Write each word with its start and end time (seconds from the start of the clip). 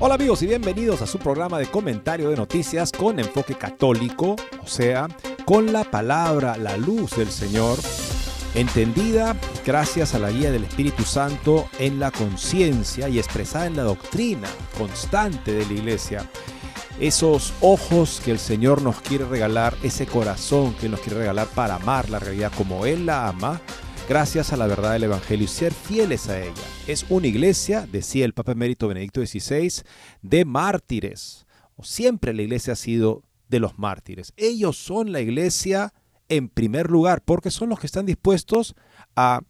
Hola 0.00 0.14
amigos 0.14 0.42
y 0.42 0.46
bienvenidos 0.46 1.02
a 1.02 1.08
su 1.08 1.18
programa 1.18 1.58
de 1.58 1.66
comentario 1.66 2.30
de 2.30 2.36
noticias 2.36 2.92
con 2.92 3.18
enfoque 3.18 3.56
católico, 3.56 4.36
o 4.62 4.66
sea, 4.68 5.08
con 5.44 5.72
la 5.72 5.82
palabra, 5.82 6.56
la 6.56 6.76
luz 6.76 7.16
del 7.16 7.32
Señor, 7.32 7.76
entendida 8.54 9.34
gracias 9.66 10.14
a 10.14 10.20
la 10.20 10.30
guía 10.30 10.52
del 10.52 10.62
Espíritu 10.62 11.02
Santo 11.02 11.68
en 11.80 11.98
la 11.98 12.12
conciencia 12.12 13.08
y 13.08 13.18
expresada 13.18 13.66
en 13.66 13.76
la 13.76 13.82
doctrina 13.82 14.46
constante 14.78 15.52
de 15.52 15.66
la 15.66 15.72
iglesia. 15.72 16.30
Esos 17.00 17.52
ojos 17.60 18.22
que 18.24 18.30
el 18.30 18.38
Señor 18.38 18.82
nos 18.82 19.00
quiere 19.00 19.24
regalar, 19.24 19.74
ese 19.82 20.06
corazón 20.06 20.74
que 20.74 20.88
nos 20.88 21.00
quiere 21.00 21.18
regalar 21.18 21.48
para 21.48 21.74
amar 21.74 22.08
la 22.08 22.20
realidad 22.20 22.52
como 22.56 22.86
Él 22.86 23.04
la 23.04 23.26
ama, 23.26 23.60
gracias 24.08 24.54
a 24.54 24.56
la 24.56 24.66
verdad 24.66 24.94
del 24.94 25.04
Evangelio 25.04 25.44
y 25.44 25.48
ser 25.48 25.74
fieles 25.74 26.28
a 26.28 26.40
ella. 26.40 26.54
Es 26.86 27.04
una 27.10 27.26
iglesia, 27.26 27.86
decía 27.92 28.24
el 28.24 28.32
Papa 28.32 28.52
Emérito 28.52 28.88
Benedicto 28.88 29.24
XVI, 29.24 29.82
de 30.22 30.44
mártires. 30.46 31.46
Siempre 31.82 32.32
la 32.32 32.42
iglesia 32.42 32.72
ha 32.72 32.76
sido 32.76 33.22
de 33.48 33.60
los 33.60 33.78
mártires. 33.78 34.32
Ellos 34.36 34.78
son 34.78 35.12
la 35.12 35.20
iglesia 35.20 35.92
en 36.30 36.48
primer 36.48 36.90
lugar, 36.90 37.22
porque 37.22 37.50
son 37.50 37.68
los 37.68 37.78
que 37.78 37.86
están 37.86 38.06
dispuestos 38.06 38.74
a 39.14 39.42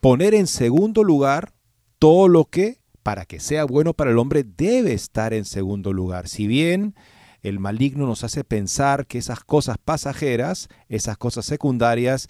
poner 0.00 0.34
en 0.34 0.46
segundo 0.46 1.04
lugar 1.04 1.52
todo 1.98 2.28
lo 2.28 2.46
que, 2.46 2.80
para 3.02 3.26
que 3.26 3.38
sea 3.38 3.64
bueno 3.64 3.92
para 3.92 4.10
el 4.10 4.18
hombre, 4.18 4.44
debe 4.44 4.94
estar 4.94 5.34
en 5.34 5.44
segundo 5.44 5.92
lugar. 5.92 6.28
Si 6.28 6.46
bien 6.46 6.94
el 7.42 7.58
maligno 7.58 8.06
nos 8.06 8.24
hace 8.24 8.44
pensar 8.44 9.06
que 9.06 9.18
esas 9.18 9.40
cosas 9.40 9.76
pasajeras, 9.76 10.68
esas 10.88 11.18
cosas 11.18 11.44
secundarias, 11.44 12.28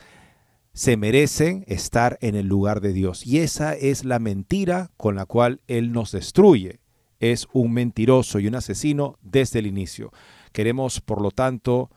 se 0.74 0.96
merecen 0.96 1.64
estar 1.68 2.18
en 2.20 2.34
el 2.34 2.48
lugar 2.48 2.80
de 2.80 2.92
Dios. 2.92 3.24
Y 3.24 3.38
esa 3.38 3.74
es 3.74 4.04
la 4.04 4.18
mentira 4.18 4.90
con 4.96 5.14
la 5.14 5.24
cual 5.24 5.60
Él 5.68 5.92
nos 5.92 6.10
destruye. 6.10 6.80
Es 7.20 7.46
un 7.52 7.72
mentiroso 7.72 8.40
y 8.40 8.48
un 8.48 8.56
asesino 8.56 9.16
desde 9.22 9.60
el 9.60 9.66
inicio. 9.66 10.10
Queremos, 10.52 11.00
por 11.00 11.22
lo 11.22 11.30
tanto, 11.30 11.90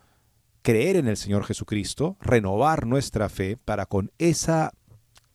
creer 0.62 0.94
en 0.96 1.08
el 1.08 1.16
Señor 1.16 1.44
Jesucristo, 1.44 2.16
renovar 2.20 2.86
nuestra 2.86 3.28
fe 3.28 3.56
para 3.56 3.86
con 3.86 4.12
esa, 4.18 4.72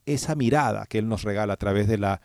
esa 0.05 0.35
mirada 0.35 0.85
que 0.85 0.99
Él 0.99 1.09
nos 1.09 1.23
regala 1.23 1.53
a 1.53 1.57
través 1.57 1.87
de 1.87 1.97
la 1.97 2.21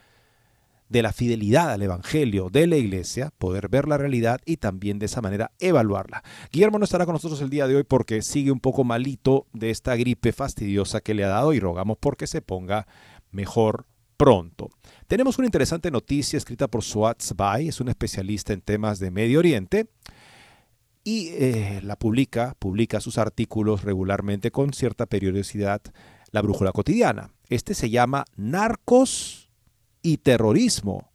de 0.89 1.03
la 1.03 1.13
fidelidad 1.13 1.71
al 1.71 1.83
Evangelio 1.83 2.49
de 2.51 2.67
la 2.67 2.77
Iglesia, 2.77 3.31
poder 3.39 3.69
ver 3.69 3.87
la 3.89 3.99
realidad 3.99 4.41
y 4.45 4.57
también 4.57 4.99
de 4.99 5.07
esa 5.07 5.21
manera 5.21 5.53
evaluarla. 5.59 6.23
Guillermo 6.53 6.79
no 6.79 6.85
estará 6.85 7.05
con 7.05 7.15
nosotros 7.15 7.41
el 7.41 7.51
día 7.51 7.67
de 7.67 7.77
hoy 7.77 7.85
porque 7.85 8.23
sigue 8.23 8.51
un 8.51 8.61
poco 8.61 8.85
malito 8.85 9.47
de 9.53 9.71
esta 9.71 9.97
gripe 9.97 10.33
fastidiosa 10.33 11.01
que 11.01 11.15
le 11.15 11.25
ha 11.25 11.29
dado 11.29 11.53
y 11.53 11.61
rogamos 11.61 11.99
porque 11.99 12.27
se 12.27 12.43
ponga 12.43 12.87
mejor 13.31 13.87
pronto. 14.17 14.71
Tenemos 15.07 15.39
una 15.39 15.47
interesante 15.47 15.91
noticia 15.91 16.37
escrita 16.37 16.69
por 16.69 16.83
Suat 16.83 17.23
Zbai, 17.23 17.69
es 17.69 17.81
un 17.81 17.89
especialista 17.89 18.53
en 18.53 18.61
temas 18.61 18.99
de 18.99 19.11
Medio 19.11 19.39
Oriente 19.39 19.89
y 21.05 21.29
eh, 21.29 21.81
la 21.83 21.97
publica, 21.97 22.55
publica 22.59 23.01
sus 23.01 23.17
artículos 23.17 23.85
regularmente 23.85 24.51
con 24.51 24.73
cierta 24.73 25.07
periodicidad, 25.07 25.81
la 26.33 26.43
Brújula 26.43 26.73
Cotidiana. 26.73 27.31
Este 27.49 27.75
se 27.75 27.89
llama 27.89 28.25
Narcos 28.37 29.48
y 30.03 30.19
terrorismo, 30.19 31.11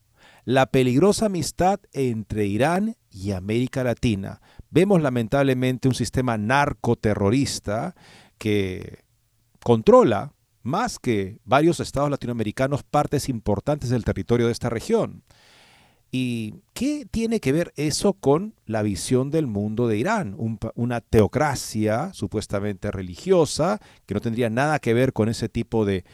la 0.45 0.65
peligrosa 0.65 1.27
amistad 1.27 1.79
entre 1.93 2.45
Irán 2.45 2.97
y 3.09 3.31
América 3.31 3.83
Latina. 3.83 4.41
Vemos 4.69 5.01
lamentablemente 5.01 5.87
un 5.87 5.95
sistema 5.95 6.37
narcoterrorista 6.37 7.95
que 8.37 9.03
controla 9.63 10.33
más 10.63 10.99
que 10.99 11.39
varios 11.45 11.79
estados 11.79 12.09
latinoamericanos 12.09 12.83
partes 12.83 13.29
importantes 13.29 13.89
del 13.89 14.05
territorio 14.05 14.47
de 14.47 14.53
esta 14.53 14.69
región. 14.69 15.23
¿Y 16.11 16.61
qué 16.73 17.07
tiene 17.09 17.39
que 17.39 17.51
ver 17.51 17.73
eso 17.75 18.13
con 18.13 18.53
la 18.65 18.83
visión 18.83 19.31
del 19.31 19.47
mundo 19.47 19.87
de 19.87 19.97
Irán? 19.97 20.35
una 20.75 21.01
teocracia 21.01 22.13
supuestamente 22.13 22.91
religiosa 22.91 23.79
que 24.05 24.13
no 24.13 24.21
tendría 24.21 24.51
nada 24.51 24.77
que 24.77 24.93
ver 24.93 25.11
con 25.11 25.27
ese 25.27 25.49
tipo 25.49 25.85
de, 25.85 26.05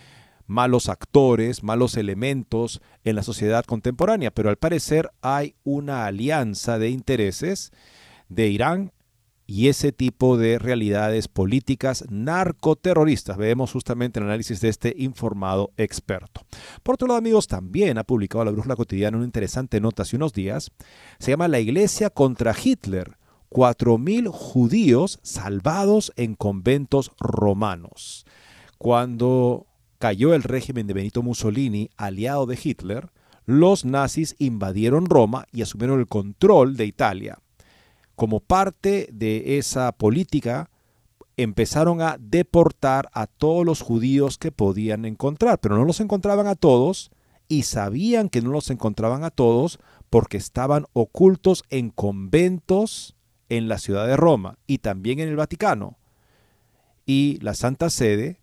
malos 0.49 0.89
actores, 0.89 1.63
malos 1.63 1.95
elementos 1.95 2.81
en 3.03 3.15
la 3.15 3.23
sociedad 3.23 3.63
contemporánea, 3.63 4.31
pero 4.31 4.49
al 4.49 4.57
parecer 4.57 5.11
hay 5.21 5.55
una 5.63 6.07
alianza 6.07 6.79
de 6.79 6.89
intereses 6.89 7.71
de 8.29 8.47
Irán 8.47 8.91
y 9.45 9.67
ese 9.67 9.91
tipo 9.91 10.37
de 10.37 10.57
realidades 10.57 11.27
políticas 11.27 12.03
narcoterroristas. 12.09 13.37
Vemos 13.37 13.71
justamente 13.71 14.19
el 14.19 14.25
análisis 14.25 14.59
de 14.59 14.69
este 14.69 14.93
informado 14.97 15.71
experto. 15.77 16.41
Por 16.81 16.95
otro 16.95 17.07
lado, 17.07 17.19
amigos, 17.19 17.47
también 17.47 17.99
ha 17.99 18.03
publicado 18.03 18.43
la 18.43 18.51
Brújula 18.51 18.75
Cotidiana 18.75 19.17
una 19.17 19.25
interesante 19.25 19.79
nota 19.79 20.01
hace 20.01 20.15
unos 20.15 20.33
días. 20.33 20.71
Se 21.19 21.31
llama 21.31 21.47
La 21.47 21.59
Iglesia 21.59 22.09
contra 22.09 22.55
Hitler. 22.59 23.17
4.000 23.51 24.29
judíos 24.29 25.19
salvados 25.23 26.11
en 26.15 26.35
conventos 26.35 27.11
romanos. 27.19 28.27
Cuando 28.77 29.68
cayó 29.99 30.33
el 30.33 30.43
régimen 30.43 30.87
de 30.87 30.93
Benito 30.93 31.21
Mussolini, 31.21 31.91
aliado 31.97 32.45
de 32.45 32.57
Hitler, 32.61 33.11
los 33.45 33.85
nazis 33.85 34.35
invadieron 34.39 35.05
Roma 35.05 35.45
y 35.51 35.61
asumieron 35.61 35.99
el 35.99 36.07
control 36.07 36.77
de 36.77 36.85
Italia. 36.85 37.39
Como 38.15 38.39
parte 38.39 39.09
de 39.11 39.57
esa 39.57 39.91
política, 39.91 40.69
empezaron 41.35 42.01
a 42.01 42.17
deportar 42.19 43.09
a 43.13 43.27
todos 43.27 43.65
los 43.65 43.81
judíos 43.81 44.37
que 44.37 44.51
podían 44.51 45.05
encontrar, 45.05 45.59
pero 45.59 45.77
no 45.77 45.85
los 45.85 45.99
encontraban 45.99 46.47
a 46.47 46.55
todos 46.55 47.11
y 47.47 47.63
sabían 47.63 48.29
que 48.29 48.41
no 48.41 48.51
los 48.51 48.69
encontraban 48.69 49.23
a 49.23 49.31
todos 49.31 49.79
porque 50.09 50.37
estaban 50.37 50.85
ocultos 50.93 51.63
en 51.69 51.89
conventos 51.89 53.15
en 53.49 53.67
la 53.67 53.79
ciudad 53.79 54.07
de 54.07 54.17
Roma 54.17 54.57
y 54.67 54.79
también 54.79 55.19
en 55.19 55.29
el 55.29 55.35
Vaticano. 55.35 55.97
Y 57.05 57.39
la 57.41 57.55
Santa 57.55 57.89
Sede 57.89 58.38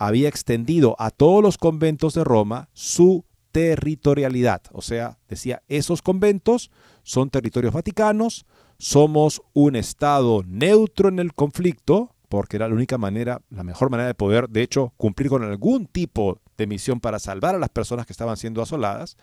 había 0.00 0.30
extendido 0.30 0.96
a 0.98 1.10
todos 1.10 1.42
los 1.42 1.58
conventos 1.58 2.14
de 2.14 2.24
Roma 2.24 2.70
su 2.72 3.26
territorialidad. 3.52 4.62
O 4.72 4.80
sea, 4.80 5.18
decía, 5.28 5.62
esos 5.68 6.00
conventos 6.00 6.70
son 7.02 7.28
territorios 7.28 7.74
vaticanos, 7.74 8.46
somos 8.78 9.42
un 9.52 9.76
Estado 9.76 10.42
neutro 10.46 11.10
en 11.10 11.18
el 11.18 11.34
conflicto, 11.34 12.14
porque 12.30 12.56
era 12.56 12.66
la 12.66 12.74
única 12.74 12.96
manera, 12.96 13.42
la 13.50 13.62
mejor 13.62 13.90
manera 13.90 14.06
de 14.06 14.14
poder, 14.14 14.48
de 14.48 14.62
hecho, 14.62 14.94
cumplir 14.96 15.28
con 15.28 15.42
algún 15.42 15.84
tipo 15.84 16.40
de 16.56 16.66
misión 16.66 17.00
para 17.00 17.18
salvar 17.18 17.54
a 17.54 17.58
las 17.58 17.68
personas 17.68 18.06
que 18.06 18.14
estaban 18.14 18.38
siendo 18.38 18.62
asoladas. 18.62 19.18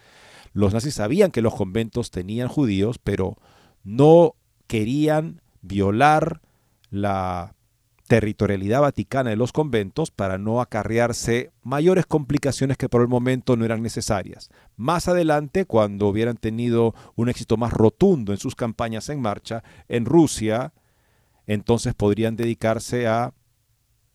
Los 0.54 0.76
nazis 0.76 0.94
sabían 0.94 1.32
que 1.32 1.42
los 1.42 1.56
conventos 1.56 2.12
tenían 2.12 2.50
judíos, 2.50 3.00
pero 3.04 3.38
no 3.84 4.36
querían 4.68 5.42
violar 5.62 6.42
la 6.92 7.56
territorialidad 8.08 8.82
vaticana 8.82 9.30
de 9.30 9.36
los 9.36 9.52
conventos 9.52 10.12
para 10.12 10.38
no 10.38 10.62
acarrearse 10.62 11.52
mayores 11.62 12.06
complicaciones 12.06 12.78
que 12.78 12.90
por 12.90 13.02
el 13.02 13.08
momento 13.08 13.56
no 13.56 13.66
eran 13.66 13.84
necesarias. 13.84 14.50
Más 14.78 15.08
adelante, 15.08 15.66
cuando 15.66 16.08
hubieran 16.08 16.38
tenido 16.38 16.96
un 17.16 17.30
éxito 17.30 17.58
más 17.58 17.74
rotundo 17.74 18.32
en 18.32 18.40
sus 18.40 18.56
campañas 18.56 19.10
en 19.10 19.22
marcha, 19.22 19.64
en 19.90 20.06
Rusia, 20.06 20.74
entonces 21.46 21.94
podrían 21.94 22.36
dedicarse 22.36 23.08
a 23.08 23.34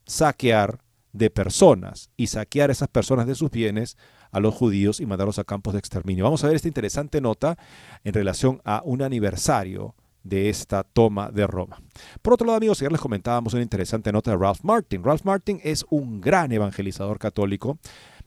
saquear 0.06 0.80
de 1.12 1.28
personas 1.30 2.10
y 2.16 2.28
saquear 2.28 2.70
esas 2.70 2.88
personas 2.88 3.26
de 3.26 3.34
sus 3.34 3.50
bienes 3.50 3.98
a 4.30 4.40
los 4.40 4.54
judíos 4.54 5.00
y 5.00 5.06
mandarlos 5.06 5.38
a 5.38 5.44
campos 5.44 5.74
de 5.74 5.78
exterminio. 5.78 6.24
Vamos 6.24 6.42
a 6.42 6.46
ver 6.46 6.56
esta 6.56 6.68
interesante 6.68 7.20
nota 7.20 7.58
en 8.02 8.14
relación 8.14 8.62
a 8.64 8.82
un 8.84 9.02
aniversario 9.02 9.94
de 10.24 10.48
esta 10.48 10.82
toma 10.84 11.30
de 11.30 11.46
Roma. 11.46 11.82
Por 12.20 12.34
otro 12.34 12.46
lado, 12.46 12.56
amigos, 12.56 12.80
ayer 12.80 12.92
les 12.92 13.00
comentábamos 13.00 13.52
una 13.54 13.62
interesante 13.62 14.12
nota 14.12 14.30
de 14.30 14.36
Ralph 14.36 14.60
Martin. 14.62 15.02
Ralph 15.02 15.24
Martin 15.24 15.60
es 15.62 15.84
un 15.90 16.20
gran 16.20 16.52
evangelizador 16.52 17.18
católico. 17.18 17.78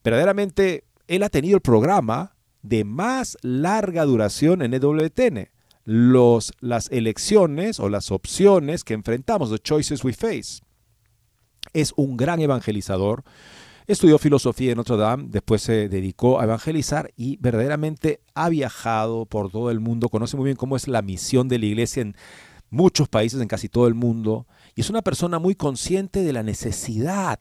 Verdaderamente, 0.04 0.84
él 1.08 1.24
ha 1.24 1.30
tenido 1.30 1.56
el 1.56 1.62
programa 1.62 2.36
de 2.62 2.84
más 2.84 3.38
larga 3.42 4.06
duración 4.06 4.62
en 4.62 4.74
EWTN. 4.74 5.50
Los, 5.84 6.52
las 6.62 6.90
elecciones 6.92 7.80
o 7.80 7.90
las 7.90 8.12
opciones 8.12 8.84
que 8.84 8.96
enfrentamos, 8.96 9.52
the 9.52 9.60
choices 9.60 10.04
we 10.04 10.14
face. 10.14 10.62
Es 11.74 11.94
un 11.96 12.18
gran 12.18 12.42
evangelizador. 12.42 13.24
Estudió 13.88 14.18
filosofía 14.18 14.72
en 14.72 14.78
Notre 14.78 14.98
Dame, 14.98 15.26
después 15.30 15.62
se 15.62 15.90
dedicó 15.90 16.40
a 16.40 16.46
evangelizar 16.46 17.12
y 17.16 17.38
verdaderamente 17.38 18.22
ha 18.34 18.50
viajado 18.50 19.28
por 19.28 19.52
todo 19.52 19.70
el 19.70 19.80
mundo, 19.80 20.10
conoce 20.10 20.38
muy 20.38 20.46
bien 20.46 20.58
cómo 20.58 20.76
es 20.76 20.88
la 20.88 21.04
misión 21.04 21.48
de 21.48 21.60
la 21.60 21.68
iglesia 21.68 22.02
en 22.02 22.16
muchos 22.72 23.08
países, 23.08 23.40
en 23.40 23.48
casi 23.48 23.70
todo 23.70 23.88
el 23.88 23.94
mundo, 23.94 24.48
y 24.74 24.82
es 24.82 24.90
una 24.90 25.04
persona 25.04 25.38
muy 25.38 25.54
consciente 25.54 26.24
de 26.24 26.34
la 26.34 26.42
necesidad 26.42 27.40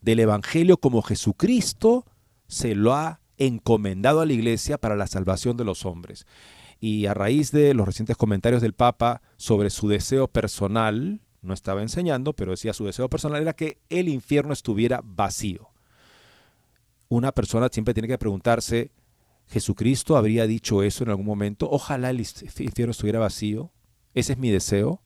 del 0.00 0.20
Evangelio 0.20 0.78
como 0.78 1.02
Jesucristo 1.02 2.06
se 2.46 2.74
lo 2.74 2.94
ha 2.94 3.20
encomendado 3.36 4.20
a 4.20 4.26
la 4.26 4.32
iglesia 4.32 4.78
para 4.78 4.96
la 4.96 5.06
salvación 5.06 5.58
de 5.58 5.64
los 5.64 5.84
hombres. 5.84 6.26
Y 6.80 7.06
a 7.06 7.14
raíz 7.14 7.50
de 7.50 7.74
los 7.74 7.86
recientes 7.86 8.16
comentarios 8.16 8.62
del 8.62 8.72
Papa 8.72 9.20
sobre 9.36 9.68
su 9.68 9.88
deseo 9.88 10.28
personal, 10.28 11.20
no 11.42 11.54
estaba 11.54 11.82
enseñando, 11.82 12.32
pero 12.34 12.52
decía 12.52 12.72
su 12.72 12.84
deseo 12.84 13.08
personal 13.08 13.42
era 13.42 13.54
que 13.54 13.78
el 13.88 14.08
infierno 14.08 14.52
estuviera 14.52 15.00
vacío. 15.04 15.70
Una 17.08 17.32
persona 17.32 17.68
siempre 17.70 17.94
tiene 17.94 18.08
que 18.08 18.18
preguntarse, 18.18 18.92
¿Jesucristo 19.48 20.16
habría 20.16 20.46
dicho 20.46 20.82
eso 20.82 21.04
en 21.04 21.10
algún 21.10 21.24
momento? 21.24 21.68
Ojalá 21.70 22.10
el 22.10 22.20
infierno 22.20 22.90
estuviera 22.90 23.18
vacío. 23.18 23.72
Ese 24.14 24.34
es 24.34 24.38
mi 24.38 24.50
deseo. 24.50 25.00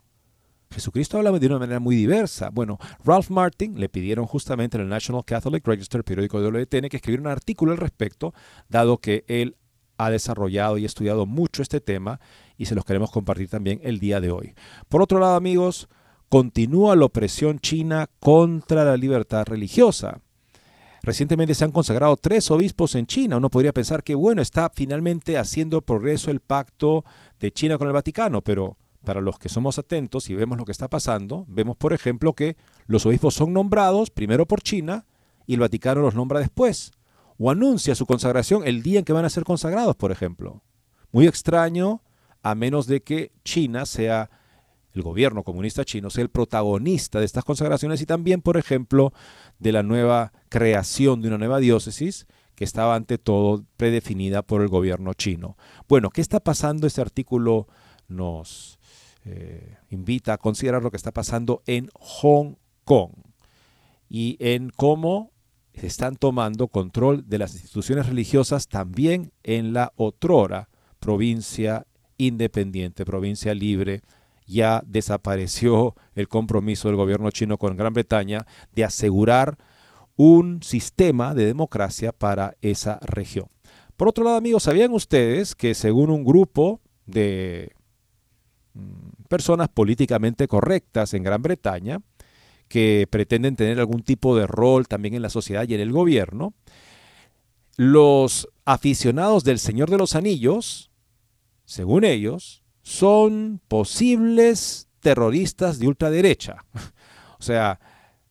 Jesucristo 0.73 1.17
habla 1.17 1.31
de 1.31 1.47
una 1.47 1.61
manera 1.61 1.79
muy 1.79 1.95
diversa. 1.95 2.51
Bueno, 2.51 2.79
Ralph 3.05 3.31
Martin 3.31 3.79
le 3.79 3.89
pidieron 3.89 4.27
justamente 4.27 4.77
en 4.77 4.83
el 4.83 4.89
National 4.89 5.25
Catholic 5.25 5.67
Register, 5.67 6.03
periódico 6.03 6.41
de 6.41 6.49
WTN, 6.49 6.89
que 6.89 6.97
escribiera 6.97 7.21
un 7.21 7.29
artículo 7.29 7.73
al 7.73 7.79
respecto, 7.79 8.35
dado 8.69 8.99
que 8.99 9.25
él 9.29 9.57
ha 9.97 10.11
desarrollado 10.11 10.79
y 10.79 10.85
estudiado 10.85 11.27
mucho 11.27 11.63
este 11.63 11.81
tema 11.81 12.19
y 12.57 12.65
se 12.65 12.75
los 12.75 12.85
queremos 12.85 13.11
compartir 13.13 13.49
también 13.49 13.81
el 13.85 14.01
día 14.01 14.21
de 14.21 14.33
hoy. 14.33 14.55
Por 14.89 15.03
otro 15.03 15.21
lado, 15.21 15.37
amigos, 15.37 15.89
continúa 16.33 16.97
la 16.97 17.05
opresión 17.05 17.59
china 17.59 18.09
contra 18.19 18.87
la 18.87 18.97
libertad 18.97 19.45
religiosa. 19.45 20.23
Recientemente 21.03 21.55
se 21.55 21.63
han 21.63 21.73
consagrado 21.73 22.17
tres 22.17 22.51
obispos 22.51 22.95
en 22.95 23.05
China. 23.07 23.37
Uno 23.37 23.51
podría 23.51 23.75
pensar 23.75 24.03
que, 24.03 24.15
bueno, 24.15 24.41
está 24.41 24.73
finalmente 24.75 25.37
haciendo 25.37 25.83
progreso 25.83 26.31
el 26.31 26.41
pacto 26.41 27.05
de 27.39 27.53
China 27.53 27.77
con 27.77 27.87
el 27.87 27.93
Vaticano, 27.93 28.41
pero 28.41 28.79
para 29.05 29.21
los 29.21 29.39
que 29.39 29.51
somos 29.51 29.79
atentos 29.79 30.31
y 30.31 30.35
vemos 30.35 30.57
lo 30.57 30.65
que 30.65 30.73
está 30.73 30.89
pasando, 30.89 31.45
vemos, 31.49 31.77
por 31.77 31.93
ejemplo, 31.93 32.33
que 32.33 32.57
los 32.87 33.05
obispos 33.05 33.35
son 33.35 33.53
nombrados 33.53 34.09
primero 34.09 34.47
por 34.47 34.63
China 34.63 35.05
y 35.47 35.53
el 35.53 35.61
Vaticano 35.61 36.01
los 36.01 36.15
nombra 36.15 36.41
después. 36.41 36.93
O 37.37 37.51
anuncia 37.51 37.95
su 37.95 38.07
consagración 38.07 38.67
el 38.67 38.83
día 38.83 39.01
en 39.01 39.05
que 39.05 39.13
van 39.13 39.27
a 39.27 39.29
ser 39.29 39.45
consagrados, 39.45 39.97
por 39.97 40.11
ejemplo. 40.13 40.63
Muy 41.11 41.27
extraño, 41.27 42.01
a 42.43 42.55
menos 42.55 42.87
de 42.87 43.03
que 43.03 43.33
China 43.45 43.85
sea 43.85 44.31
el 44.95 45.03
gobierno 45.03 45.43
comunista 45.43 45.85
chino 45.85 46.11
sea 46.11 46.23
el 46.23 46.31
protagonista 46.31 47.19
de 47.19 47.25
estas 47.25 47.45
consagraciones 47.45 48.01
y 48.01 48.07
también, 48.07 48.43
por 48.43 48.57
ejemplo, 48.57 49.13
de 49.59 49.73
la 49.73 49.83
nueva 49.83 50.33
creación 50.49 51.23
de 51.23 51.29
una 51.29 51.39
nueva 51.39 51.59
diócesis 51.59 52.27
que 52.55 52.65
estaba 52.65 52.95
ante 52.95 53.19
todo 53.19 53.65
predefinida 53.77 54.43
por 54.43 54.61
el 54.63 54.69
gobierno 54.69 55.15
chino. 55.15 55.57
Bueno, 55.89 56.11
¿qué 56.11 56.21
está 56.21 56.41
pasando? 56.41 56.87
Este 56.87 57.01
artículo 57.01 57.67
nos 58.09 58.79
eh, 59.25 59.79
invita 59.91 60.35
a 60.35 60.39
considerar 60.39 60.83
lo 60.83 60.91
que 60.91 60.97
está 60.97 61.13
pasando 61.13 61.63
en 61.67 61.89
Hong 61.95 62.57
Kong 62.85 63.13
y 64.09 64.37
en 64.41 64.71
cómo 64.71 65.33
se 65.75 65.87
están 65.87 66.17
tomando 66.17 66.69
control 66.69 67.29
de 67.29 67.39
las 67.39 67.55
instituciones 67.55 68.07
religiosas 68.07 68.69
también 68.69 69.33
en 69.43 69.73
la 69.73 69.93
otrora 69.97 70.69
provincia 71.01 71.87
independiente, 72.19 73.05
provincia 73.05 73.55
libre 73.55 74.03
ya 74.53 74.83
desapareció 74.87 75.97
el 76.15 76.29
compromiso 76.29 76.89
del 76.89 76.97
gobierno 76.97 77.31
chino 77.31 77.59
con 77.59 77.77
Gran 77.77 77.93
Bretaña 77.93 78.47
de 78.73 78.85
asegurar 78.85 79.59
un 80.17 80.63
sistema 80.63 81.35
de 81.35 81.47
democracia 81.47 82.13
para 82.13 82.57
esa 82.61 82.99
región. 83.03 83.47
Por 83.97 84.09
otro 84.09 84.25
lado, 84.25 84.37
amigos, 84.37 84.65
¿sabían 84.65 84.93
ustedes 84.93 85.55
que 85.55 85.75
según 85.75 86.11
un 86.11 86.25
grupo 86.25 86.81
de 87.07 87.73
mm, 88.75 89.25
personas 89.29 89.69
políticamente 89.69 90.47
correctas 90.49 91.15
en 91.15 91.23
Gran 91.23 91.43
Bretaña, 91.43 92.01
que 92.69 93.07
pretenden 93.11 93.57
tener 93.57 93.79
algún 93.79 94.03
tipo 94.03 94.37
de 94.37 94.47
rol 94.47 94.89
también 94.89 95.15
en 95.15 95.23
la 95.23 95.29
sociedad 95.29 95.69
y 95.69 95.75
en 95.75 95.81
el 95.81 95.93
gobierno, 95.93 96.55
los 97.77 98.49
aficionados 98.65 99.45
del 99.45 99.59
Señor 99.59 99.91
de 99.91 99.99
los 99.99 100.15
Anillos, 100.15 100.91
según 101.65 102.05
ellos, 102.05 102.62
son 102.83 103.61
posibles 103.69 104.89
terroristas 105.01 105.79
de 105.79 105.89
ultraderecha. 105.89 106.65
O 107.39 107.45
sea, 107.45 107.81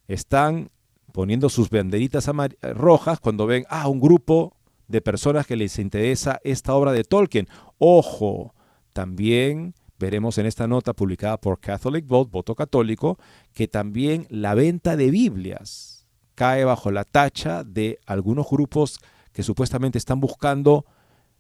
están 0.07 0.71
poniendo 1.12 1.50
sus 1.50 1.69
banderitas 1.69 2.31
rojas 2.62 3.19
cuando 3.19 3.45
ven 3.45 3.65
a 3.68 3.81
ah, 3.81 3.88
un 3.89 4.00
grupo 4.00 4.56
de 4.88 5.01
personas 5.01 5.45
que 5.45 5.57
les 5.57 5.80
interesa 5.80 6.39
esta 6.45 6.74
obra 6.75 6.94
de 6.94 7.03
Tolkien. 7.03 7.50
Ojo, 7.77 8.56
también 8.94 9.74
veremos 10.00 10.38
en 10.38 10.45
esta 10.45 10.68
nota 10.68 10.94
publicada 10.94 11.39
por 11.39 11.59
Catholic 11.59 12.07
Vote, 12.07 12.31
voto 12.31 12.56
católico, 12.56 13.18
que 13.53 13.68
también 13.68 14.27
la 14.30 14.53
venta 14.53 14.95
de 14.95 15.12
Biblias 15.12 16.07
cae 16.36 16.65
bajo 16.65 16.92
la 16.92 17.03
tacha 17.03 17.63
de 17.63 18.00
algunos 18.06 18.50
grupos 18.50 19.00
que 19.31 19.44
supuestamente 19.44 19.98
están 19.98 20.19
buscando 20.19 20.86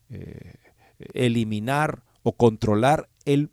eh, 0.09 0.55
eliminar 1.13 2.03
o 2.23 2.33
controlar 2.33 3.09
eh, 3.25 3.47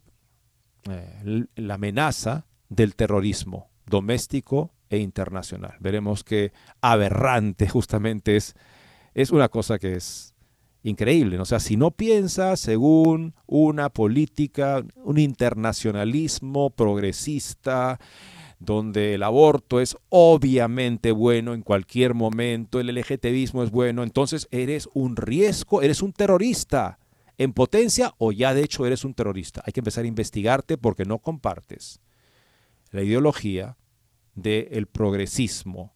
la 1.57 1.75
amenaza 1.75 2.47
del 2.69 2.95
terrorismo 2.95 3.71
doméstico 3.87 4.73
e 4.91 4.99
internacional. 4.99 5.77
Veremos 5.81 6.25
que 6.25 6.53
aberrante 6.81 7.69
justamente 7.69 8.37
es, 8.37 8.55
es 9.15 9.31
una 9.31 9.49
cosa 9.49 9.79
que 9.79 9.95
es 9.95 10.35
increíble. 10.83 11.39
O 11.39 11.45
sea, 11.45 11.61
si 11.61 11.77
no 11.77 11.91
piensa 11.91 12.57
según 12.57 13.35
una 13.47 13.89
política, 13.91 14.85
un 14.97 15.19
internacionalismo 15.19 16.71
progresista, 16.71 17.99
donde 18.61 19.15
el 19.15 19.23
aborto 19.23 19.81
es 19.81 19.97
obviamente 20.09 21.13
bueno 21.13 21.55
en 21.55 21.63
cualquier 21.63 22.15
momento, 22.15 22.81
el 22.81 22.89
LGTBismo 22.89 23.63
es 23.63 23.71
bueno, 23.71 24.03
entonces 24.03 24.49
eres 24.51 24.89
un 24.95 25.17
riesgo, 25.17 25.83
eres 25.83 26.03
un 26.03 26.13
terrorista 26.13 26.99
en 27.39 27.53
potencia 27.53 28.15
o 28.19 28.33
ya 28.33 28.53
de 28.53 28.63
hecho 28.63 28.85
eres 28.85 29.05
un 29.05 29.15
terrorista. 29.15 29.63
Hay 29.65 29.73
que 29.73 29.81
empezar 29.81 30.05
a 30.05 30.09
investigarte 30.09 30.77
porque 30.77 31.05
no 31.05 31.21
compartes 31.21 32.01
la 32.91 33.03
ideología 33.03 33.77
del 34.35 34.87
progresismo. 34.87 35.95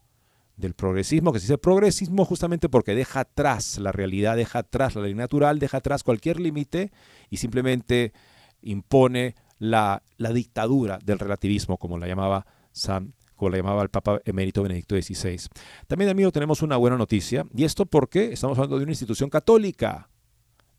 Del 0.56 0.74
progresismo, 0.74 1.32
que 1.32 1.40
se 1.40 1.46
dice 1.46 1.58
progresismo 1.58 2.24
justamente 2.24 2.68
porque 2.68 2.94
deja 2.94 3.20
atrás 3.20 3.78
la 3.78 3.90
realidad, 3.90 4.36
deja 4.36 4.60
atrás 4.60 4.94
la 4.94 5.02
ley 5.02 5.14
natural, 5.14 5.58
deja 5.58 5.78
atrás 5.78 6.04
cualquier 6.04 6.38
límite 6.38 6.92
y 7.30 7.38
simplemente 7.38 8.12
impone 8.60 9.34
la, 9.58 10.02
la, 10.18 10.32
dictadura 10.32 10.98
del 11.02 11.18
relativismo, 11.18 11.78
como 11.78 11.98
la 11.98 12.06
llamaba 12.06 12.46
San 12.70 13.14
como 13.34 13.50
la 13.50 13.56
llamaba 13.56 13.82
el 13.82 13.88
Papa 13.88 14.20
emérito 14.24 14.62
Benedicto 14.62 14.94
XVI. 14.94 15.48
También, 15.88 16.10
amigo, 16.10 16.30
tenemos 16.30 16.62
una 16.62 16.76
buena 16.76 16.96
noticia, 16.96 17.44
y 17.56 17.64
esto 17.64 17.86
porque 17.86 18.32
estamos 18.32 18.56
hablando 18.56 18.76
de 18.76 18.84
una 18.84 18.92
institución 18.92 19.30
católica, 19.30 20.10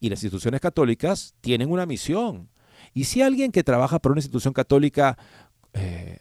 y 0.04 0.10
las 0.10 0.22
instituciones 0.22 0.60
católicas 0.60 1.34
tienen 1.40 1.72
una 1.72 1.86
misión. 1.86 2.50
Y 2.94 3.06
si 3.06 3.22
alguien 3.22 3.54
que 3.54 3.64
trabaja 3.64 4.00
por 4.00 4.12
una 4.12 4.20
institución 4.20 4.54
católica, 4.54 5.18
eh, 5.72 6.20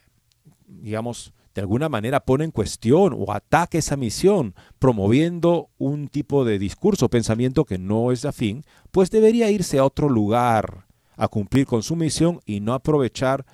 digamos, 0.68 1.32
de 1.52 1.62
alguna 1.62 1.88
manera 1.88 2.20
pone 2.20 2.44
en 2.44 2.52
cuestión 2.52 3.12
o 3.12 3.32
ataca 3.32 3.76
esa 3.76 3.96
misión, 3.96 4.54
promoviendo 4.78 5.68
un 5.78 6.06
tipo 6.06 6.44
de 6.44 6.60
discurso 6.60 7.06
o 7.06 7.10
pensamiento 7.10 7.64
que 7.64 7.76
no 7.76 8.12
es 8.12 8.24
afín, 8.24 8.62
pues 8.92 9.10
debería 9.10 9.50
irse 9.50 9.80
a 9.80 9.84
otro 9.84 10.08
lugar 10.08 10.86
a 11.16 11.26
cumplir 11.26 11.66
con 11.66 11.82
su 11.82 11.96
misión 11.96 12.38
y 12.46 12.60
no 12.60 12.74
aprovechar 12.74 13.44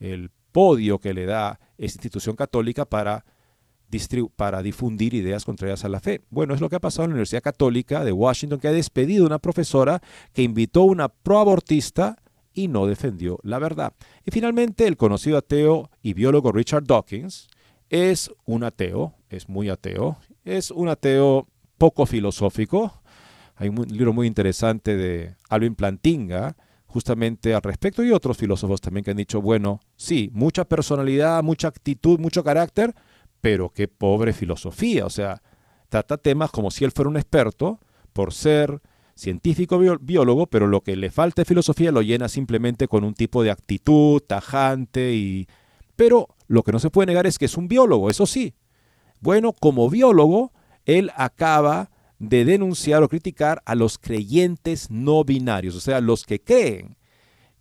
el 0.00 0.30
podio 0.52 0.98
que 0.98 1.14
le 1.14 1.24
da 1.24 1.60
esa 1.78 1.96
institución 1.96 2.36
católica 2.36 2.84
para 2.84 3.24
para 4.36 4.62
difundir 4.62 5.14
ideas 5.14 5.44
contrarias 5.44 5.84
a 5.84 5.88
la 5.88 6.00
fe. 6.00 6.22
Bueno, 6.30 6.54
es 6.54 6.60
lo 6.60 6.68
que 6.68 6.76
ha 6.76 6.80
pasado 6.80 7.04
en 7.04 7.10
la 7.10 7.14
Universidad 7.14 7.42
Católica 7.42 8.04
de 8.04 8.12
Washington, 8.12 8.60
que 8.60 8.68
ha 8.68 8.72
despedido 8.72 9.24
a 9.24 9.26
una 9.28 9.38
profesora 9.38 10.00
que 10.32 10.42
invitó 10.42 10.82
a 10.82 10.86
una 10.86 11.08
proabortista 11.08 12.16
y 12.52 12.68
no 12.68 12.86
defendió 12.86 13.38
la 13.42 13.58
verdad. 13.58 13.92
Y 14.24 14.30
finalmente, 14.30 14.86
el 14.86 14.96
conocido 14.96 15.38
ateo 15.38 15.90
y 16.02 16.14
biólogo 16.14 16.52
Richard 16.52 16.84
Dawkins 16.84 17.48
es 17.90 18.30
un 18.44 18.64
ateo, 18.64 19.14
es 19.28 19.48
muy 19.48 19.68
ateo, 19.68 20.18
es 20.44 20.70
un 20.70 20.88
ateo 20.88 21.46
poco 21.78 22.06
filosófico. 22.06 23.02
Hay 23.56 23.68
un 23.68 23.86
libro 23.88 24.12
muy 24.12 24.26
interesante 24.26 24.96
de 24.96 25.34
Alvin 25.48 25.74
Plantinga 25.74 26.56
justamente 26.86 27.54
al 27.54 27.62
respecto 27.62 28.02
y 28.02 28.10
otros 28.10 28.36
filósofos 28.36 28.80
también 28.80 29.04
que 29.04 29.10
han 29.10 29.16
dicho, 29.16 29.42
bueno, 29.42 29.80
sí, 29.96 30.30
mucha 30.32 30.64
personalidad, 30.64 31.42
mucha 31.42 31.68
actitud, 31.68 32.18
mucho 32.18 32.42
carácter, 32.42 32.94
pero 33.40 33.70
qué 33.70 33.88
pobre 33.88 34.32
filosofía. 34.32 35.06
O 35.06 35.10
sea, 35.10 35.42
trata 35.88 36.16
temas 36.16 36.50
como 36.50 36.70
si 36.70 36.84
él 36.84 36.92
fuera 36.92 37.10
un 37.10 37.16
experto 37.16 37.80
por 38.12 38.32
ser 38.32 38.80
científico 39.14 39.78
biólogo, 40.00 40.46
pero 40.46 40.66
lo 40.66 40.82
que 40.82 40.94
le 40.94 41.10
falta 41.10 41.42
de 41.42 41.46
filosofía 41.46 41.90
lo 41.90 42.02
llena 42.02 42.28
simplemente 42.28 42.86
con 42.86 43.04
un 43.04 43.14
tipo 43.14 43.42
de 43.42 43.50
actitud 43.50 44.20
tajante 44.20 45.14
y... 45.14 45.46
Pero 45.96 46.28
lo 46.46 46.62
que 46.62 46.72
no 46.72 46.78
se 46.78 46.90
puede 46.90 47.06
negar 47.06 47.26
es 47.26 47.38
que 47.38 47.46
es 47.46 47.56
un 47.56 47.68
biólogo, 47.68 48.10
eso 48.10 48.26
sí. 48.26 48.54
Bueno, 49.20 49.54
como 49.54 49.88
biólogo, 49.88 50.52
él 50.84 51.10
acaba 51.16 51.90
de 52.18 52.44
denunciar 52.44 53.02
o 53.02 53.08
criticar 53.08 53.62
a 53.64 53.74
los 53.74 53.98
creyentes 53.98 54.90
no 54.90 55.24
binarios, 55.24 55.74
o 55.74 55.80
sea, 55.80 56.00
los 56.00 56.24
que 56.24 56.40
creen 56.40 56.96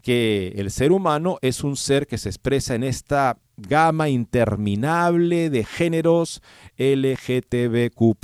que 0.01 0.53
el 0.58 0.70
ser 0.70 0.91
humano 0.91 1.39
es 1.41 1.63
un 1.63 1.75
ser 1.75 2.05
que 2.05 2.17
se 2.17 2.29
expresa 2.29 2.75
en 2.75 2.84
esta 2.84 3.39
gama 3.57 4.09
interminable 4.09 5.50
de 5.50 5.63
géneros 5.63 6.41
LGTBQ. 6.77 8.15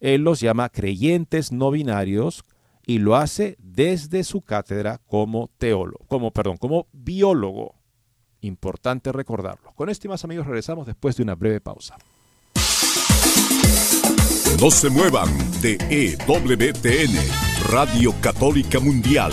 Él 0.00 0.22
los 0.22 0.40
llama 0.40 0.68
creyentes 0.68 1.52
no 1.52 1.70
binarios 1.70 2.44
y 2.86 2.98
lo 2.98 3.16
hace 3.16 3.56
desde 3.58 4.24
su 4.24 4.40
cátedra 4.40 5.00
como 5.06 5.48
teólogo, 5.58 6.04
como 6.08 6.32
perdón, 6.32 6.56
como 6.56 6.86
biólogo. 6.92 7.76
Importante 8.40 9.12
recordarlo. 9.12 9.72
Con 9.74 9.88
esto 9.88 10.08
y 10.08 10.10
más 10.10 10.24
amigos 10.24 10.46
regresamos 10.46 10.86
después 10.86 11.16
de 11.16 11.22
una 11.22 11.36
breve 11.36 11.60
pausa. 11.60 11.96
No 14.60 14.70
se 14.70 14.90
muevan 14.90 15.28
de 15.60 15.76
EWTN, 15.90 17.16
Radio 17.70 18.14
Católica 18.20 18.80
Mundial. 18.80 19.32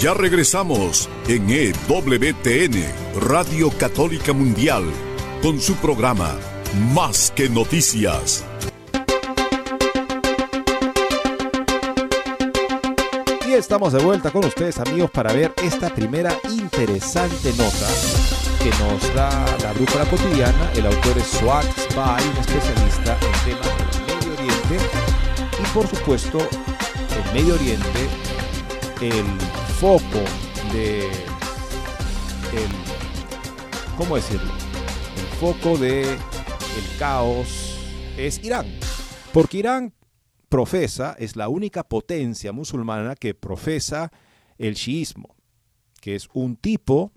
Ya 0.00 0.14
regresamos 0.14 1.10
en 1.28 1.50
EWTN, 1.50 2.86
Radio 3.20 3.70
Católica 3.78 4.32
Mundial, 4.32 4.82
con 5.42 5.60
su 5.60 5.74
programa 5.74 6.38
Más 6.94 7.30
que 7.36 7.50
Noticias. 7.50 8.42
Y 13.46 13.52
estamos 13.52 13.92
de 13.92 14.02
vuelta 14.02 14.30
con 14.30 14.42
ustedes 14.46 14.78
amigos 14.78 15.10
para 15.10 15.34
ver 15.34 15.52
esta 15.62 15.94
primera 15.94 16.34
interesante 16.48 17.52
nota 17.58 17.88
que 18.62 18.70
nos 18.82 19.14
da 19.14 19.44
la 19.62 19.74
brújula 19.74 20.06
cotidiana. 20.06 20.72
El 20.76 20.86
autor 20.86 21.18
es 21.18 21.26
Swat 21.26 21.66
Spy, 21.78 22.24
un 22.26 22.38
especialista 22.38 23.18
en 23.20 23.52
temas 23.52 23.76
del 23.76 24.16
Medio 24.16 24.32
Oriente. 24.32 24.78
Y 25.62 25.74
por 25.74 25.86
supuesto, 25.86 26.38
el 26.38 27.34
Medio 27.34 27.54
Oriente, 27.54 28.08
el 29.02 29.59
foco 29.80 30.22
de 30.74 31.06
el, 31.06 32.70
¿cómo 33.96 34.16
decirlo? 34.16 34.52
El 35.16 35.26
foco 35.38 35.78
de 35.78 36.02
el 36.02 36.98
caos 36.98 37.78
es 38.18 38.44
Irán. 38.44 38.66
Porque 39.32 39.56
Irán 39.56 39.94
profesa, 40.50 41.16
es 41.18 41.34
la 41.34 41.48
única 41.48 41.82
potencia 41.82 42.52
musulmana 42.52 43.16
que 43.16 43.32
profesa 43.32 44.12
el 44.58 44.74
chiismo, 44.74 45.34
que 46.02 46.14
es 46.14 46.28
un 46.34 46.56
tipo, 46.56 47.10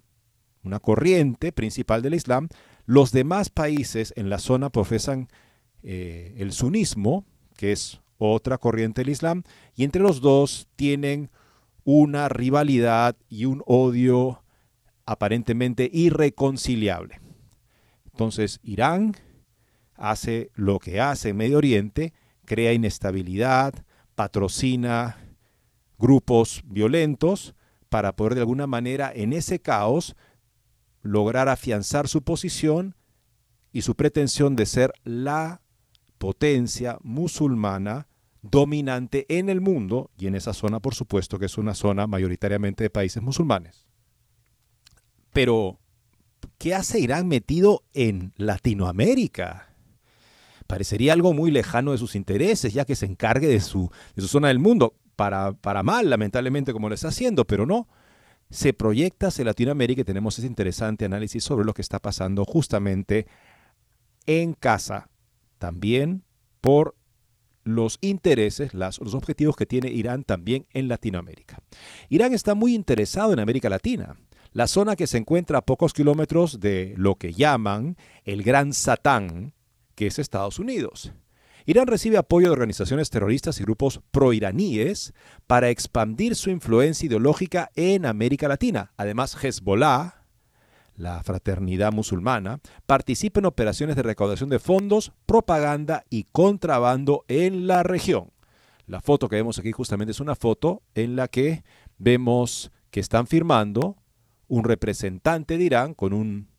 una 0.64 0.80
corriente 0.80 1.52
principal 1.52 2.02
del 2.02 2.14
Islam. 2.14 2.48
Los 2.86 3.12
demás 3.12 3.50
países 3.50 4.14
en 4.16 4.30
la 4.30 4.38
zona 4.38 4.70
profesan 4.70 5.28
eh, 5.82 6.34
el 6.38 6.54
sunismo, 6.54 7.26
que 7.58 7.74
es 7.74 8.00
otra 8.18 8.58
corriente 8.58 9.02
del 9.02 9.12
Islam, 9.12 9.44
y 9.76 9.84
entre 9.84 10.02
los 10.02 10.22
dos 10.22 10.70
tienen 10.78 11.30
una 11.84 12.30
rivalidad 12.30 13.16
y 13.30 13.46
un 13.46 13.64
odio 13.66 14.44
aparentemente 15.06 15.90
irreconciliable. 15.92 17.20
Entonces 18.06 18.60
Irán 18.64 19.16
hace 19.96 20.52
lo 20.56 20.80
que 20.80 21.02
hace 21.02 21.30
en 21.30 21.38
Medio 21.38 21.58
Oriente, 21.58 22.14
crea 22.46 22.74
inestabilidad, 22.74 23.74
patrocina 24.16 25.18
grupos 25.98 26.62
violentos 26.66 27.56
para 27.90 28.16
poder 28.16 28.36
de 28.36 28.42
alguna 28.42 28.68
manera 28.68 29.12
en 29.14 29.34
ese 29.34 29.60
caos 29.60 30.16
lograr 31.02 31.50
afianzar 31.50 32.08
su 32.08 32.24
posición 32.24 32.96
y 33.72 33.82
su 33.82 33.96
pretensión 33.96 34.56
de 34.56 34.66
ser 34.66 34.94
la 35.04 35.62
potencia 36.18 36.98
musulmana 37.02 38.08
dominante 38.44 39.26
en 39.30 39.50
el 39.50 39.62
mundo 39.62 40.12
y 40.18 40.28
en 40.28 40.36
esa 40.36 40.54
zona, 40.54 40.80
por 40.80 40.94
supuesto, 40.94 41.40
que 41.40 41.48
es 41.48 41.58
una 41.58 41.74
zona 41.74 42.06
mayoritariamente 42.06 42.84
de 42.84 42.90
países 42.90 43.24
musulmanes. 43.24 43.88
Pero, 45.32 45.80
¿qué 46.60 46.76
hace 46.76 47.00
Irán 47.00 47.28
metido 47.28 47.84
en 47.94 48.34
Latinoamérica? 48.36 49.74
Parecería 50.68 51.14
algo 51.14 51.34
muy 51.34 51.52
lejano 51.52 51.94
de 51.94 51.98
sus 51.98 52.16
intereses, 52.16 52.74
ya 52.74 52.86
que 52.86 52.96
se 52.96 53.06
encargue 53.06 53.48
de 53.48 53.62
su, 53.62 53.90
de 54.16 54.22
su 54.22 54.28
zona 54.28 54.50
del 54.50 54.60
mundo, 54.60 54.94
para, 55.16 55.54
para 55.54 55.82
mal, 55.82 56.10
lamentablemente, 56.10 56.74
como 56.74 56.90
lo 56.90 56.96
está 56.96 57.08
haciendo, 57.08 57.46
pero 57.46 57.66
no. 57.66 57.88
Se 58.50 58.74
proyecta 58.74 59.28
hacia 59.28 59.46
Latinoamérica 59.46 60.02
y 60.02 60.06
tenemos 60.06 60.38
ese 60.38 60.48
interesante 60.48 61.06
análisis 61.06 61.44
sobre 61.44 61.66
lo 61.66 61.74
que 61.74 61.82
está 61.82 62.00
pasando 62.00 62.46
justamente 62.46 63.26
en 64.26 64.54
casa, 64.54 65.10
también 65.58 66.24
por 66.62 66.96
los 67.64 67.98
intereses, 68.02 68.74
los 68.74 69.14
objetivos 69.14 69.56
que 69.56 69.66
tiene 69.66 69.90
Irán 69.90 70.24
también 70.24 70.66
en 70.74 70.88
Latinoamérica. 70.88 71.60
Irán 72.10 72.34
está 72.34 72.56
muy 72.56 72.76
interesado 72.76 73.34
en 73.34 73.40
América 73.40 73.70
Latina, 73.70 74.18
la 74.52 74.68
zona 74.68 74.96
que 74.96 75.08
se 75.08 75.18
encuentra 75.18 75.60
a 75.60 75.66
pocos 75.66 75.94
kilómetros 75.94 76.60
de 76.60 76.94
lo 76.98 77.16
que 77.16 77.34
llaman 77.34 77.98
el 78.24 78.44
Gran 78.44 78.74
Satán, 78.74 79.54
que 79.96 80.08
es 80.08 80.20
Estados 80.20 80.60
Unidos. 80.60 81.12
Irán 81.66 81.88
recibe 81.88 82.18
apoyo 82.18 82.48
de 82.48 82.54
organizaciones 82.54 83.10
terroristas 83.10 83.60
y 83.60 83.64
grupos 83.64 84.02
proiraníes 84.12 85.14
para 85.48 85.70
expandir 85.70 86.36
su 86.36 86.50
influencia 86.50 87.08
ideológica 87.08 87.72
en 87.76 88.06
América 88.06 88.50
Latina. 88.50 88.92
Además, 88.98 89.42
Hezbollah, 89.42 90.23
la 90.96 91.24
fraternidad 91.24 91.92
musulmana, 91.92 92.60
participa 92.86 93.40
en 93.40 93.46
operaciones 93.46 93.96
de 93.96 94.04
recaudación 94.04 94.50
de 94.50 94.60
fondos, 94.60 95.12
propaganda 95.26 96.04
y 96.10 96.26
contrabando 96.32 97.26
en 97.28 97.68
la 97.68 97.84
región. 97.84 98.32
La 98.86 99.02
foto 99.02 99.30
que 99.30 99.38
vemos 99.38 99.58
aquí 99.60 99.72
justamente 99.72 100.12
es 100.12 100.20
una 100.20 100.36
foto 100.36 100.84
en 100.94 101.16
la 101.16 101.28
que 101.28 101.64
vemos 101.98 102.72
que 102.92 103.00
están 103.00 103.28
firmando 103.28 103.98
un 104.48 104.64
representante 104.64 105.58
de 105.58 105.64
Irán 105.64 105.94
con 105.94 106.14
un 106.14 106.50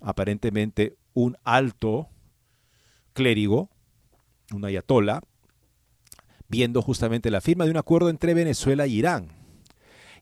aparentemente 0.00 0.96
un 1.14 1.36
alto 1.44 2.08
clérigo, 3.12 3.68
un 4.54 4.64
ayatola, 4.64 5.22
viendo 6.48 6.82
justamente 6.82 7.30
la 7.30 7.40
firma 7.40 7.64
de 7.64 7.72
un 7.72 7.76
acuerdo 7.76 8.08
entre 8.08 8.34
Venezuela 8.34 8.86
y 8.86 8.94
Irán. 8.94 9.28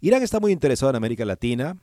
Irán 0.01 0.23
está 0.23 0.41
muy 0.41 0.53
interesado 0.53 0.91
en 0.91 0.97
América 0.97 1.25
Latina. 1.25 1.77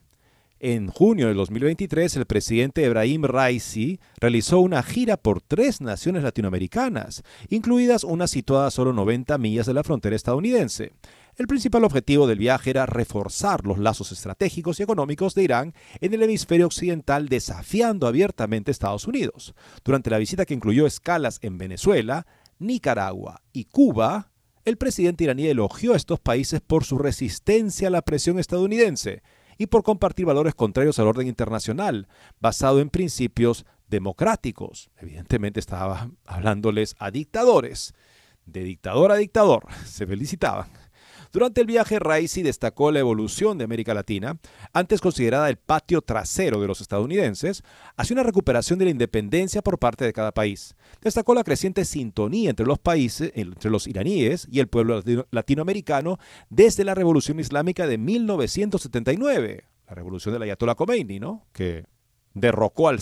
En 0.65 0.87
junio 0.87 1.27
de 1.27 1.33
2023, 1.33 2.15
el 2.15 2.25
presidente 2.25 2.85
Ebrahim 2.85 3.25
Raisi 3.25 3.99
realizó 4.21 4.61
una 4.61 4.81
gira 4.81 5.17
por 5.17 5.41
tres 5.41 5.81
naciones 5.81 6.23
latinoamericanas, 6.23 7.23
incluidas 7.49 8.05
una 8.05 8.27
situada 8.27 8.67
a 8.67 8.71
solo 8.71 8.93
90 8.93 9.37
millas 9.39 9.65
de 9.65 9.73
la 9.73 9.83
frontera 9.83 10.15
estadounidense. 10.15 10.93
El 11.35 11.47
principal 11.47 11.83
objetivo 11.83 12.27
del 12.27 12.39
viaje 12.39 12.69
era 12.69 12.85
reforzar 12.85 13.65
los 13.65 13.77
lazos 13.77 14.13
estratégicos 14.13 14.79
y 14.79 14.83
económicos 14.83 15.35
de 15.35 15.43
Irán 15.43 15.73
en 15.99 16.13
el 16.13 16.23
hemisferio 16.23 16.67
occidental, 16.67 17.27
desafiando 17.27 18.07
abiertamente 18.07 18.71
a 18.71 18.71
Estados 18.71 19.05
Unidos. 19.05 19.53
Durante 19.83 20.11
la 20.11 20.17
visita 20.17 20.45
que 20.45 20.53
incluyó 20.53 20.87
escalas 20.87 21.39
en 21.41 21.57
Venezuela, 21.57 22.25
Nicaragua 22.59 23.41
y 23.51 23.65
Cuba, 23.65 24.31
el 24.63 24.77
presidente 24.77 25.25
iraní 25.25 25.45
elogió 25.45 25.91
a 25.91 25.97
estos 25.97 26.21
países 26.21 26.61
por 26.61 26.85
su 26.85 26.97
resistencia 26.97 27.89
a 27.89 27.91
la 27.91 28.01
presión 28.01 28.39
estadounidense 28.39 29.23
y 29.57 29.67
por 29.67 29.83
compartir 29.83 30.25
valores 30.25 30.55
contrarios 30.55 30.99
al 30.99 31.07
orden 31.07 31.27
internacional, 31.27 32.07
basado 32.39 32.79
en 32.79 32.89
principios 32.89 33.65
democráticos. 33.87 34.89
Evidentemente 34.97 35.59
estaba 35.59 36.09
hablándoles 36.25 36.95
a 36.99 37.11
dictadores. 37.11 37.93
De 38.45 38.63
dictador 38.63 39.11
a 39.11 39.15
dictador, 39.15 39.65
se 39.85 40.05
felicitaban. 40.05 40.67
Durante 41.33 41.61
el 41.61 41.67
viaje, 41.67 41.97
Raisi 41.97 42.43
destacó 42.43 42.91
la 42.91 42.99
evolución 42.99 43.57
de 43.57 43.63
América 43.63 43.95
Latina, 43.95 44.37
antes 44.71 45.01
considerada 45.01 45.49
el 45.49 45.57
patio 45.57 46.03
trasero 46.03 46.61
de 46.61 46.67
los 46.67 46.79
estadounidenses, 46.79 47.63
hacia 47.97 48.13
una 48.13 48.21
recuperación 48.21 48.77
de 48.77 48.85
la 48.85 48.91
independencia 48.91 49.63
por 49.63 49.79
parte 49.79 50.05
de 50.05 50.13
cada 50.13 50.31
país. 50.31 50.75
Destacó 51.01 51.33
la 51.33 51.43
creciente 51.43 51.85
sintonía 51.85 52.51
entre 52.51 52.67
los 52.67 52.77
países, 52.77 53.31
entre 53.33 53.71
los 53.71 53.87
iraníes 53.87 54.47
y 54.51 54.59
el 54.59 54.67
pueblo 54.67 55.01
latinoamericano 55.31 56.19
desde 56.51 56.83
la 56.83 56.93
Revolución 56.93 57.39
Islámica 57.39 57.87
de 57.87 57.97
1979, 57.97 59.65
la 59.87 59.95
revolución 59.95 60.33
del 60.33 60.43
Ayatollah 60.43 60.75
Khomeini, 60.75 61.19
¿no? 61.19 61.47
que 61.51 61.87
derrocó 62.35 62.89
al, 62.89 62.99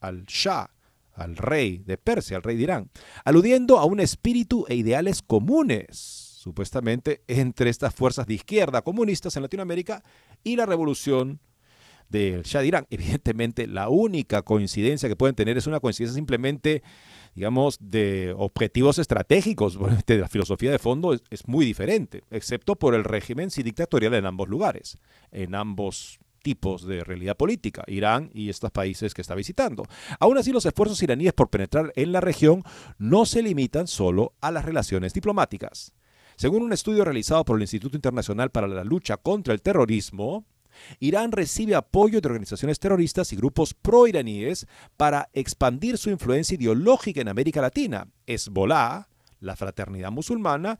al 0.00 0.24
Shah 0.26 0.70
al 1.14 1.36
rey 1.36 1.78
de 1.78 1.98
Persia, 1.98 2.36
al 2.36 2.44
rey 2.44 2.56
de 2.56 2.62
Irán, 2.62 2.90
aludiendo 3.24 3.78
a 3.80 3.86
un 3.86 3.98
espíritu 3.98 4.66
e 4.68 4.76
ideales 4.76 5.20
comunes 5.20 6.21
supuestamente, 6.42 7.22
entre 7.28 7.70
estas 7.70 7.94
fuerzas 7.94 8.26
de 8.26 8.34
izquierda 8.34 8.82
comunistas 8.82 9.36
en 9.36 9.42
Latinoamérica 9.42 10.02
y 10.42 10.56
la 10.56 10.66
revolución 10.66 11.38
del 12.08 12.42
Shah 12.42 12.60
de 12.60 12.66
Irán. 12.66 12.86
Evidentemente, 12.90 13.66
la 13.68 13.88
única 13.88 14.42
coincidencia 14.42 15.08
que 15.08 15.16
pueden 15.16 15.36
tener 15.36 15.56
es 15.56 15.68
una 15.68 15.78
coincidencia 15.78 16.16
simplemente, 16.16 16.82
digamos, 17.36 17.78
de 17.80 18.34
objetivos 18.36 18.98
estratégicos. 18.98 19.78
La 20.08 20.28
filosofía 20.28 20.72
de 20.72 20.80
fondo 20.80 21.14
es, 21.14 21.22
es 21.30 21.46
muy 21.46 21.64
diferente, 21.64 22.24
excepto 22.30 22.74
por 22.76 22.94
el 22.94 23.04
régimen 23.04 23.50
sí 23.50 23.62
dictatorial 23.62 24.14
en 24.14 24.26
ambos 24.26 24.48
lugares, 24.48 24.98
en 25.30 25.54
ambos 25.54 26.18
tipos 26.42 26.84
de 26.84 27.04
realidad 27.04 27.36
política, 27.36 27.84
Irán 27.86 28.30
y 28.34 28.50
estos 28.50 28.72
países 28.72 29.14
que 29.14 29.22
está 29.22 29.36
visitando. 29.36 29.84
Aún 30.18 30.36
así, 30.38 30.50
los 30.50 30.66
esfuerzos 30.66 31.02
iraníes 31.02 31.32
por 31.32 31.50
penetrar 31.50 31.92
en 31.94 32.10
la 32.10 32.20
región 32.20 32.64
no 32.98 33.26
se 33.26 33.42
limitan 33.42 33.86
solo 33.86 34.34
a 34.40 34.50
las 34.50 34.64
relaciones 34.64 35.14
diplomáticas. 35.14 35.92
Según 36.36 36.62
un 36.62 36.72
estudio 36.72 37.04
realizado 37.04 37.44
por 37.44 37.56
el 37.56 37.62
Instituto 37.62 37.96
Internacional 37.96 38.50
para 38.50 38.68
la 38.68 38.84
Lucha 38.84 39.16
contra 39.16 39.54
el 39.54 39.62
Terrorismo, 39.62 40.44
Irán 41.00 41.32
recibe 41.32 41.74
apoyo 41.74 42.20
de 42.20 42.28
organizaciones 42.28 42.78
terroristas 42.78 43.32
y 43.32 43.36
grupos 43.36 43.74
pro-iraníes 43.74 44.66
para 44.96 45.28
expandir 45.32 45.98
su 45.98 46.10
influencia 46.10 46.54
ideológica 46.54 47.20
en 47.20 47.28
América 47.28 47.60
Latina. 47.60 48.08
Hezbollah, 48.26 49.08
la 49.40 49.56
fraternidad 49.56 50.10
musulmana, 50.10 50.78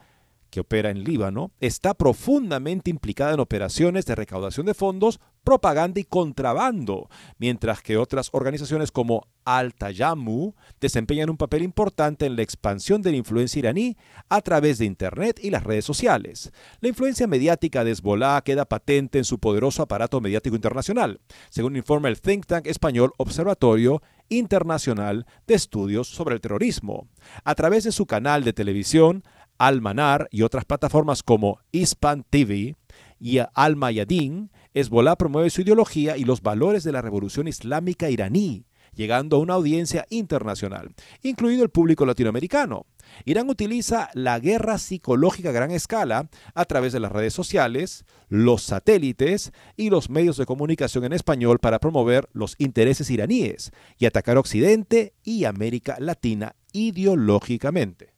que 0.51 0.61
opera 0.61 0.91
en 0.91 1.03
Líbano, 1.03 1.51
está 1.61 1.95
profundamente 1.95 2.91
implicada 2.91 3.35
en 3.35 3.41
operaciones 3.41 4.05
de 4.07 4.15
recaudación 4.15 4.67
de 4.67 4.75
fondos, 4.75 5.21
propaganda 5.45 6.01
y 6.01 6.05
contrabando, 6.05 7.09
mientras 7.39 7.83
que 7.83 7.97
otras 7.97 8.29
organizaciones 8.33 8.93
como 8.93 9.27
Al-Tayamu 9.45 10.55
desempeñan 10.81 11.31
un 11.31 11.37
papel 11.37 11.63
importante 11.63 12.27
en 12.27 12.37
la 12.37 12.43
expansión 12.43 13.03
de 13.03 13.11
la 13.11 13.17
influencia 13.17 13.59
iraní 13.59 13.97
a 14.29 14.41
través 14.41 14.79
de 14.79 14.85
Internet 14.85 15.41
y 15.43 15.51
las 15.51 15.65
redes 15.65 15.85
sociales. 15.85 16.53
La 16.81 16.89
influencia 16.89 17.27
mediática 17.27 17.85
de 17.85 17.91
Hezbollah 17.91 18.43
queda 18.43 18.65
patente 18.65 19.19
en 19.19 19.25
su 19.25 19.39
poderoso 19.39 19.83
aparato 19.83 20.21
mediático 20.21 20.57
internacional, 20.57 21.21
según 21.51 21.77
informa 21.77 22.09
el 22.09 22.21
think 22.21 22.47
tank 22.47 22.67
español 22.67 23.13
Observatorio 23.19 24.03
Internacional 24.29 25.27
de 25.47 25.55
Estudios 25.55 26.09
sobre 26.09 26.35
el 26.35 26.41
Terrorismo. 26.41 27.09
A 27.45 27.55
través 27.55 27.85
de 27.85 27.93
su 27.93 28.07
canal 28.07 28.45
de 28.45 28.53
televisión, 28.53 29.25
Al-Manar 29.59 30.29
y 30.31 30.43
otras 30.43 30.65
plataformas 30.65 31.23
como 31.23 31.59
Hispan 31.71 32.25
TV 32.29 32.77
y 33.19 33.39
Al-Mayadin, 33.55 34.51
Hezbollah 34.75 35.17
promueve 35.17 35.51
su 35.51 35.61
ideología 35.63 36.17
y 36.17 36.25
los 36.25 36.43
valores 36.43 36.85
de 36.85 36.93
la 36.93 37.03
revolución 37.03 37.47
islámica 37.47 38.09
iraní, 38.09 38.65
llegando 38.95 39.37
a 39.37 39.41
una 39.41 39.55
audiencia 39.55 40.07
internacional, 40.11 40.95
incluido 41.23 41.63
el 41.63 41.71
público 41.71 42.07
latinoamericano. 42.07 42.87
Irán 43.25 43.51
utiliza 43.51 44.09
la 44.15 44.39
guerra 44.39 44.79
psicológica 44.79 45.51
a 45.51 45.53
gran 45.53 45.71
escala 45.71 46.29
a 46.55 46.65
través 46.65 46.93
de 46.93 47.01
las 47.01 47.13
redes 47.13 47.35
sociales, 47.35 48.05
los 48.29 48.63
satélites 48.63 49.53
y 49.77 49.91
los 49.91 50.09
medios 50.09 50.37
de 50.37 50.47
comunicación 50.47 51.05
en 51.05 51.13
español 51.13 51.59
para 51.59 51.79
promover 51.79 52.29
los 52.33 52.55
intereses 52.59 53.11
iraníes 53.11 53.73
y 53.99 54.07
atacar 54.07 54.39
Occidente 54.39 55.15
y 55.23 55.45
América 55.45 55.97
Latina 55.99 56.55
ideológicamente. 56.73 58.12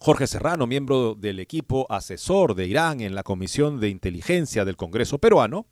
Jorge 0.00 0.28
Serrano, 0.28 0.66
miembro 0.66 1.14
del 1.16 1.40
equipo 1.40 1.86
asesor 1.90 2.54
de 2.54 2.66
Irán 2.66 3.00
en 3.00 3.14
la 3.14 3.24
Comisión 3.24 3.80
de 3.80 3.88
Inteligencia 3.88 4.64
del 4.64 4.76
Congreso 4.76 5.18
peruano, 5.18 5.66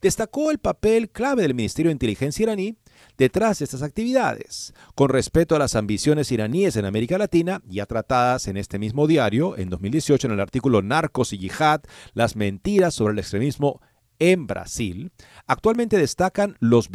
destacó 0.00 0.50
el 0.50 0.58
papel 0.58 1.10
clave 1.10 1.42
del 1.42 1.54
Ministerio 1.54 1.88
de 1.88 1.94
Inteligencia 1.94 2.44
iraní 2.44 2.76
detrás 3.18 3.58
de 3.58 3.64
estas 3.64 3.82
actividades, 3.82 4.72
con 4.94 5.08
respeto 5.08 5.56
a 5.56 5.58
las 5.58 5.74
ambiciones 5.74 6.30
iraníes 6.30 6.76
en 6.76 6.84
América 6.84 7.18
Latina, 7.18 7.60
ya 7.66 7.86
tratadas 7.86 8.46
en 8.46 8.56
este 8.56 8.78
mismo 8.78 9.08
diario, 9.08 9.56
en 9.58 9.68
2018, 9.68 10.28
en 10.28 10.34
el 10.34 10.40
artículo 10.40 10.80
Narcos 10.82 11.32
y 11.32 11.38
Yihad, 11.38 11.80
las 12.14 12.36
mentiras 12.36 12.94
sobre 12.94 13.14
el 13.14 13.18
extremismo 13.18 13.80
en 14.20 14.46
Brasil, 14.46 15.10
actualmente 15.48 15.98
destacan 15.98 16.56
los, 16.60 16.88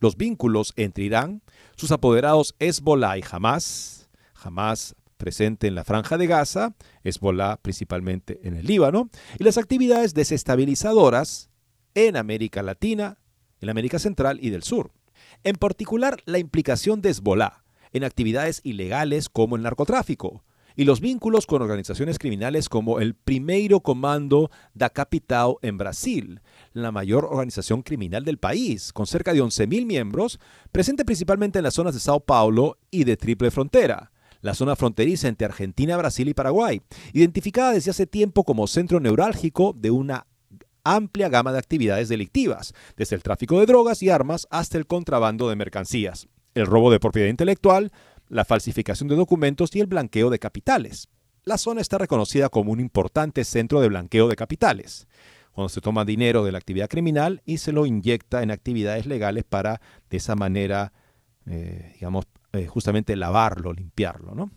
los 0.00 0.16
vínculos 0.16 0.72
entre 0.76 1.04
Irán, 1.04 1.42
sus 1.76 1.90
apoderados 1.90 2.54
Hezbollah 2.60 3.18
y 3.18 3.24
Hamas, 3.28 4.08
Hamas 4.40 4.94
presente 5.18 5.66
en 5.66 5.74
la 5.74 5.84
franja 5.84 6.16
de 6.16 6.26
Gaza, 6.26 6.74
Hezbollah 7.04 7.58
principalmente 7.60 8.40
en 8.44 8.56
el 8.56 8.66
Líbano, 8.66 9.10
y 9.38 9.44
las 9.44 9.58
actividades 9.58 10.14
desestabilizadoras 10.14 11.50
en 11.94 12.16
América 12.16 12.62
Latina, 12.62 13.18
en 13.60 13.68
América 13.68 13.98
Central 13.98 14.38
y 14.40 14.48
del 14.48 14.62
Sur. 14.62 14.92
En 15.44 15.56
particular, 15.56 16.22
la 16.24 16.38
implicación 16.38 17.02
de 17.02 17.10
Hezbollah 17.10 17.64
en 17.92 18.04
actividades 18.04 18.60
ilegales 18.64 19.28
como 19.28 19.56
el 19.56 19.62
narcotráfico, 19.62 20.44
y 20.78 20.84
los 20.84 21.00
vínculos 21.00 21.46
con 21.46 21.60
organizaciones 21.60 22.20
criminales 22.20 22.68
como 22.68 23.00
el 23.00 23.16
Primeiro 23.16 23.80
Comando 23.80 24.48
da 24.74 24.90
Capital 24.90 25.54
en 25.60 25.76
Brasil, 25.76 26.40
la 26.72 26.92
mayor 26.92 27.24
organización 27.24 27.82
criminal 27.82 28.24
del 28.24 28.38
país, 28.38 28.92
con 28.92 29.08
cerca 29.08 29.32
de 29.32 29.42
11.000 29.42 29.86
miembros, 29.86 30.38
presente 30.70 31.04
principalmente 31.04 31.58
en 31.58 31.64
las 31.64 31.74
zonas 31.74 31.94
de 31.94 32.00
Sao 32.00 32.20
Paulo 32.20 32.78
y 32.92 33.02
de 33.02 33.16
Triple 33.16 33.50
Frontera, 33.50 34.12
la 34.40 34.54
zona 34.54 34.76
fronteriza 34.76 35.28
entre 35.28 35.46
Argentina, 35.46 35.96
Brasil 35.96 36.28
y 36.28 36.34
Paraguay, 36.34 36.80
identificada 37.12 37.72
desde 37.72 37.90
hace 37.90 38.06
tiempo 38.06 38.44
como 38.44 38.66
centro 38.66 39.00
neurálgico 39.00 39.74
de 39.76 39.90
una 39.90 40.26
amplia 40.84 41.28
gama 41.28 41.52
de 41.52 41.58
actividades 41.58 42.08
delictivas, 42.08 42.72
desde 42.96 43.16
el 43.16 43.22
tráfico 43.22 43.58
de 43.60 43.66
drogas 43.66 44.02
y 44.02 44.10
armas 44.10 44.46
hasta 44.50 44.78
el 44.78 44.86
contrabando 44.86 45.48
de 45.48 45.56
mercancías, 45.56 46.28
el 46.54 46.66
robo 46.66 46.90
de 46.90 47.00
propiedad 47.00 47.28
intelectual, 47.28 47.92
la 48.28 48.44
falsificación 48.44 49.08
de 49.08 49.16
documentos 49.16 49.74
y 49.74 49.80
el 49.80 49.86
blanqueo 49.86 50.30
de 50.30 50.38
capitales. 50.38 51.08
La 51.44 51.58
zona 51.58 51.80
está 51.80 51.98
reconocida 51.98 52.48
como 52.48 52.72
un 52.72 52.80
importante 52.80 53.44
centro 53.44 53.80
de 53.80 53.88
blanqueo 53.88 54.28
de 54.28 54.36
capitales, 54.36 55.08
cuando 55.52 55.68
se 55.68 55.80
toma 55.80 56.04
dinero 56.04 56.44
de 56.44 56.52
la 56.52 56.58
actividad 56.58 56.88
criminal 56.88 57.42
y 57.44 57.58
se 57.58 57.72
lo 57.72 57.84
inyecta 57.84 58.42
en 58.42 58.50
actividades 58.50 59.06
legales 59.06 59.44
para 59.44 59.80
de 60.08 60.16
esa 60.18 60.36
manera, 60.36 60.92
eh, 61.46 61.92
digamos, 61.94 62.26
eh, 62.58 62.66
justamente 62.66 63.16
lavarlo, 63.16 63.72
limpiarlo, 63.72 64.34
¿no? 64.34 64.50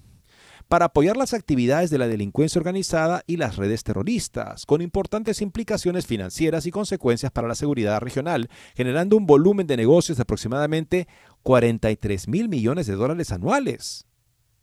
Para 0.67 0.85
apoyar 0.85 1.17
las 1.17 1.33
actividades 1.33 1.89
de 1.89 1.97
la 1.97 2.07
delincuencia 2.07 2.59
organizada 2.59 3.23
y 3.27 3.35
las 3.35 3.57
redes 3.57 3.83
terroristas, 3.83 4.65
con 4.65 4.81
importantes 4.81 5.41
implicaciones 5.41 6.07
financieras 6.07 6.65
y 6.65 6.71
consecuencias 6.71 7.31
para 7.31 7.49
la 7.49 7.55
seguridad 7.55 7.99
regional, 7.99 8.49
generando 8.73 9.17
un 9.17 9.25
volumen 9.25 9.67
de 9.67 9.75
negocios 9.75 10.17
de 10.17 10.21
aproximadamente 10.21 11.09
43 11.43 12.29
mil 12.29 12.47
millones 12.47 12.87
de 12.87 12.95
dólares 12.95 13.33
anuales. 13.33 14.05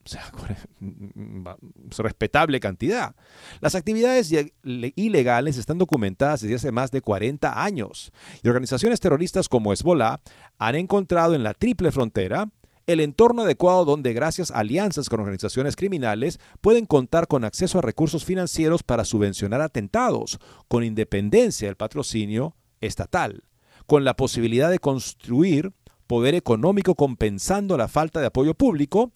O 0.03 0.09
sea, 0.09 0.33
es 1.90 1.98
respetable 1.98 2.61
cantidad. 2.61 3.14
Las 3.61 3.74
actividades 3.74 4.33
ilegales 4.64 5.59
están 5.59 5.77
documentadas 5.77 6.40
desde 6.40 6.55
hace 6.55 6.72
más 6.72 6.90
de 6.90 7.03
40 7.03 7.62
años 7.62 8.11
y 8.42 8.48
organizaciones 8.48 9.01
terroristas 9.01 9.51
como 9.51 9.74
Hezbollah 9.74 10.22
han 10.59 10.74
encontrado 10.77 11.35
en 11.35 11.42
la 11.42 11.53
triple 11.53 11.92
frontera 11.92 12.48
el 12.88 13.01
entorno 13.01 13.42
adecuado 13.42 13.85
donde 13.85 14.14
gracias 14.14 14.51
a 14.51 14.61
alianzas 14.61 15.11
con 15.11 15.20
organizaciones 15.20 15.77
criminales 15.77 16.40
pueden 16.62 16.87
contar 16.87 17.29
con 17.29 17.44
acceso 17.44 17.79
a 17.79 17.83
recursos 17.83 18.24
financieros 18.24 18.83
para 18.83 19.05
subvencionar 19.05 19.61
atentados, 19.61 20.38
con 20.68 20.83
independencia 20.83 21.68
del 21.68 21.77
patrocinio 21.77 22.57
estatal, 22.81 23.44
con 23.87 24.05
la 24.05 24.14
posibilidad 24.14 24.70
de 24.70 24.79
construir 24.79 25.74
poder 26.07 26.35
económico 26.35 26.94
compensando 26.94 27.77
la 27.77 27.88
falta 27.88 28.20
de 28.20 28.27
apoyo 28.29 28.55
público, 28.55 29.12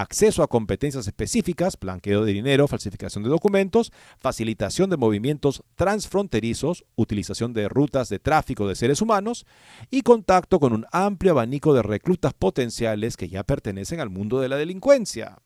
acceso 0.00 0.42
a 0.42 0.48
competencias 0.48 1.06
específicas, 1.06 1.78
blanqueo 1.78 2.24
de 2.24 2.32
dinero, 2.32 2.68
falsificación 2.68 3.24
de 3.24 3.30
documentos, 3.30 3.92
facilitación 4.18 4.90
de 4.90 4.96
movimientos 4.96 5.62
transfronterizos, 5.74 6.84
utilización 6.96 7.52
de 7.52 7.68
rutas 7.68 8.08
de 8.08 8.18
tráfico 8.18 8.66
de 8.68 8.74
seres 8.74 9.00
humanos 9.00 9.46
y 9.90 10.02
contacto 10.02 10.58
con 10.60 10.72
un 10.72 10.86
amplio 10.92 11.32
abanico 11.32 11.74
de 11.74 11.82
reclutas 11.82 12.34
potenciales 12.34 13.16
que 13.16 13.28
ya 13.28 13.44
pertenecen 13.44 14.00
al 14.00 14.10
mundo 14.10 14.40
de 14.40 14.48
la 14.48 14.56
delincuencia. 14.56 15.38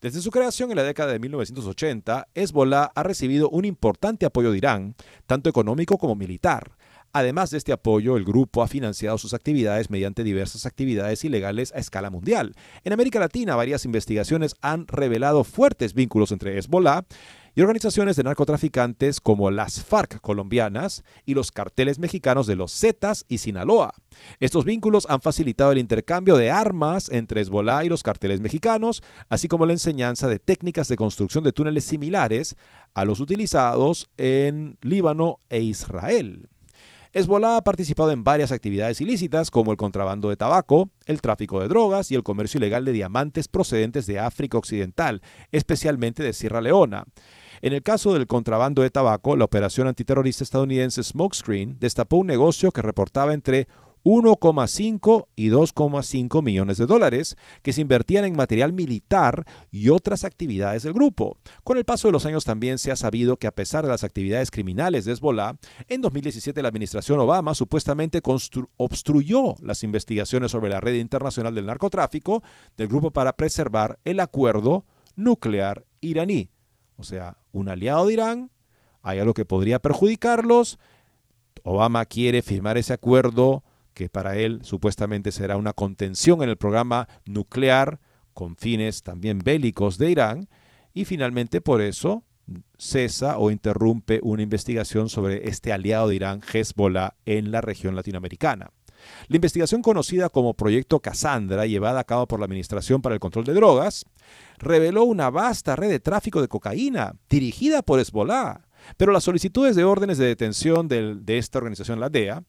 Desde 0.00 0.20
su 0.20 0.30
creación 0.30 0.70
en 0.70 0.76
la 0.76 0.82
década 0.82 1.12
de 1.12 1.18
1980, 1.18 2.28
Hezbollah 2.34 2.90
ha 2.94 3.02
recibido 3.02 3.48
un 3.48 3.64
importante 3.64 4.26
apoyo 4.26 4.50
de 4.50 4.58
Irán, 4.58 4.94
tanto 5.26 5.48
económico 5.48 5.96
como 5.96 6.14
militar, 6.14 6.72
Además 7.16 7.50
de 7.50 7.58
este 7.58 7.72
apoyo, 7.72 8.16
el 8.16 8.24
grupo 8.24 8.60
ha 8.60 8.66
financiado 8.66 9.18
sus 9.18 9.34
actividades 9.34 9.88
mediante 9.88 10.24
diversas 10.24 10.66
actividades 10.66 11.24
ilegales 11.24 11.72
a 11.72 11.78
escala 11.78 12.10
mundial. 12.10 12.56
En 12.82 12.92
América 12.92 13.20
Latina, 13.20 13.54
varias 13.54 13.84
investigaciones 13.84 14.56
han 14.62 14.88
revelado 14.88 15.44
fuertes 15.44 15.94
vínculos 15.94 16.32
entre 16.32 16.58
Hezbollah 16.58 17.04
y 17.54 17.60
organizaciones 17.60 18.16
de 18.16 18.24
narcotraficantes 18.24 19.20
como 19.20 19.52
las 19.52 19.84
FARC 19.84 20.20
colombianas 20.20 21.04
y 21.24 21.34
los 21.34 21.52
carteles 21.52 22.00
mexicanos 22.00 22.48
de 22.48 22.56
los 22.56 22.72
Zetas 22.72 23.24
y 23.28 23.38
Sinaloa. 23.38 23.94
Estos 24.40 24.64
vínculos 24.64 25.06
han 25.08 25.20
facilitado 25.20 25.70
el 25.70 25.78
intercambio 25.78 26.36
de 26.36 26.50
armas 26.50 27.08
entre 27.10 27.42
Hezbollah 27.42 27.84
y 27.84 27.90
los 27.90 28.02
carteles 28.02 28.40
mexicanos, 28.40 29.04
así 29.28 29.46
como 29.46 29.66
la 29.66 29.72
enseñanza 29.72 30.26
de 30.26 30.40
técnicas 30.40 30.88
de 30.88 30.96
construcción 30.96 31.44
de 31.44 31.52
túneles 31.52 31.84
similares 31.84 32.56
a 32.92 33.04
los 33.04 33.20
utilizados 33.20 34.10
en 34.16 34.78
Líbano 34.82 35.38
e 35.48 35.60
Israel. 35.60 36.48
Hezbollah 37.16 37.58
ha 37.58 37.62
participado 37.62 38.10
en 38.10 38.24
varias 38.24 38.50
actividades 38.50 39.00
ilícitas 39.00 39.52
como 39.52 39.70
el 39.70 39.76
contrabando 39.76 40.30
de 40.30 40.36
tabaco, 40.36 40.90
el 41.06 41.20
tráfico 41.20 41.60
de 41.60 41.68
drogas 41.68 42.10
y 42.10 42.16
el 42.16 42.24
comercio 42.24 42.58
ilegal 42.58 42.84
de 42.84 42.90
diamantes 42.90 43.46
procedentes 43.46 44.06
de 44.06 44.18
África 44.18 44.58
Occidental, 44.58 45.22
especialmente 45.52 46.24
de 46.24 46.32
Sierra 46.32 46.60
Leona. 46.60 47.04
En 47.62 47.72
el 47.72 47.84
caso 47.84 48.14
del 48.14 48.26
contrabando 48.26 48.82
de 48.82 48.90
tabaco, 48.90 49.36
la 49.36 49.44
operación 49.44 49.86
antiterrorista 49.86 50.42
estadounidense 50.42 51.04
Smokescreen 51.04 51.78
destapó 51.78 52.16
un 52.16 52.26
negocio 52.26 52.72
que 52.72 52.82
reportaba 52.82 53.32
entre 53.32 53.68
1,5 54.04 55.26
y 55.34 55.48
2,5 55.48 56.42
millones 56.42 56.76
de 56.76 56.86
dólares 56.86 57.36
que 57.62 57.72
se 57.72 57.80
invertían 57.80 58.24
en 58.24 58.36
material 58.36 58.72
militar 58.72 59.46
y 59.70 59.88
otras 59.88 60.24
actividades 60.24 60.82
del 60.82 60.92
grupo. 60.92 61.38
Con 61.64 61.78
el 61.78 61.84
paso 61.84 62.08
de 62.08 62.12
los 62.12 62.26
años 62.26 62.44
también 62.44 62.78
se 62.78 62.92
ha 62.92 62.96
sabido 62.96 63.38
que 63.38 63.46
a 63.46 63.54
pesar 63.54 63.84
de 63.84 63.90
las 63.90 64.04
actividades 64.04 64.50
criminales 64.50 65.04
de 65.04 65.12
Hezbollah, 65.12 65.56
en 65.88 66.02
2017 66.02 66.62
la 66.62 66.68
administración 66.68 67.18
Obama 67.18 67.54
supuestamente 67.54 68.20
obstruyó 68.76 69.54
las 69.60 69.82
investigaciones 69.82 70.50
sobre 70.50 70.70
la 70.70 70.80
red 70.80 70.94
internacional 70.94 71.54
del 71.54 71.66
narcotráfico 71.66 72.42
del 72.76 72.88
grupo 72.88 73.10
para 73.10 73.36
preservar 73.36 73.98
el 74.04 74.20
acuerdo 74.20 74.84
nuclear 75.16 75.86
iraní. 76.00 76.50
O 76.96 77.04
sea, 77.04 77.38
un 77.52 77.68
aliado 77.68 78.06
de 78.06 78.12
Irán, 78.12 78.50
hay 79.02 79.18
algo 79.18 79.34
que 79.34 79.44
podría 79.44 79.80
perjudicarlos, 79.80 80.78
Obama 81.62 82.04
quiere 82.04 82.42
firmar 82.42 82.76
ese 82.76 82.92
acuerdo 82.92 83.64
que 83.94 84.08
para 84.08 84.36
él 84.36 84.60
supuestamente 84.62 85.32
será 85.32 85.56
una 85.56 85.72
contención 85.72 86.42
en 86.42 86.50
el 86.50 86.56
programa 86.56 87.08
nuclear 87.24 88.00
con 88.34 88.56
fines 88.56 89.02
también 89.02 89.38
bélicos 89.38 89.96
de 89.96 90.10
Irán, 90.10 90.48
y 90.92 91.04
finalmente 91.04 91.60
por 91.60 91.80
eso 91.80 92.24
cesa 92.76 93.38
o 93.38 93.50
interrumpe 93.50 94.20
una 94.22 94.42
investigación 94.42 95.08
sobre 95.08 95.48
este 95.48 95.72
aliado 95.72 96.08
de 96.08 96.16
Irán, 96.16 96.42
Hezbollah, 96.52 97.14
en 97.24 97.50
la 97.50 97.60
región 97.60 97.96
latinoamericana. 97.96 98.70
La 99.28 99.36
investigación 99.36 99.82
conocida 99.82 100.28
como 100.28 100.54
Proyecto 100.54 101.00
Cassandra, 101.00 101.66
llevada 101.66 102.00
a 102.00 102.04
cabo 102.04 102.26
por 102.26 102.40
la 102.40 102.46
Administración 102.46 103.02
para 103.02 103.14
el 103.14 103.20
Control 103.20 103.44
de 103.44 103.54
Drogas, 103.54 104.04
reveló 104.58 105.04
una 105.04 105.30
vasta 105.30 105.76
red 105.76 105.90
de 105.90 106.00
tráfico 106.00 106.40
de 106.40 106.48
cocaína 106.48 107.14
dirigida 107.28 107.82
por 107.82 108.00
Hezbollah, 108.00 108.66
pero 108.96 109.12
las 109.12 109.24
solicitudes 109.24 109.76
de 109.76 109.84
órdenes 109.84 110.18
de 110.18 110.26
detención 110.26 110.88
de, 110.88 111.16
de 111.16 111.38
esta 111.38 111.58
organización, 111.58 112.00
la 112.00 112.08
DEA, 112.08 112.42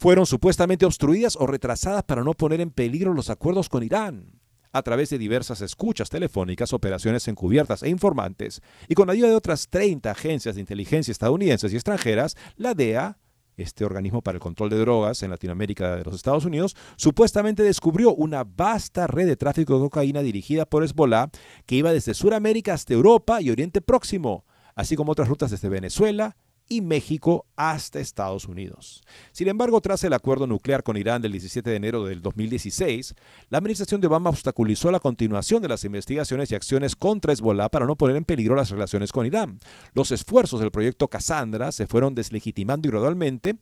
fueron 0.00 0.24
supuestamente 0.24 0.86
obstruidas 0.86 1.36
o 1.38 1.46
retrasadas 1.46 2.04
para 2.04 2.24
no 2.24 2.32
poner 2.32 2.62
en 2.62 2.70
peligro 2.70 3.12
los 3.12 3.28
acuerdos 3.28 3.68
con 3.68 3.82
Irán 3.82 4.40
a 4.72 4.82
través 4.82 5.10
de 5.10 5.18
diversas 5.18 5.60
escuchas 5.60 6.08
telefónicas, 6.08 6.72
operaciones 6.72 7.28
encubiertas 7.28 7.82
e 7.82 7.90
informantes, 7.90 8.62
y 8.88 8.94
con 8.94 9.10
ayuda 9.10 9.28
de 9.28 9.34
otras 9.34 9.68
30 9.68 10.10
agencias 10.10 10.54
de 10.54 10.62
inteligencia 10.62 11.12
estadounidenses 11.12 11.72
y 11.72 11.76
extranjeras, 11.76 12.36
la 12.56 12.72
DEA, 12.72 13.18
este 13.56 13.84
organismo 13.84 14.22
para 14.22 14.36
el 14.36 14.40
control 14.40 14.70
de 14.70 14.78
drogas 14.78 15.22
en 15.22 15.30
Latinoamérica 15.30 15.96
de 15.96 16.04
los 16.04 16.14
Estados 16.14 16.46
Unidos, 16.46 16.76
supuestamente 16.96 17.62
descubrió 17.62 18.14
una 18.14 18.44
vasta 18.44 19.06
red 19.06 19.26
de 19.26 19.36
tráfico 19.36 19.74
de 19.74 19.80
cocaína 19.80 20.22
dirigida 20.22 20.64
por 20.64 20.82
Hezbollah 20.82 21.30
que 21.66 21.74
iba 21.74 21.92
desde 21.92 22.14
Sudamérica 22.14 22.72
hasta 22.72 22.94
Europa 22.94 23.42
y 23.42 23.50
Oriente 23.50 23.82
Próximo, 23.82 24.46
así 24.76 24.96
como 24.96 25.12
otras 25.12 25.28
rutas 25.28 25.50
desde 25.50 25.68
Venezuela, 25.68 26.36
y 26.70 26.80
México 26.80 27.46
hasta 27.56 27.98
Estados 27.98 28.46
Unidos. 28.46 29.02
Sin 29.32 29.48
embargo, 29.48 29.80
tras 29.80 30.04
el 30.04 30.12
acuerdo 30.12 30.46
nuclear 30.46 30.84
con 30.84 30.96
Irán 30.96 31.20
del 31.20 31.32
17 31.32 31.68
de 31.68 31.76
enero 31.76 32.04
del 32.04 32.22
2016, 32.22 33.14
la 33.50 33.58
administración 33.58 34.00
de 34.00 34.06
Obama 34.06 34.30
obstaculizó 34.30 34.90
la 34.92 35.00
continuación 35.00 35.60
de 35.60 35.68
las 35.68 35.84
investigaciones 35.84 36.50
y 36.50 36.54
acciones 36.54 36.94
contra 36.94 37.32
Hezbollah 37.32 37.68
para 37.70 37.86
no 37.86 37.96
poner 37.96 38.16
en 38.16 38.24
peligro 38.24 38.54
las 38.54 38.70
relaciones 38.70 39.10
con 39.10 39.26
Irán. 39.26 39.58
Los 39.94 40.12
esfuerzos 40.12 40.60
del 40.60 40.70
proyecto 40.70 41.08
Cassandra 41.08 41.72
se 41.72 41.88
fueron 41.88 42.14
deslegitimando 42.14 42.88
gradualmente 42.88 43.56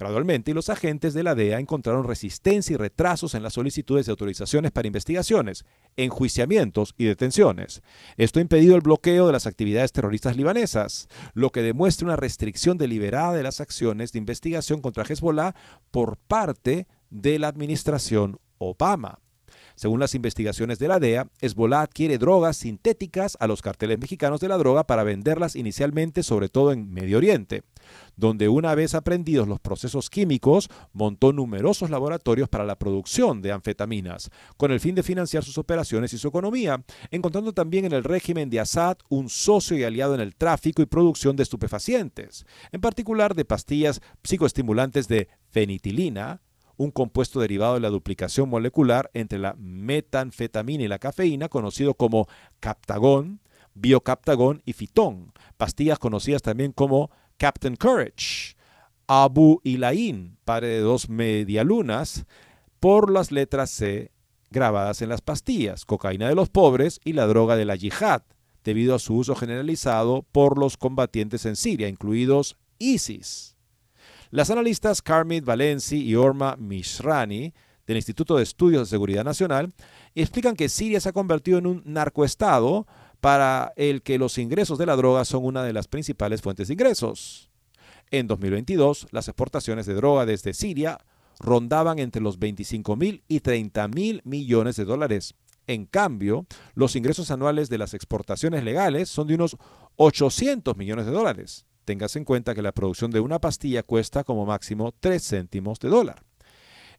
Gradualmente, 0.00 0.54
los 0.54 0.70
agentes 0.70 1.12
de 1.12 1.22
la 1.22 1.34
DEA 1.34 1.60
encontraron 1.60 2.08
resistencia 2.08 2.72
y 2.72 2.78
retrasos 2.78 3.34
en 3.34 3.42
las 3.42 3.52
solicitudes 3.52 4.06
de 4.06 4.12
autorizaciones 4.12 4.72
para 4.72 4.86
investigaciones, 4.86 5.66
enjuiciamientos 5.98 6.94
y 6.96 7.04
detenciones. 7.04 7.82
Esto 8.16 8.38
ha 8.38 8.42
impedido 8.42 8.76
el 8.76 8.80
bloqueo 8.80 9.26
de 9.26 9.34
las 9.34 9.46
actividades 9.46 9.92
terroristas 9.92 10.38
libanesas, 10.38 11.08
lo 11.34 11.50
que 11.50 11.60
demuestra 11.60 12.06
una 12.06 12.16
restricción 12.16 12.78
deliberada 12.78 13.34
de 13.34 13.42
las 13.42 13.60
acciones 13.60 14.12
de 14.12 14.20
investigación 14.20 14.80
contra 14.80 15.04
Hezbollah 15.04 15.54
por 15.90 16.16
parte 16.16 16.88
de 17.10 17.38
la 17.38 17.48
administración 17.48 18.40
Obama. 18.56 19.18
Según 19.80 19.98
las 19.98 20.14
investigaciones 20.14 20.78
de 20.78 20.88
la 20.88 21.00
DEA, 21.00 21.30
Hezbollah 21.40 21.80
adquiere 21.80 22.18
drogas 22.18 22.58
sintéticas 22.58 23.38
a 23.40 23.46
los 23.46 23.62
carteles 23.62 23.98
mexicanos 23.98 24.38
de 24.38 24.48
la 24.48 24.58
droga 24.58 24.84
para 24.84 25.04
venderlas 25.04 25.56
inicialmente 25.56 26.22
sobre 26.22 26.50
todo 26.50 26.72
en 26.72 26.92
Medio 26.92 27.16
Oriente, 27.16 27.62
donde 28.14 28.50
una 28.50 28.74
vez 28.74 28.94
aprendidos 28.94 29.48
los 29.48 29.58
procesos 29.58 30.10
químicos, 30.10 30.68
montó 30.92 31.32
numerosos 31.32 31.88
laboratorios 31.88 32.50
para 32.50 32.66
la 32.66 32.76
producción 32.76 33.40
de 33.40 33.52
anfetaminas, 33.52 34.28
con 34.58 34.70
el 34.70 34.80
fin 34.80 34.94
de 34.94 35.02
financiar 35.02 35.44
sus 35.44 35.56
operaciones 35.56 36.12
y 36.12 36.18
su 36.18 36.28
economía, 36.28 36.84
encontrando 37.10 37.54
también 37.54 37.86
en 37.86 37.92
el 37.92 38.04
régimen 38.04 38.50
de 38.50 38.60
Assad 38.60 38.98
un 39.08 39.30
socio 39.30 39.78
y 39.78 39.84
aliado 39.84 40.14
en 40.14 40.20
el 40.20 40.36
tráfico 40.36 40.82
y 40.82 40.86
producción 40.86 41.36
de 41.36 41.44
estupefacientes, 41.44 42.44
en 42.70 42.82
particular 42.82 43.34
de 43.34 43.46
pastillas 43.46 44.02
psicoestimulantes 44.24 45.08
de 45.08 45.28
fenitilina, 45.48 46.42
un 46.80 46.90
compuesto 46.90 47.40
derivado 47.40 47.74
de 47.74 47.80
la 47.80 47.90
duplicación 47.90 48.48
molecular 48.48 49.10
entre 49.12 49.38
la 49.38 49.54
metanfetamina 49.58 50.84
y 50.84 50.88
la 50.88 50.98
cafeína, 50.98 51.50
conocido 51.50 51.92
como 51.92 52.26
captagón, 52.58 53.40
biocaptagón 53.74 54.62
y 54.64 54.72
fitón, 54.72 55.34
pastillas 55.58 55.98
conocidas 55.98 56.40
también 56.40 56.72
como 56.72 57.10
Captain 57.36 57.76
Courage, 57.76 58.56
Abu 59.06 59.60
Ilain, 59.62 60.38
padre 60.46 60.68
de 60.68 60.80
dos 60.80 61.10
medialunas, 61.10 62.24
por 62.80 63.10
las 63.10 63.30
letras 63.30 63.68
C 63.68 64.10
grabadas 64.48 65.02
en 65.02 65.10
las 65.10 65.20
pastillas, 65.20 65.84
cocaína 65.84 66.30
de 66.30 66.34
los 66.34 66.48
pobres 66.48 66.98
y 67.04 67.12
la 67.12 67.26
droga 67.26 67.56
de 67.56 67.66
la 67.66 67.76
yihad, 67.76 68.22
debido 68.64 68.94
a 68.94 68.98
su 68.98 69.16
uso 69.16 69.34
generalizado 69.34 70.24
por 70.32 70.56
los 70.56 70.78
combatientes 70.78 71.44
en 71.44 71.56
Siria, 71.56 71.88
incluidos 71.88 72.56
ISIS. 72.78 73.58
Las 74.32 74.48
analistas 74.48 75.02
Carmit 75.02 75.44
Valenci 75.44 76.04
y 76.04 76.14
Orma 76.14 76.54
Mishrani 76.56 77.52
del 77.84 77.96
Instituto 77.96 78.36
de 78.36 78.44
Estudios 78.44 78.82
de 78.82 78.90
Seguridad 78.90 79.24
Nacional 79.24 79.72
explican 80.14 80.54
que 80.54 80.68
Siria 80.68 81.00
se 81.00 81.08
ha 81.08 81.12
convertido 81.12 81.58
en 81.58 81.66
un 81.66 81.82
narcoestado 81.84 82.86
para 83.20 83.72
el 83.74 84.02
que 84.02 84.18
los 84.18 84.38
ingresos 84.38 84.78
de 84.78 84.86
la 84.86 84.94
droga 84.94 85.24
son 85.24 85.44
una 85.44 85.64
de 85.64 85.72
las 85.72 85.88
principales 85.88 86.42
fuentes 86.42 86.68
de 86.68 86.74
ingresos. 86.74 87.50
En 88.12 88.28
2022, 88.28 89.08
las 89.10 89.26
exportaciones 89.26 89.86
de 89.86 89.94
droga 89.94 90.26
desde 90.26 90.54
Siria 90.54 90.98
rondaban 91.40 91.98
entre 91.98 92.22
los 92.22 92.38
25 92.38 92.94
mil 92.94 93.24
y 93.26 93.40
30 93.40 93.88
mil 93.88 94.22
millones 94.24 94.76
de 94.76 94.84
dólares. 94.84 95.34
En 95.66 95.86
cambio, 95.86 96.46
los 96.74 96.94
ingresos 96.94 97.32
anuales 97.32 97.68
de 97.68 97.78
las 97.78 97.94
exportaciones 97.94 98.62
legales 98.62 99.08
son 99.08 99.26
de 99.26 99.34
unos 99.34 99.56
800 99.96 100.76
millones 100.76 101.06
de 101.06 101.12
dólares. 101.12 101.66
Tengas 101.84 102.16
en 102.16 102.24
cuenta 102.24 102.54
que 102.54 102.62
la 102.62 102.72
producción 102.72 103.10
de 103.10 103.20
una 103.20 103.40
pastilla 103.40 103.82
cuesta 103.82 104.24
como 104.24 104.46
máximo 104.46 104.92
3 105.00 105.22
céntimos 105.22 105.78
de 105.78 105.88
dólar. 105.88 106.22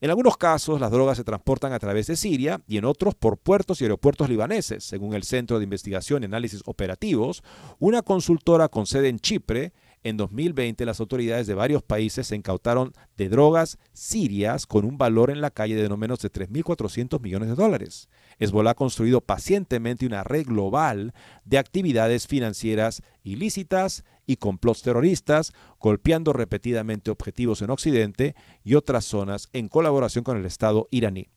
En 0.02 0.10
algunos 0.10 0.36
casos, 0.36 0.82
las 0.82 0.90
drogas 0.90 1.18
se 1.18 1.24
transportan 1.24 1.74
a 1.74 1.80
través 1.80 2.08
de 2.08 2.16
Siria 2.16 2.60
y 2.68 2.78
en 2.78 2.86
otros 2.86 3.14
por 3.14 3.38
puertos 3.38 3.80
y 3.80 3.84
aeropuertos 3.84 4.30
libaneses. 4.30 4.84
Según 4.84 5.14
el 5.14 5.22
Centro 5.22 5.60
de 5.60 5.64
Investigación 5.64 6.24
y 6.24 6.26
Análisis 6.26 6.64
Operativos, 6.66 7.44
una 7.78 8.02
consultora 8.02 8.68
con 8.68 8.88
sede 8.88 9.10
en 9.10 9.20
Chipre, 9.20 9.74
en 10.04 10.18
2020 10.18 10.84
las 10.88 11.00
autoridades 11.00 11.46
de 11.46 11.54
varios 11.54 11.84
países 11.84 12.26
se 12.26 12.36
incautaron 12.36 12.94
de 13.18 13.30
drogas 13.30 13.78
sirias 13.94 14.66
con 14.66 14.86
un 14.86 14.98
valor 14.98 15.30
en 15.30 15.42
la 15.42 15.52
calle 15.52 15.76
de 15.76 15.88
no 15.88 15.98
menos 15.98 16.20
de 16.22 16.32
3.400 16.32 17.22
millones 17.22 17.50
de 17.50 17.56
dólares. 17.56 18.10
Hezbollah 18.40 18.72
ha 18.72 18.76
construido 18.76 19.22
pacientemente 19.22 20.08
una 20.08 20.24
red 20.24 20.48
global 20.48 21.14
de 21.46 21.60
actividades 21.60 22.26
financieras 22.26 23.04
ilícitas 23.24 24.04
y 24.26 24.38
complots 24.38 24.82
terroristas, 24.82 25.54
golpeando 25.80 26.34
repetidamente 26.34 27.12
objetivos 27.12 27.62
en 27.62 27.70
Occidente 27.70 28.36
y 28.64 28.76
otras 28.76 29.06
zonas 29.06 29.50
en 29.54 29.68
colaboración 29.68 30.24
con 30.24 30.38
el 30.38 30.46
Estado 30.46 30.88
iraní. 30.92 31.28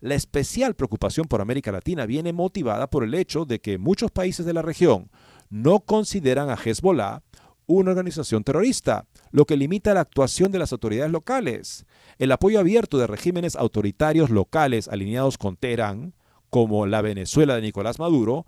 La 0.00 0.14
especial 0.14 0.74
preocupación 0.74 1.26
por 1.26 1.40
América 1.40 1.72
Latina 1.72 2.06
viene 2.06 2.32
motivada 2.32 2.88
por 2.88 3.04
el 3.04 3.14
hecho 3.14 3.44
de 3.44 3.60
que 3.60 3.78
muchos 3.78 4.10
países 4.10 4.44
de 4.44 4.52
la 4.52 4.62
región 4.62 5.10
no 5.50 5.80
consideran 5.80 6.50
a 6.50 6.56
Hezbollah 6.56 7.22
una 7.66 7.92
organización 7.92 8.44
terrorista, 8.44 9.06
lo 9.30 9.46
que 9.46 9.56
limita 9.56 9.94
la 9.94 10.00
actuación 10.00 10.52
de 10.52 10.58
las 10.58 10.72
autoridades 10.72 11.10
locales. 11.10 11.86
El 12.18 12.32
apoyo 12.32 12.60
abierto 12.60 12.98
de 12.98 13.06
regímenes 13.06 13.56
autoritarios 13.56 14.30
locales 14.30 14.88
alineados 14.88 15.38
con 15.38 15.56
Teherán 15.56 16.14
como 16.50 16.86
la 16.86 17.02
Venezuela 17.02 17.56
de 17.56 17.62
Nicolás 17.62 17.98
Maduro, 17.98 18.46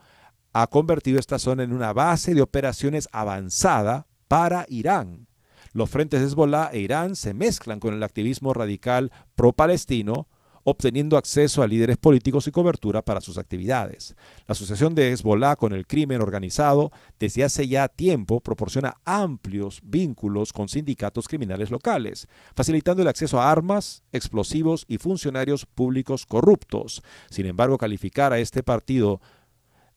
ha 0.62 0.68
convertido 0.68 1.18
esta 1.18 1.38
zona 1.38 1.64
en 1.64 1.72
una 1.74 1.92
base 1.92 2.34
de 2.34 2.40
operaciones 2.40 3.10
avanzada 3.12 4.06
para 4.26 4.64
Irán. 4.70 5.26
Los 5.74 5.90
frentes 5.90 6.20
de 6.20 6.26
Hezbollah 6.26 6.70
e 6.72 6.78
Irán 6.78 7.14
se 7.14 7.34
mezclan 7.34 7.78
con 7.78 7.92
el 7.92 8.02
activismo 8.02 8.54
radical 8.54 9.12
pro-palestino, 9.34 10.28
obteniendo 10.64 11.18
acceso 11.18 11.62
a 11.62 11.66
líderes 11.66 11.98
políticos 11.98 12.48
y 12.48 12.52
cobertura 12.52 13.02
para 13.02 13.20
sus 13.20 13.36
actividades. 13.36 14.16
La 14.48 14.52
asociación 14.52 14.94
de 14.94 15.12
Hezbollah 15.12 15.56
con 15.56 15.74
el 15.74 15.86
crimen 15.86 16.22
organizado 16.22 16.90
desde 17.20 17.44
hace 17.44 17.68
ya 17.68 17.88
tiempo 17.88 18.40
proporciona 18.40 18.94
amplios 19.04 19.80
vínculos 19.84 20.54
con 20.54 20.70
sindicatos 20.70 21.28
criminales 21.28 21.70
locales, 21.70 22.28
facilitando 22.54 23.02
el 23.02 23.08
acceso 23.08 23.42
a 23.42 23.52
armas, 23.52 24.04
explosivos 24.10 24.86
y 24.88 24.96
funcionarios 24.96 25.66
públicos 25.66 26.24
corruptos. 26.24 27.02
Sin 27.28 27.44
embargo, 27.44 27.76
calificar 27.76 28.32
a 28.32 28.38
este 28.38 28.62
partido 28.62 29.20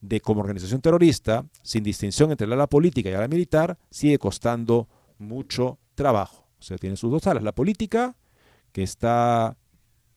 de 0.00 0.20
como 0.20 0.40
organización 0.40 0.80
terrorista, 0.80 1.44
sin 1.62 1.82
distinción 1.82 2.30
entre 2.30 2.46
la 2.46 2.54
ala 2.54 2.66
política 2.66 3.08
y 3.08 3.12
la 3.12 3.18
ala 3.18 3.28
militar, 3.28 3.78
sigue 3.90 4.18
costando 4.18 4.88
mucho 5.18 5.78
trabajo. 5.94 6.48
O 6.58 6.62
sea, 6.62 6.78
tiene 6.78 6.96
sus 6.96 7.10
dos 7.10 7.26
alas, 7.26 7.42
la 7.42 7.52
política, 7.52 8.16
que 8.72 8.82
está 8.82 9.56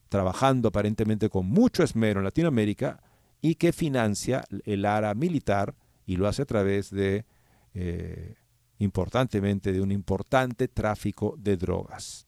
trabajando 0.09 0.69
aparentemente 0.69 1.29
con 1.29 1.47
mucho 1.47 1.83
esmero 1.83 2.19
en 2.19 2.25
Latinoamérica 2.25 3.01
y 3.41 3.55
que 3.55 3.73
financia 3.73 4.43
el 4.65 4.85
área 4.85 5.13
militar 5.15 5.75
y 6.05 6.17
lo 6.17 6.27
hace 6.27 6.43
a 6.43 6.45
través 6.45 6.89
de, 6.91 7.25
eh, 7.73 8.35
importantemente, 8.77 9.71
de 9.71 9.81
un 9.81 9.91
importante 9.91 10.67
tráfico 10.67 11.35
de 11.37 11.57
drogas. 11.57 12.27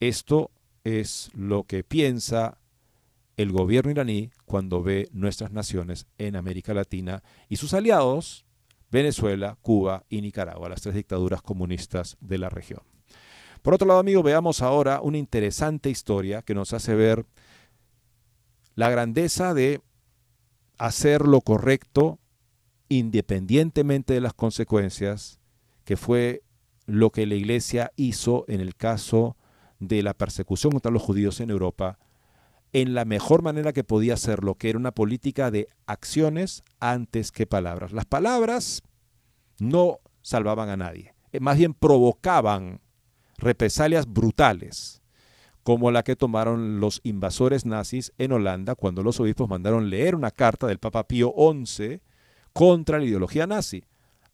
Esto 0.00 0.50
es 0.82 1.30
lo 1.34 1.64
que 1.64 1.84
piensa 1.84 2.58
el 3.36 3.52
gobierno 3.52 3.90
iraní 3.90 4.30
cuando 4.44 4.82
ve 4.82 5.08
nuestras 5.12 5.50
naciones 5.52 6.06
en 6.18 6.36
América 6.36 6.74
Latina 6.74 7.22
y 7.48 7.56
sus 7.56 7.74
aliados, 7.74 8.44
Venezuela, 8.90 9.58
Cuba 9.60 10.04
y 10.08 10.20
Nicaragua, 10.20 10.68
las 10.68 10.82
tres 10.82 10.94
dictaduras 10.94 11.42
comunistas 11.42 12.16
de 12.20 12.38
la 12.38 12.48
región. 12.48 12.80
Por 13.62 13.74
otro 13.74 13.88
lado, 13.88 14.00
amigo, 14.00 14.22
veamos 14.22 14.62
ahora 14.62 15.00
una 15.00 15.18
interesante 15.18 15.90
historia 15.90 16.42
que 16.42 16.54
nos 16.54 16.72
hace 16.72 16.94
ver 16.94 17.26
la 18.74 18.90
grandeza 18.90 19.54
de 19.54 19.80
hacer 20.78 21.22
lo 21.22 21.40
correcto 21.40 22.18
independientemente 22.88 24.14
de 24.14 24.20
las 24.20 24.34
consecuencias, 24.34 25.40
que 25.84 25.96
fue 25.96 26.42
lo 26.86 27.10
que 27.10 27.26
la 27.26 27.34
iglesia 27.34 27.92
hizo 27.96 28.44
en 28.48 28.60
el 28.60 28.76
caso 28.76 29.36
de 29.80 30.02
la 30.02 30.14
persecución 30.14 30.72
contra 30.72 30.92
los 30.92 31.02
judíos 31.02 31.40
en 31.40 31.50
Europa 31.50 31.98
en 32.74 32.92
la 32.92 33.04
mejor 33.04 33.42
manera 33.42 33.72
que 33.72 33.84
podía 33.84 34.14
hacerlo, 34.14 34.56
que 34.56 34.68
era 34.68 34.78
una 34.78 34.90
política 34.90 35.52
de 35.52 35.68
acciones 35.86 36.64
antes 36.80 37.30
que 37.30 37.46
palabras. 37.46 37.92
Las 37.92 38.04
palabras 38.04 38.82
no 39.60 40.00
salvaban 40.22 40.68
a 40.68 40.76
nadie, 40.76 41.14
eh, 41.32 41.38
más 41.38 41.56
bien 41.56 41.72
provocaban 41.72 42.80
represalias 43.38 44.12
brutales, 44.12 45.02
como 45.62 45.92
la 45.92 46.02
que 46.02 46.16
tomaron 46.16 46.80
los 46.80 47.00
invasores 47.04 47.64
nazis 47.64 48.12
en 48.18 48.32
Holanda 48.32 48.74
cuando 48.74 49.04
los 49.04 49.20
obispos 49.20 49.48
mandaron 49.48 49.88
leer 49.88 50.16
una 50.16 50.32
carta 50.32 50.66
del 50.66 50.80
Papa 50.80 51.06
Pío 51.06 51.32
XI 51.32 52.00
contra 52.52 52.98
la 52.98 53.04
ideología 53.04 53.46
nazi. 53.46 53.84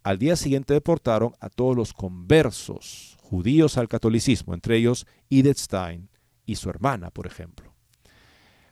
Al 0.03 0.19
día 0.19 0.35
siguiente 0.35 0.73
deportaron 0.73 1.35
a 1.41 1.51
todos 1.51 1.77
los 1.77 1.93
conversos 1.93 3.19
judíos 3.21 3.77
al 3.77 3.89
catolicismo, 3.89 4.55
entre 4.55 4.79
ellos 4.79 5.07
Edith 5.29 5.59
Stein 5.59 6.09
y 6.47 6.57
su 6.57 6.71
hermana, 6.71 7.11
por 7.11 7.27
ejemplo. 7.27 7.70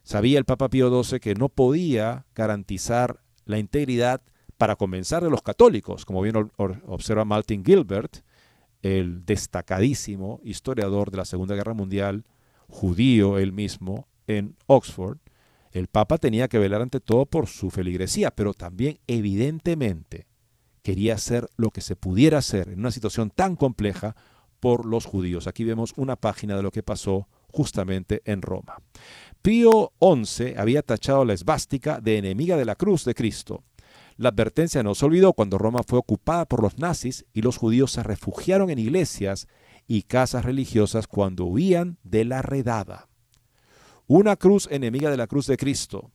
Sabía 0.08 0.38
el 0.38 0.46
Papa 0.46 0.70
Pío 0.70 1.04
XII 1.04 1.20
que 1.20 1.34
no 1.34 1.50
podía 1.50 2.24
garantizar 2.34 3.20
la 3.44 3.58
integridad 3.58 4.22
para 4.56 4.74
comenzar 4.74 5.22
de 5.22 5.28
los 5.28 5.42
católicos, 5.42 6.06
como 6.06 6.22
bien 6.22 6.50
observa 6.56 7.26
Martin 7.26 7.62
Gilbert, 7.62 8.24
el 8.80 9.26
destacadísimo 9.26 10.40
historiador 10.42 11.10
de 11.10 11.18
la 11.18 11.26
Segunda 11.26 11.54
Guerra 11.54 11.74
Mundial, 11.74 12.24
judío 12.68 13.36
él 13.36 13.52
mismo, 13.52 14.08
en 14.26 14.56
Oxford, 14.64 15.18
el 15.72 15.88
Papa 15.88 16.16
tenía 16.16 16.48
que 16.48 16.58
velar 16.58 16.80
ante 16.80 17.00
todo 17.00 17.26
por 17.26 17.46
su 17.46 17.68
feligresía, 17.68 18.30
pero 18.30 18.54
también 18.54 19.00
evidentemente 19.08 20.26
quería 20.80 21.16
hacer 21.16 21.50
lo 21.58 21.70
que 21.70 21.82
se 21.82 21.96
pudiera 21.96 22.38
hacer 22.38 22.70
en 22.70 22.78
una 22.78 22.92
situación 22.92 23.28
tan 23.28 23.56
compleja 23.56 24.16
por 24.58 24.86
los 24.86 25.04
judíos. 25.04 25.46
Aquí 25.46 25.64
vemos 25.64 25.92
una 25.96 26.16
página 26.16 26.56
de 26.56 26.62
lo 26.62 26.70
que 26.70 26.82
pasó 26.82 27.28
justamente 27.50 28.20
en 28.24 28.42
Roma. 28.42 28.76
Pío 29.42 29.92
XI 30.01 30.55
había 30.57 30.83
tachado 30.83 31.24
la 31.24 31.33
esvástica 31.33 32.01
de 32.01 32.18
enemiga 32.18 32.57
de 32.57 32.64
la 32.64 32.74
cruz 32.74 33.05
de 33.05 33.14
Cristo. 33.14 33.64
La 34.16 34.31
advertencia 34.31 34.83
no 34.83 34.94
se 34.94 35.07
olvidó 35.07 35.33
cuando 35.33 35.59
Roma 35.59 35.83
fue 35.87 35.98
ocupada 35.98 36.44
por 36.44 36.62
los 36.62 36.79
nazis 36.79 37.24
y 37.33 37.42
los 37.42 37.57
judíos 37.57 37.92
se 37.92 38.03
refugiaron 38.03 38.68
en 38.68 38.79
iglesias 38.79 39.46
y 39.87 40.03
casas 40.03 40.44
religiosas 40.44 41.07
cuando 41.07 41.44
huían 41.44 41.98
de 42.03 42.24
la 42.24 42.42
redada. 42.42 43.09
Una 44.07 44.37
cruz 44.37 44.68
enemiga 44.70 45.11
de 45.11 45.16
la 45.16 45.29
cruz 45.29 45.46
de 45.46 45.57
Cristo. 45.57 46.11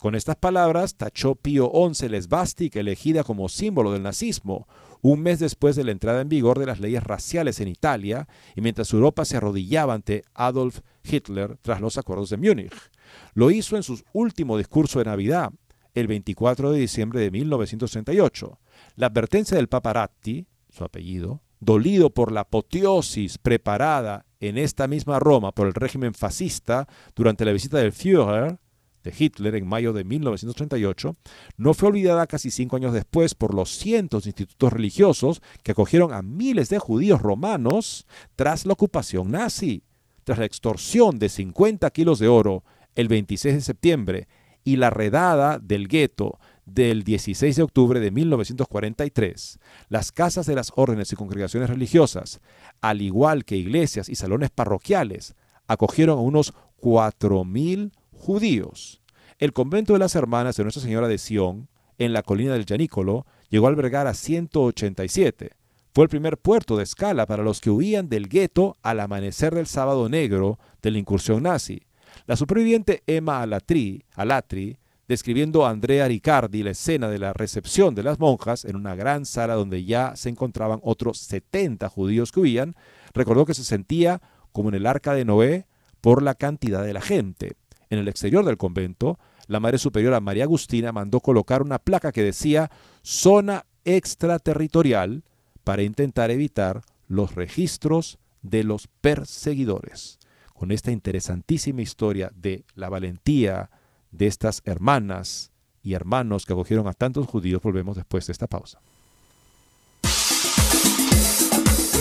Con 0.00 0.14
estas 0.14 0.36
palabras 0.36 0.96
tachó 0.96 1.36
Pío 1.36 1.70
XI 1.70 2.08
la 2.08 2.16
esvástica 2.16 2.80
elegida 2.80 3.22
como 3.22 3.48
símbolo 3.48 3.92
del 3.92 4.02
nazismo, 4.02 4.66
un 5.02 5.20
mes 5.20 5.38
después 5.38 5.76
de 5.76 5.84
la 5.84 5.92
entrada 5.92 6.20
en 6.20 6.28
vigor 6.28 6.58
de 6.58 6.66
las 6.66 6.80
leyes 6.80 7.02
raciales 7.02 7.60
en 7.60 7.68
Italia 7.68 8.28
y 8.54 8.60
mientras 8.60 8.92
Europa 8.92 9.24
se 9.24 9.36
arrodillaba 9.36 9.94
ante 9.94 10.24
Adolf 10.34 10.80
Hitler 11.04 11.56
tras 11.62 11.80
los 11.80 11.98
acuerdos 11.98 12.30
de 12.30 12.36
Múnich. 12.36 12.74
Lo 13.34 13.50
hizo 13.50 13.76
en 13.76 13.82
su 13.82 14.00
último 14.12 14.58
discurso 14.58 14.98
de 14.98 15.06
Navidad, 15.06 15.52
el 15.94 16.06
24 16.06 16.72
de 16.72 16.80
diciembre 16.80 17.20
de 17.20 17.30
1938. 17.30 18.58
La 18.96 19.06
advertencia 19.06 19.56
del 19.56 19.68
Paparatti, 19.68 20.46
su 20.68 20.84
apellido, 20.84 21.42
dolido 21.58 22.10
por 22.10 22.32
la 22.32 22.40
apoteosis 22.40 23.38
preparada 23.38 24.26
en 24.40 24.56
esta 24.56 24.86
misma 24.86 25.18
Roma 25.18 25.52
por 25.52 25.66
el 25.66 25.74
régimen 25.74 26.14
fascista 26.14 26.88
durante 27.14 27.44
la 27.44 27.52
visita 27.52 27.78
del 27.78 27.92
Führer, 27.92 28.58
de 29.02 29.14
Hitler 29.16 29.54
en 29.54 29.66
mayo 29.66 29.92
de 29.92 30.04
1938, 30.04 31.16
no 31.56 31.74
fue 31.74 31.88
olvidada 31.88 32.26
casi 32.26 32.50
cinco 32.50 32.76
años 32.76 32.92
después 32.92 33.34
por 33.34 33.54
los 33.54 33.70
cientos 33.70 34.24
de 34.24 34.30
institutos 34.30 34.72
religiosos 34.72 35.42
que 35.62 35.72
acogieron 35.72 36.12
a 36.12 36.22
miles 36.22 36.68
de 36.68 36.78
judíos 36.78 37.22
romanos 37.22 38.06
tras 38.36 38.66
la 38.66 38.72
ocupación 38.72 39.30
nazi, 39.30 39.82
tras 40.24 40.38
la 40.38 40.44
extorsión 40.44 41.18
de 41.18 41.28
50 41.28 41.90
kilos 41.90 42.18
de 42.18 42.28
oro 42.28 42.64
el 42.94 43.08
26 43.08 43.54
de 43.54 43.60
septiembre 43.60 44.28
y 44.64 44.76
la 44.76 44.90
redada 44.90 45.58
del 45.58 45.88
gueto 45.88 46.38
del 46.66 47.02
16 47.02 47.56
de 47.56 47.62
octubre 47.62 48.00
de 48.00 48.10
1943, 48.10 49.58
las 49.88 50.12
casas 50.12 50.46
de 50.46 50.54
las 50.54 50.72
órdenes 50.76 51.12
y 51.12 51.16
congregaciones 51.16 51.68
religiosas, 51.68 52.40
al 52.80 53.02
igual 53.02 53.44
que 53.44 53.56
iglesias 53.56 54.08
y 54.08 54.14
salones 54.14 54.50
parroquiales, 54.50 55.34
acogieron 55.66 56.18
a 56.18 56.22
unos 56.22 56.54
4.000 56.80 57.92
judíos. 58.20 59.00
El 59.38 59.52
convento 59.52 59.94
de 59.94 59.98
las 59.98 60.14
hermanas 60.14 60.56
de 60.56 60.62
Nuestra 60.62 60.82
Señora 60.82 61.08
de 61.08 61.18
Sion, 61.18 61.68
en 61.98 62.12
la 62.12 62.22
colina 62.22 62.52
del 62.52 62.66
Yanícolo, 62.66 63.26
llegó 63.48 63.66
a 63.66 63.70
albergar 63.70 64.06
a 64.06 64.14
187. 64.14 65.52
Fue 65.92 66.04
el 66.04 66.10
primer 66.10 66.38
puerto 66.38 66.76
de 66.76 66.84
escala 66.84 67.26
para 67.26 67.42
los 67.42 67.60
que 67.60 67.70
huían 67.70 68.08
del 68.08 68.28
gueto 68.28 68.76
al 68.82 69.00
amanecer 69.00 69.54
del 69.54 69.66
sábado 69.66 70.08
negro 70.08 70.58
de 70.82 70.90
la 70.92 70.98
incursión 70.98 71.42
nazi. 71.42 71.82
La 72.26 72.36
superviviente 72.36 73.02
Emma 73.06 73.40
Alatri, 73.42 74.04
Alatri 74.14 74.78
describiendo 75.08 75.66
a 75.66 75.70
Andrea 75.70 76.06
Riccardi 76.06 76.62
la 76.62 76.70
escena 76.70 77.08
de 77.08 77.18
la 77.18 77.32
recepción 77.32 77.96
de 77.96 78.04
las 78.04 78.20
monjas 78.20 78.64
en 78.64 78.76
una 78.76 78.94
gran 78.94 79.26
sala 79.26 79.54
donde 79.54 79.84
ya 79.84 80.14
se 80.14 80.28
encontraban 80.28 80.78
otros 80.84 81.18
70 81.18 81.88
judíos 81.88 82.30
que 82.30 82.38
huían, 82.38 82.76
recordó 83.12 83.44
que 83.44 83.54
se 83.54 83.64
sentía 83.64 84.22
como 84.52 84.68
en 84.68 84.76
el 84.76 84.86
arca 84.86 85.12
de 85.14 85.24
Noé 85.24 85.66
por 86.00 86.22
la 86.22 86.36
cantidad 86.36 86.84
de 86.84 86.92
la 86.92 87.00
gente. 87.00 87.56
En 87.90 87.98
el 87.98 88.08
exterior 88.08 88.44
del 88.44 88.56
convento, 88.56 89.18
la 89.48 89.58
Madre 89.58 89.78
Superiora 89.78 90.20
María 90.20 90.44
Agustina 90.44 90.92
mandó 90.92 91.20
colocar 91.20 91.60
una 91.60 91.80
placa 91.80 92.12
que 92.12 92.22
decía 92.22 92.70
zona 93.02 93.66
extraterritorial 93.84 95.24
para 95.64 95.82
intentar 95.82 96.30
evitar 96.30 96.82
los 97.08 97.34
registros 97.34 98.18
de 98.42 98.62
los 98.62 98.86
perseguidores. 99.00 100.18
Con 100.54 100.70
esta 100.70 100.92
interesantísima 100.92 101.82
historia 101.82 102.30
de 102.34 102.64
la 102.74 102.88
valentía 102.88 103.70
de 104.12 104.28
estas 104.28 104.62
hermanas 104.64 105.50
y 105.82 105.94
hermanos 105.94 106.46
que 106.46 106.52
acogieron 106.52 106.86
a 106.86 106.92
tantos 106.92 107.26
judíos, 107.26 107.62
volvemos 107.62 107.96
después 107.96 108.26
de 108.26 108.32
esta 108.32 108.46
pausa. 108.46 108.80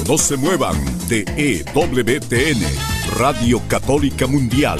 No 0.08 0.18
se 0.18 0.38
muevan 0.38 0.76
de 1.08 1.24
EWTN, 1.38 2.62
Radio 3.18 3.62
Católica 3.68 4.28
Mundial. 4.28 4.80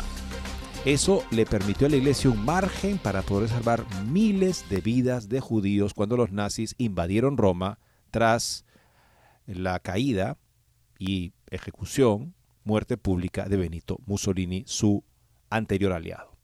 Eso 0.85 1.23
le 1.31 1.45
permitió 1.45 1.87
a 1.87 1.89
la 1.89 1.97
iglesia 1.97 2.29
un 2.29 2.45
margen 2.45 2.97
para 2.97 3.21
poder 3.21 3.49
salvar 3.49 3.85
miles 4.05 4.69
de 4.69 4.79
vidas 4.79 5.27
de 5.27 5.41
judíos 5.41 5.93
cuando 5.93 6.15
los 6.15 6.31
nazis 6.31 6.75
invadieron 6.77 7.37
Roma 7.37 7.79
tras 8.11 8.65
la 9.45 9.79
caída 9.79 10.37
y 10.97 11.33
ejecución, 11.49 12.35
muerte 12.63 12.97
pública 12.97 13.49
de 13.49 13.57
Benito 13.57 13.97
Mussolini, 14.05 14.63
su 14.65 15.03
anterior 15.49 15.91
aliado. 15.91 16.37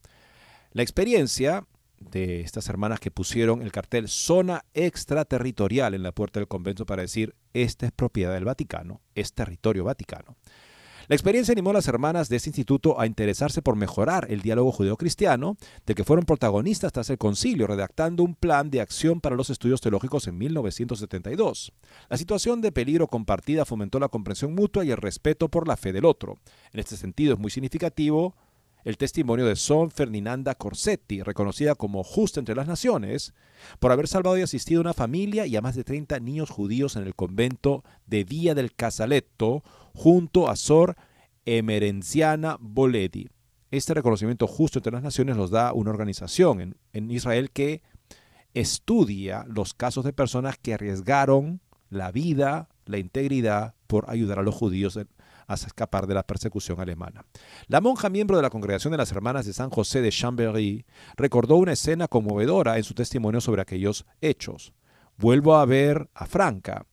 La 0.72 0.82
experiencia 0.82 1.66
de 2.10 2.40
estas 2.40 2.68
hermanas 2.68 3.00
que 3.00 3.10
pusieron 3.10 3.62
el 3.62 3.72
cartel 3.72 4.08
zona 4.08 4.64
extraterritorial 4.74 5.94
en 5.94 6.02
la 6.02 6.12
puerta 6.12 6.40
del 6.40 6.48
convento 6.48 6.86
para 6.86 7.02
decir, 7.02 7.34
esta 7.52 7.86
es 7.86 7.92
propiedad 7.92 8.34
del 8.34 8.44
Vaticano, 8.44 9.00
es 9.14 9.32
territorio 9.32 9.84
vaticano. 9.84 10.36
La 11.06 11.16
experiencia 11.16 11.52
animó 11.52 11.68
a 11.68 11.74
las 11.74 11.86
hermanas 11.86 12.30
de 12.30 12.36
este 12.36 12.48
instituto 12.48 12.98
a 12.98 13.06
interesarse 13.06 13.60
por 13.60 13.76
mejorar 13.76 14.26
el 14.30 14.40
diálogo 14.40 14.72
judeo-cristiano, 14.72 15.58
de 15.84 15.94
que 15.94 16.02
fueron 16.02 16.24
protagonistas 16.24 16.92
tras 16.92 17.10
el 17.10 17.18
concilio, 17.18 17.66
redactando 17.66 18.22
un 18.22 18.34
plan 18.34 18.70
de 18.70 18.80
acción 18.80 19.20
para 19.20 19.36
los 19.36 19.50
estudios 19.50 19.82
teológicos 19.82 20.26
en 20.28 20.38
1972. 20.38 21.74
La 22.08 22.16
situación 22.16 22.62
de 22.62 22.72
peligro 22.72 23.06
compartida 23.06 23.66
fomentó 23.66 24.00
la 24.00 24.08
comprensión 24.08 24.54
mutua 24.54 24.86
y 24.86 24.92
el 24.92 24.96
respeto 24.96 25.50
por 25.50 25.68
la 25.68 25.76
fe 25.76 25.92
del 25.92 26.06
otro. 26.06 26.38
En 26.72 26.80
este 26.80 26.96
sentido 26.96 27.34
es 27.34 27.38
muy 27.38 27.50
significativo 27.50 28.34
el 28.84 28.98
testimonio 28.98 29.46
de 29.46 29.56
Son 29.56 29.90
Ferdinanda 29.90 30.54
Corsetti, 30.54 31.22
reconocida 31.22 31.74
como 31.74 32.04
justa 32.04 32.38
entre 32.38 32.54
las 32.54 32.68
naciones, 32.68 33.34
por 33.78 33.92
haber 33.92 34.08
salvado 34.08 34.36
y 34.36 34.42
asistido 34.42 34.80
a 34.80 34.82
una 34.82 34.94
familia 34.94 35.46
y 35.46 35.56
a 35.56 35.62
más 35.62 35.74
de 35.74 35.84
30 35.84 36.20
niños 36.20 36.50
judíos 36.50 36.96
en 36.96 37.04
el 37.04 37.14
convento 37.14 37.82
de 38.06 38.24
Vía 38.24 38.54
del 38.54 38.74
Casaletto, 38.74 39.62
junto 39.94 40.50
a 40.50 40.56
Sor 40.56 40.96
Emerenciana 41.46 42.58
Boledi. 42.60 43.28
Este 43.70 43.94
reconocimiento 43.94 44.46
justo 44.46 44.78
entre 44.78 44.92
las 44.92 45.02
naciones 45.02 45.36
los 45.36 45.50
da 45.50 45.72
una 45.72 45.90
organización 45.90 46.60
en, 46.60 46.76
en 46.92 47.10
Israel 47.10 47.50
que 47.50 47.82
estudia 48.52 49.44
los 49.48 49.74
casos 49.74 50.04
de 50.04 50.12
personas 50.12 50.58
que 50.58 50.74
arriesgaron 50.74 51.60
la 51.90 52.12
vida, 52.12 52.68
la 52.84 52.98
integridad 52.98 53.74
por 53.86 54.10
ayudar 54.10 54.38
a 54.38 54.42
los 54.42 54.54
judíos 54.54 54.98
a 55.46 55.54
escapar 55.54 56.06
de 56.06 56.14
la 56.14 56.26
persecución 56.26 56.80
alemana. 56.80 57.24
La 57.68 57.80
monja 57.80 58.08
miembro 58.08 58.36
de 58.36 58.42
la 58.42 58.50
Congregación 58.50 58.90
de 58.92 58.98
las 58.98 59.12
Hermanas 59.12 59.46
de 59.46 59.52
San 59.52 59.70
José 59.70 60.00
de 60.00 60.10
Chambéry 60.10 60.84
recordó 61.16 61.56
una 61.56 61.72
escena 61.72 62.08
conmovedora 62.08 62.76
en 62.76 62.84
su 62.84 62.94
testimonio 62.94 63.40
sobre 63.40 63.62
aquellos 63.62 64.06
hechos. 64.20 64.72
Vuelvo 65.16 65.56
a 65.56 65.64
ver 65.64 66.08
a 66.14 66.26
Franca, 66.26 66.86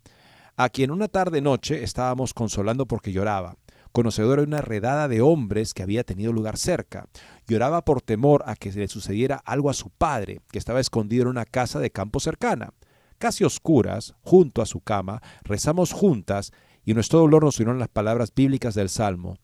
a 0.58 0.70
quien 0.70 0.92
una 0.92 1.08
tarde-noche 1.08 1.84
estábamos 1.84 2.34
consolando 2.34 2.86
porque 2.86 3.12
lloraba, 3.12 3.58
conocedora 3.92 4.42
de 4.42 4.48
una 4.48 4.62
redada 4.62 5.08
de 5.08 5.22
hombres 5.22 5.74
que 5.74 5.84
había 5.84 6.04
tenido 6.04 6.34
lugar 6.34 6.58
cerca. 6.58 7.08
Lloraba 7.48 7.84
por 7.84 8.02
temor 8.02 8.44
a 8.46 8.56
que 8.56 8.72
le 8.72 8.88
sucediera 8.88 9.42
algo 9.46 9.70
a 9.70 9.74
su 9.74 9.90
padre, 9.90 10.42
que 10.52 10.60
estaba 10.60 10.80
escondido 10.80 11.24
en 11.24 11.30
una 11.30 11.46
casa 11.46 11.80
de 11.80 11.92
campo 11.92 12.20
cercana. 12.20 12.74
Casi 13.18 13.44
oscuras, 13.44 14.16
junto 14.22 14.62
a 14.62 14.66
su 14.66 14.82
cama, 14.82 15.22
rezamos 15.44 15.94
juntas 15.94 16.52
y 16.92 16.94
nuestro 16.94 17.20
dolor 17.20 17.46
nos 17.46 17.58
unieron 17.58 17.80
las 17.80 17.88
palabras 17.88 18.34
bíblicas 18.36 18.76
del 18.76 18.90
Salmo. 18.90 19.38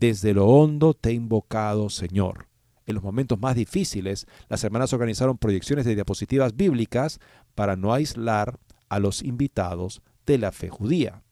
Desde 0.00 0.32
lo 0.32 0.46
hondo 0.46 0.94
te 0.94 1.10
he 1.10 1.12
invocado, 1.12 1.90
Señor. 1.90 2.46
En 2.86 2.94
los 2.94 3.04
momentos 3.04 3.38
más 3.38 3.56
difíciles, 3.56 4.26
las 4.48 4.64
hermanas 4.64 4.94
organizaron 4.94 5.36
proyecciones 5.36 5.84
de 5.84 5.96
diapositivas 5.96 6.56
bíblicas 6.56 7.20
para 7.54 7.76
no 7.76 7.92
aislar 7.92 8.58
a 8.88 9.00
los 9.00 9.22
invitados 9.22 10.00
de 10.24 10.38
la 10.38 10.50
fe 10.50 10.70
judía. 10.70 11.22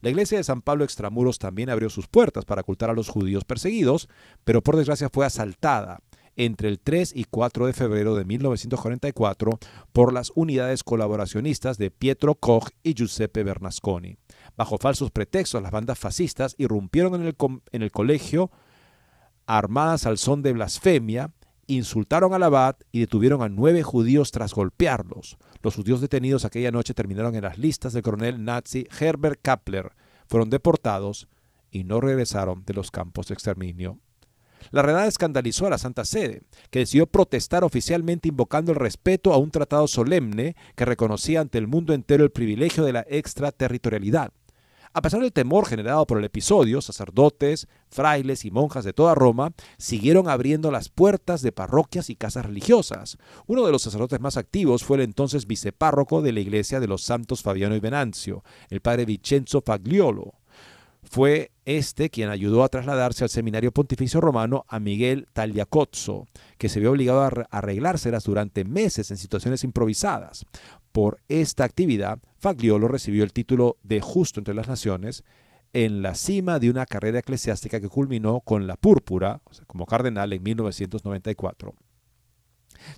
La 0.00 0.10
iglesia 0.10 0.38
de 0.38 0.44
San 0.44 0.60
Pablo 0.60 0.82
Extramuros 0.82 1.38
también 1.38 1.70
abrió 1.70 1.88
sus 1.88 2.08
puertas 2.08 2.44
para 2.44 2.62
ocultar 2.62 2.90
a 2.90 2.94
los 2.94 3.08
judíos 3.08 3.44
perseguidos, 3.44 4.08
pero 4.42 4.60
por 4.60 4.76
desgracia 4.76 5.08
fue 5.08 5.24
asaltada 5.24 6.00
entre 6.36 6.68
el 6.68 6.80
3 6.80 7.12
y 7.14 7.24
4 7.24 7.66
de 7.66 7.72
febrero 7.72 8.14
de 8.14 8.24
1944 8.24 9.58
por 9.92 10.12
las 10.12 10.32
unidades 10.34 10.82
colaboracionistas 10.82 11.78
de 11.78 11.90
Pietro 11.90 12.34
Koch 12.34 12.70
y 12.82 12.94
Giuseppe 12.94 13.44
Bernasconi. 13.44 14.16
Bajo 14.56 14.78
falsos 14.78 15.10
pretextos, 15.10 15.62
las 15.62 15.72
bandas 15.72 15.98
fascistas 15.98 16.54
irrumpieron 16.58 17.14
en 17.14 17.22
el, 17.22 17.36
en 17.72 17.82
el 17.82 17.90
colegio 17.90 18.50
armadas 19.46 20.06
al 20.06 20.18
son 20.18 20.42
de 20.42 20.52
blasfemia 20.52 21.32
insultaron 21.66 22.34
al 22.34 22.42
abad 22.42 22.76
y 22.90 23.00
detuvieron 23.00 23.42
a 23.42 23.48
nueve 23.48 23.82
judíos 23.82 24.30
tras 24.30 24.54
golpearlos. 24.54 25.38
Los 25.62 25.76
judíos 25.76 26.00
detenidos 26.00 26.44
aquella 26.44 26.70
noche 26.70 26.94
terminaron 26.94 27.34
en 27.34 27.42
las 27.42 27.58
listas 27.58 27.92
del 27.92 28.02
coronel 28.02 28.44
nazi 28.44 28.86
Herbert 28.98 29.40
Kappler, 29.42 29.92
fueron 30.28 30.50
deportados 30.50 31.28
y 31.70 31.84
no 31.84 32.00
regresaron 32.00 32.64
de 32.64 32.74
los 32.74 32.90
campos 32.90 33.28
de 33.28 33.34
exterminio. 33.34 33.98
La 34.70 34.82
redada 34.82 35.06
escandalizó 35.06 35.66
a 35.66 35.70
la 35.70 35.78
Santa 35.78 36.04
Sede, 36.04 36.42
que 36.70 36.80
decidió 36.80 37.06
protestar 37.06 37.64
oficialmente 37.64 38.28
invocando 38.28 38.70
el 38.70 38.78
respeto 38.78 39.32
a 39.32 39.38
un 39.38 39.50
tratado 39.50 39.88
solemne 39.88 40.54
que 40.76 40.84
reconocía 40.84 41.40
ante 41.40 41.58
el 41.58 41.66
mundo 41.66 41.94
entero 41.94 42.22
el 42.22 42.30
privilegio 42.30 42.84
de 42.84 42.92
la 42.92 43.04
extraterritorialidad. 43.08 44.32
A 44.94 45.00
pesar 45.00 45.20
del 45.20 45.32
temor 45.32 45.66
generado 45.66 46.06
por 46.06 46.18
el 46.18 46.24
episodio, 46.24 46.82
sacerdotes, 46.82 47.66
frailes 47.88 48.44
y 48.44 48.50
monjas 48.50 48.84
de 48.84 48.92
toda 48.92 49.14
Roma 49.14 49.52
siguieron 49.78 50.28
abriendo 50.28 50.70
las 50.70 50.90
puertas 50.90 51.40
de 51.40 51.50
parroquias 51.50 52.10
y 52.10 52.16
casas 52.16 52.44
religiosas. 52.44 53.16
Uno 53.46 53.64
de 53.64 53.72
los 53.72 53.80
sacerdotes 53.80 54.20
más 54.20 54.36
activos 54.36 54.84
fue 54.84 54.98
el 54.98 55.04
entonces 55.04 55.46
vicepárroco 55.46 56.20
de 56.20 56.32
la 56.32 56.40
iglesia 56.40 56.78
de 56.78 56.88
los 56.88 57.02
santos 57.02 57.40
Fabiano 57.40 57.74
y 57.74 57.80
Venancio, 57.80 58.44
el 58.68 58.82
padre 58.82 59.06
Vincenzo 59.06 59.62
Fagliolo. 59.64 60.34
Fue 61.04 61.50
este 61.64 62.10
quien 62.10 62.28
ayudó 62.28 62.62
a 62.62 62.68
trasladarse 62.68 63.24
al 63.24 63.30
seminario 63.30 63.72
pontificio 63.72 64.20
romano 64.20 64.64
a 64.68 64.78
Miguel 64.78 65.26
Tagliacozzo, 65.32 66.26
que 66.58 66.68
se 66.68 66.80
vio 66.80 66.90
obligado 66.90 67.22
a 67.22 67.46
arreglárselas 67.50 68.24
durante 68.24 68.64
meses 68.64 69.10
en 69.10 69.16
situaciones 69.16 69.64
improvisadas. 69.64 70.44
Por 70.92 71.20
esta 71.28 71.64
actividad, 71.64 72.18
Fagliolo 72.38 72.86
recibió 72.86 73.24
el 73.24 73.32
título 73.32 73.78
de 73.82 74.00
Justo 74.00 74.40
entre 74.40 74.54
las 74.54 74.68
Naciones 74.68 75.24
en 75.72 76.02
la 76.02 76.14
cima 76.14 76.58
de 76.58 76.68
una 76.68 76.84
carrera 76.84 77.20
eclesiástica 77.20 77.80
que 77.80 77.88
culminó 77.88 78.40
con 78.40 78.66
la 78.66 78.76
púrpura, 78.76 79.40
como 79.66 79.86
cardenal, 79.86 80.32
en 80.34 80.42
1994. 80.42 81.74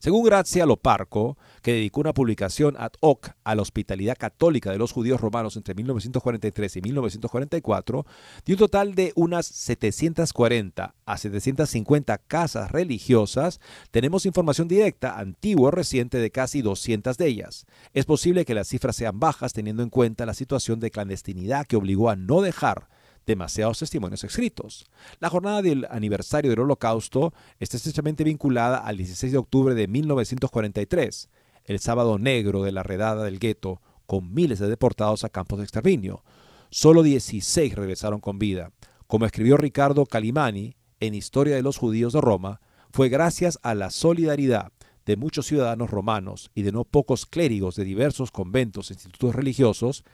Según 0.00 0.24
Grazia 0.24 0.66
Loparco, 0.66 1.36
que 1.62 1.72
dedicó 1.72 2.00
una 2.00 2.12
publicación 2.12 2.76
ad 2.78 2.92
hoc 3.00 3.30
a 3.44 3.54
la 3.54 3.62
hospitalidad 3.62 4.16
católica 4.18 4.70
de 4.70 4.78
los 4.78 4.92
judíos 4.92 5.20
romanos 5.20 5.56
entre 5.56 5.74
1943 5.74 6.76
y 6.76 6.80
1944, 6.82 8.06
de 8.44 8.52
un 8.52 8.58
total 8.58 8.94
de 8.94 9.12
unas 9.16 9.46
740 9.46 10.94
a 11.06 11.16
750 11.16 12.18
casas 12.18 12.70
religiosas, 12.70 13.60
tenemos 13.90 14.26
información 14.26 14.68
directa, 14.68 15.18
antigua 15.18 15.68
o 15.68 15.70
reciente, 15.70 16.18
de 16.18 16.30
casi 16.30 16.62
200 16.62 17.16
de 17.16 17.26
ellas. 17.26 17.66
Es 17.92 18.04
posible 18.04 18.44
que 18.44 18.54
las 18.54 18.68
cifras 18.68 18.96
sean 18.96 19.18
bajas 19.20 19.52
teniendo 19.52 19.82
en 19.82 19.90
cuenta 19.90 20.26
la 20.26 20.34
situación 20.34 20.80
de 20.80 20.90
clandestinidad 20.90 21.66
que 21.66 21.76
obligó 21.76 22.10
a 22.10 22.16
no 22.16 22.40
dejar 22.40 22.88
demasiados 23.26 23.78
testimonios 23.78 24.24
escritos. 24.24 24.86
La 25.20 25.30
jornada 25.30 25.62
del 25.62 25.86
aniversario 25.90 26.50
del 26.50 26.60
Holocausto 26.60 27.32
está 27.58 27.76
estrechamente 27.76 28.24
vinculada 28.24 28.78
al 28.78 28.96
16 28.96 29.32
de 29.32 29.38
octubre 29.38 29.74
de 29.74 29.88
1943, 29.88 31.28
el 31.64 31.78
sábado 31.78 32.18
negro 32.18 32.62
de 32.62 32.72
la 32.72 32.82
redada 32.82 33.24
del 33.24 33.38
gueto, 33.38 33.80
con 34.06 34.34
miles 34.34 34.58
de 34.58 34.68
deportados 34.68 35.24
a 35.24 35.30
campos 35.30 35.58
de 35.58 35.64
exterminio. 35.64 36.22
Solo 36.70 37.02
16 37.02 37.74
regresaron 37.74 38.20
con 38.20 38.38
vida. 38.38 38.72
Como 39.06 39.26
escribió 39.26 39.56
Ricardo 39.56 40.06
Calimani 40.06 40.76
en 41.00 41.14
Historia 41.14 41.56
de 41.56 41.62
los 41.62 41.78
Judíos 41.78 42.12
de 42.12 42.20
Roma, 42.20 42.60
fue 42.92 43.08
gracias 43.08 43.58
a 43.62 43.74
la 43.74 43.90
solidaridad 43.90 44.72
de 45.06 45.16
muchos 45.16 45.46
ciudadanos 45.46 45.90
romanos 45.90 46.50
y 46.54 46.62
de 46.62 46.72
no 46.72 46.84
pocos 46.84 47.26
clérigos 47.26 47.76
de 47.76 47.84
diversos 47.84 48.30
conventos 48.30 48.90
e 48.90 48.94
institutos 48.94 49.34
religiosos, 49.34 50.04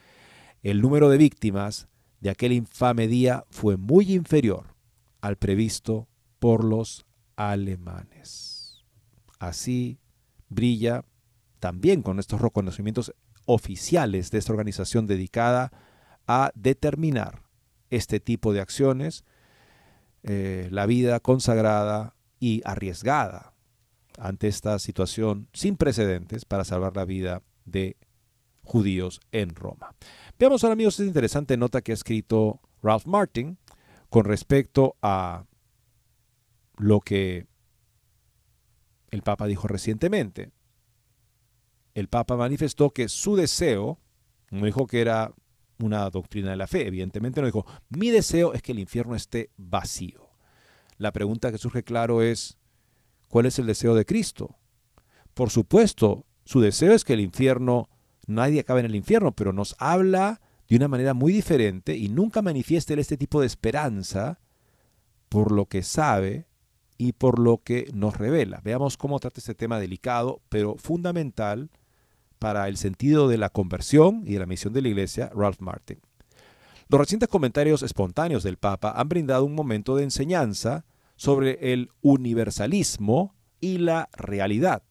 el 0.62 0.80
número 0.80 1.08
de 1.08 1.18
víctimas 1.18 1.88
de 2.20 2.30
aquel 2.30 2.52
infame 2.52 3.08
día 3.08 3.44
fue 3.50 3.76
muy 3.76 4.12
inferior 4.14 4.74
al 5.20 5.36
previsto 5.36 6.08
por 6.38 6.64
los 6.64 7.06
alemanes. 7.36 8.84
Así 9.38 9.98
brilla 10.48 11.04
también 11.58 12.02
con 12.02 12.18
estos 12.18 12.40
reconocimientos 12.40 13.14
oficiales 13.46 14.30
de 14.30 14.38
esta 14.38 14.52
organización 14.52 15.06
dedicada 15.06 15.72
a 16.26 16.52
determinar 16.54 17.42
este 17.90 18.20
tipo 18.20 18.52
de 18.52 18.60
acciones, 18.60 19.24
eh, 20.22 20.68
la 20.70 20.86
vida 20.86 21.20
consagrada 21.20 22.14
y 22.38 22.62
arriesgada 22.64 23.54
ante 24.18 24.48
esta 24.48 24.78
situación 24.78 25.48
sin 25.52 25.76
precedentes 25.76 26.44
para 26.44 26.64
salvar 26.64 26.96
la 26.96 27.04
vida 27.04 27.42
de 27.64 27.96
judíos 28.62 29.20
en 29.32 29.54
Roma. 29.54 29.94
Veamos 30.40 30.64
ahora 30.64 30.72
amigos 30.72 30.94
esta 30.94 31.04
interesante 31.04 31.58
nota 31.58 31.82
que 31.82 31.92
ha 31.92 31.94
escrito 31.94 32.62
Ralph 32.82 33.04
Martin 33.04 33.58
con 34.08 34.24
respecto 34.24 34.96
a 35.02 35.44
lo 36.78 37.00
que 37.00 37.46
el 39.10 39.20
Papa 39.20 39.46
dijo 39.46 39.68
recientemente. 39.68 40.50
El 41.92 42.08
Papa 42.08 42.38
manifestó 42.38 42.88
que 42.88 43.10
su 43.10 43.36
deseo, 43.36 43.98
no 44.50 44.64
dijo 44.64 44.86
que 44.86 45.02
era 45.02 45.34
una 45.78 46.08
doctrina 46.08 46.52
de 46.52 46.56
la 46.56 46.66
fe, 46.66 46.86
evidentemente 46.86 47.42
no 47.42 47.46
dijo, 47.46 47.66
mi 47.90 48.08
deseo 48.08 48.54
es 48.54 48.62
que 48.62 48.72
el 48.72 48.78
infierno 48.78 49.16
esté 49.16 49.50
vacío. 49.58 50.30
La 50.96 51.12
pregunta 51.12 51.52
que 51.52 51.58
surge 51.58 51.82
claro 51.82 52.22
es, 52.22 52.56
¿cuál 53.28 53.44
es 53.44 53.58
el 53.58 53.66
deseo 53.66 53.94
de 53.94 54.06
Cristo? 54.06 54.56
Por 55.34 55.50
supuesto, 55.50 56.24
su 56.46 56.62
deseo 56.62 56.94
es 56.94 57.04
que 57.04 57.12
el 57.12 57.20
infierno 57.20 57.90
nadie 58.30 58.60
acaba 58.60 58.80
en 58.80 58.86
el 58.86 58.94
infierno, 58.94 59.32
pero 59.32 59.52
nos 59.52 59.76
habla 59.78 60.40
de 60.68 60.76
una 60.76 60.88
manera 60.88 61.14
muy 61.14 61.32
diferente 61.32 61.96
y 61.96 62.08
nunca 62.08 62.42
manifiesta 62.42 62.94
este 62.94 63.16
tipo 63.16 63.40
de 63.40 63.46
esperanza 63.46 64.38
por 65.28 65.52
lo 65.52 65.66
que 65.66 65.82
sabe 65.82 66.46
y 66.96 67.12
por 67.12 67.38
lo 67.38 67.62
que 67.62 67.90
nos 67.92 68.16
revela. 68.16 68.60
Veamos 68.62 68.96
cómo 68.96 69.18
trata 69.18 69.40
este 69.40 69.54
tema 69.54 69.80
delicado, 69.80 70.40
pero 70.48 70.76
fundamental 70.76 71.70
para 72.38 72.68
el 72.68 72.76
sentido 72.76 73.28
de 73.28 73.38
la 73.38 73.50
conversión 73.50 74.22
y 74.26 74.34
de 74.34 74.38
la 74.38 74.46
misión 74.46 74.72
de 74.72 74.82
la 74.82 74.88
Iglesia, 74.88 75.30
Ralph 75.34 75.60
Martin. 75.60 75.98
Los 76.88 77.00
recientes 77.00 77.28
comentarios 77.28 77.82
espontáneos 77.82 78.42
del 78.42 78.56
Papa 78.56 78.92
han 78.96 79.08
brindado 79.08 79.44
un 79.44 79.54
momento 79.54 79.94
de 79.96 80.04
enseñanza 80.04 80.84
sobre 81.16 81.72
el 81.72 81.90
universalismo 82.00 83.34
y 83.60 83.78
la 83.78 84.08
realidad. 84.12 84.82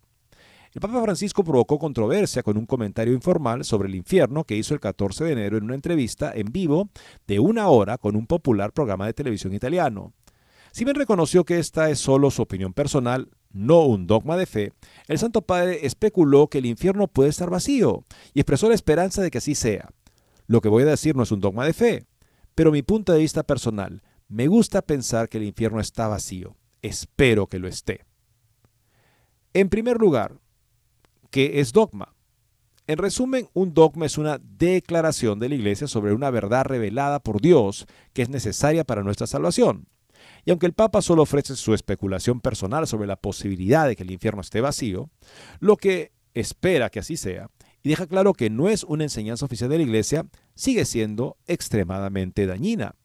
El 0.72 0.82
Papa 0.82 1.02
Francisco 1.02 1.44
provocó 1.44 1.80
controversia 1.80 2.44
con 2.44 2.56
un 2.56 2.68
comentario 2.68 3.16
informal 3.16 3.66
sobre 3.66 3.88
el 3.88 3.96
infierno 3.96 4.44
que 4.44 4.56
hizo 4.56 4.76
el 4.76 4.80
14 4.80 5.24
de 5.24 5.32
enero 5.32 5.58
en 5.58 5.64
una 5.64 5.74
entrevista 5.74 6.32
en 6.32 6.52
vivo 6.52 6.90
de 7.26 7.40
una 7.40 7.70
hora 7.70 7.98
con 7.98 8.16
un 8.16 8.28
popular 8.28 8.72
programa 8.72 9.08
de 9.08 9.14
televisión 9.14 9.56
italiano. 9.56 10.14
Si 10.72 10.84
bien 10.84 10.96
reconoció 10.96 11.44
que 11.44 11.58
esta 11.58 11.90
es 11.90 11.98
solo 11.98 12.30
su 12.30 12.44
opinión 12.44 12.74
personal, 12.74 13.30
no 13.52 13.82
un 13.86 14.06
dogma 14.06 14.38
de 14.38 14.46
fe, 14.46 14.74
el 15.08 15.18
Santo 15.18 15.42
Padre 15.42 15.88
especuló 15.88 16.48
que 16.50 16.60
el 16.60 16.68
infierno 16.68 17.08
puede 17.08 17.32
estar 17.32 17.50
vacío 17.50 18.04
y 18.36 18.42
expresó 18.42 18.70
la 18.70 18.76
esperanza 18.76 19.24
de 19.24 19.32
que 19.32 19.40
así 19.40 19.56
sea. 19.56 19.90
Lo 20.46 20.62
que 20.62 20.70
voy 20.70 20.84
a 20.84 20.88
decir 20.88 21.16
no 21.16 21.24
es 21.24 21.32
un 21.32 21.40
dogma 21.40 21.66
de 21.66 21.74
fe, 21.74 22.06
pero 22.54 22.72
mi 22.72 22.84
punto 22.84 23.12
de 23.12 23.20
vista 23.20 23.42
personal, 23.42 24.04
me 24.28 24.46
gusta 24.46 24.84
pensar 24.84 25.30
que 25.30 25.40
el 25.40 25.46
infierno 25.46 25.80
está 25.80 26.08
vacío. 26.08 26.56
Espero 26.84 27.48
que 27.48 27.58
lo 27.58 27.68
esté. 27.68 28.06
En 29.54 29.70
primer 29.70 29.98
lugar, 29.98 30.38
¿Qué 31.30 31.60
es 31.60 31.74
dogma? 31.74 32.16
En 32.88 32.98
resumen, 32.98 33.48
un 33.54 33.76
dogma 33.76 34.08
es 34.08 34.18
una 34.18 34.40
declaración 34.40 35.40
de 35.40 35.50
la 35.50 35.56
Iglesia 35.56 35.88
sobre 35.88 36.14
una 36.14 36.32
verdad 36.32 36.66
revelada 36.66 37.20
por 37.20 37.40
Dios 37.40 37.86
que 38.14 38.24
es 38.24 38.30
necesaria 38.30 38.84
para 38.84 39.04
nuestra 39.04 39.28
salvación. 39.28 39.86
Y 40.44 40.50
aunque 40.50 40.66
el 40.66 40.74
Papa 40.74 41.04
solo 41.04 41.22
ofrece 41.22 41.56
su 41.56 41.76
especulación 41.76 42.42
personal 42.42 42.88
sobre 42.88 43.08
la 43.08 43.16
posibilidad 43.16 43.88
de 43.88 43.96
que 43.96 44.02
el 44.02 44.10
infierno 44.10 44.42
esté 44.42 44.60
vacío, 44.60 45.12
lo 45.60 45.78
que 45.78 46.14
espera 46.34 46.90
que 46.90 47.00
así 47.00 47.16
sea, 47.16 47.50
y 47.84 47.90
deja 47.90 48.08
claro 48.08 48.34
que 48.34 48.50
no 48.50 48.68
es 48.68 48.84
una 48.84 49.04
enseñanza 49.04 49.46
oficial 49.46 49.70
de 49.70 49.78
la 49.78 49.84
Iglesia, 49.84 50.26
sigue 50.56 50.86
siendo 50.86 51.38
extremadamente 51.46 52.48
dañina. 52.48 52.96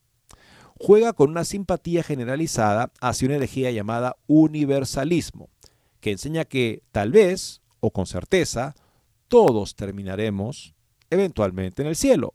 Juega 0.81 1.13
con 1.13 1.31
una 1.31 1.45
simpatía 1.45 2.03
generalizada 2.03 2.91
hacia 3.03 3.27
una 3.27 3.37
herejía 3.37 3.71
llamada 3.71 4.17
universalismo, 4.27 5.51
que 6.01 6.13
enseña 6.13 6.47
que 6.47 6.83
tal 6.91 7.13
vez 7.13 7.61
o 7.85 7.91
con 7.91 8.07
certeza, 8.07 8.75
todos 9.29 9.77
terminaremos 9.77 10.75
eventualmente 11.11 11.83
en 11.83 11.89
el 11.89 11.97
cielo. 11.97 12.33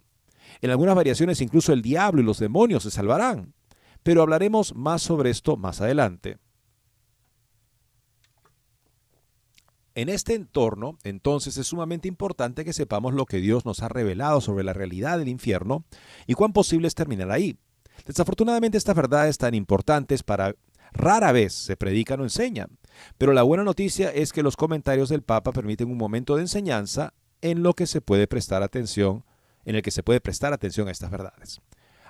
En 0.62 0.70
algunas 0.70 0.96
variaciones 0.96 1.42
incluso 1.42 1.74
el 1.74 1.82
diablo 1.82 2.22
y 2.22 2.26
los 2.26 2.40
demonios 2.40 2.84
se 2.84 2.92
salvarán, 2.92 3.56
pero 4.04 4.22
hablaremos 4.22 4.76
más 4.76 5.02
sobre 5.02 5.32
esto 5.32 5.58
más 5.58 5.82
adelante. 5.82 6.38
En 9.96 10.08
este 10.08 10.34
entorno, 10.36 10.98
entonces, 11.04 11.58
es 11.58 11.68
sumamente 11.68 12.08
importante 12.08 12.64
que 12.64 12.72
sepamos 12.72 13.14
lo 13.14 13.26
que 13.26 13.42
Dios 13.42 13.66
nos 13.66 13.82
ha 13.82 13.90
revelado 13.90 14.40
sobre 14.40 14.64
la 14.64 14.72
realidad 14.72 15.18
del 15.18 15.28
infierno 15.28 15.84
y 16.26 16.36
cuán 16.36 16.54
posible 16.54 16.88
es 16.88 16.96
terminar 16.96 17.32
ahí. 17.32 17.58
Desafortunadamente 18.06 18.78
estas 18.78 18.96
verdades 18.96 19.38
tan 19.38 19.56
importantes 19.56 20.24
para 20.24 20.56
rara 20.94 21.32
vez 21.32 21.54
se 21.54 21.76
predican 21.76 22.22
o 22.22 22.24
enseñan. 22.24 22.79
Pero 23.18 23.34
la 23.34 23.44
buena 23.44 23.64
noticia 23.64 24.10
es 24.10 24.34
que 24.34 24.44
los 24.44 24.56
comentarios 24.56 25.10
del 25.10 25.22
Papa 25.22 25.52
permiten 25.52 25.90
un 25.90 25.98
momento 25.98 26.36
de 26.36 26.42
enseñanza 26.42 27.14
en 27.42 27.64
lo 27.64 27.74
que 27.74 27.88
se 27.88 28.02
puede 28.02 28.28
prestar 28.28 28.64
atención, 28.64 29.24
en 29.66 29.76
el 29.76 29.82
que 29.82 29.92
se 29.92 30.04
puede 30.04 30.22
prestar 30.22 30.54
atención 30.54 30.88
a 30.88 30.92
estas 30.92 31.12
verdades. 31.12 31.62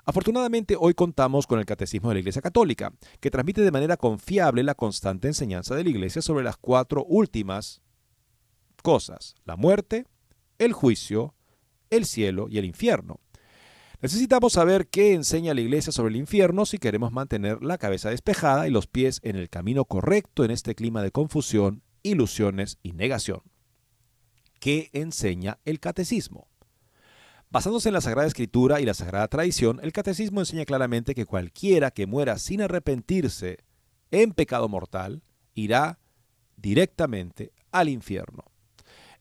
Afortunadamente 0.05 0.75
hoy 0.79 0.93
contamos 0.93 1.45
con 1.45 1.59
el 1.59 1.65
Catecismo 1.65 2.09
de 2.09 2.15
la 2.15 2.19
Iglesia 2.19 2.41
Católica, 2.41 2.93
que 3.19 3.29
transmite 3.29 3.61
de 3.61 3.71
manera 3.71 3.97
confiable 3.97 4.63
la 4.63 4.75
constante 4.75 5.27
enseñanza 5.27 5.75
de 5.75 5.83
la 5.83 5.89
Iglesia 5.89 6.21
sobre 6.21 6.43
las 6.43 6.57
cuatro 6.57 7.05
últimas 7.05 7.81
cosas, 8.81 9.35
la 9.45 9.55
muerte, 9.55 10.05
el 10.57 10.73
juicio, 10.73 11.35
el 11.89 12.05
cielo 12.05 12.47
y 12.49 12.57
el 12.57 12.65
infierno. 12.65 13.19
Necesitamos 14.01 14.53
saber 14.53 14.87
qué 14.87 15.13
enseña 15.13 15.53
la 15.53 15.59
Iglesia 15.59 15.91
sobre 15.91 16.11
el 16.11 16.15
infierno 16.15 16.65
si 16.65 16.77
queremos 16.77 17.11
mantener 17.11 17.61
la 17.61 17.77
cabeza 17.77 18.09
despejada 18.09 18.65
y 18.65 18.71
los 18.71 18.87
pies 18.87 19.19
en 19.23 19.35
el 19.35 19.49
camino 19.49 19.83
correcto 19.83 20.45
en 20.45 20.51
este 20.51 20.73
clima 20.73 21.03
de 21.03 21.11
confusión, 21.11 21.83
ilusiones 22.01 22.79
y 22.81 22.93
negación. 22.93 23.41
¿Qué 24.61 24.89
enseña 24.93 25.59
el 25.65 25.81
catecismo? 25.81 26.47
Basándose 27.49 27.89
en 27.89 27.93
la 27.93 28.01
Sagrada 28.01 28.27
Escritura 28.27 28.79
y 28.79 28.85
la 28.85 28.93
Sagrada 28.93 29.27
Tradición, 29.27 29.81
el 29.83 29.91
catecismo 29.91 30.39
enseña 30.39 30.63
claramente 30.63 31.13
que 31.13 31.25
cualquiera 31.25 31.91
que 31.91 32.07
muera 32.07 32.37
sin 32.37 32.61
arrepentirse 32.61 33.57
en 34.11 34.31
pecado 34.31 34.69
mortal 34.69 35.23
irá 35.55 35.99
directamente 36.55 37.51
al 37.71 37.89
infierno. 37.89 38.48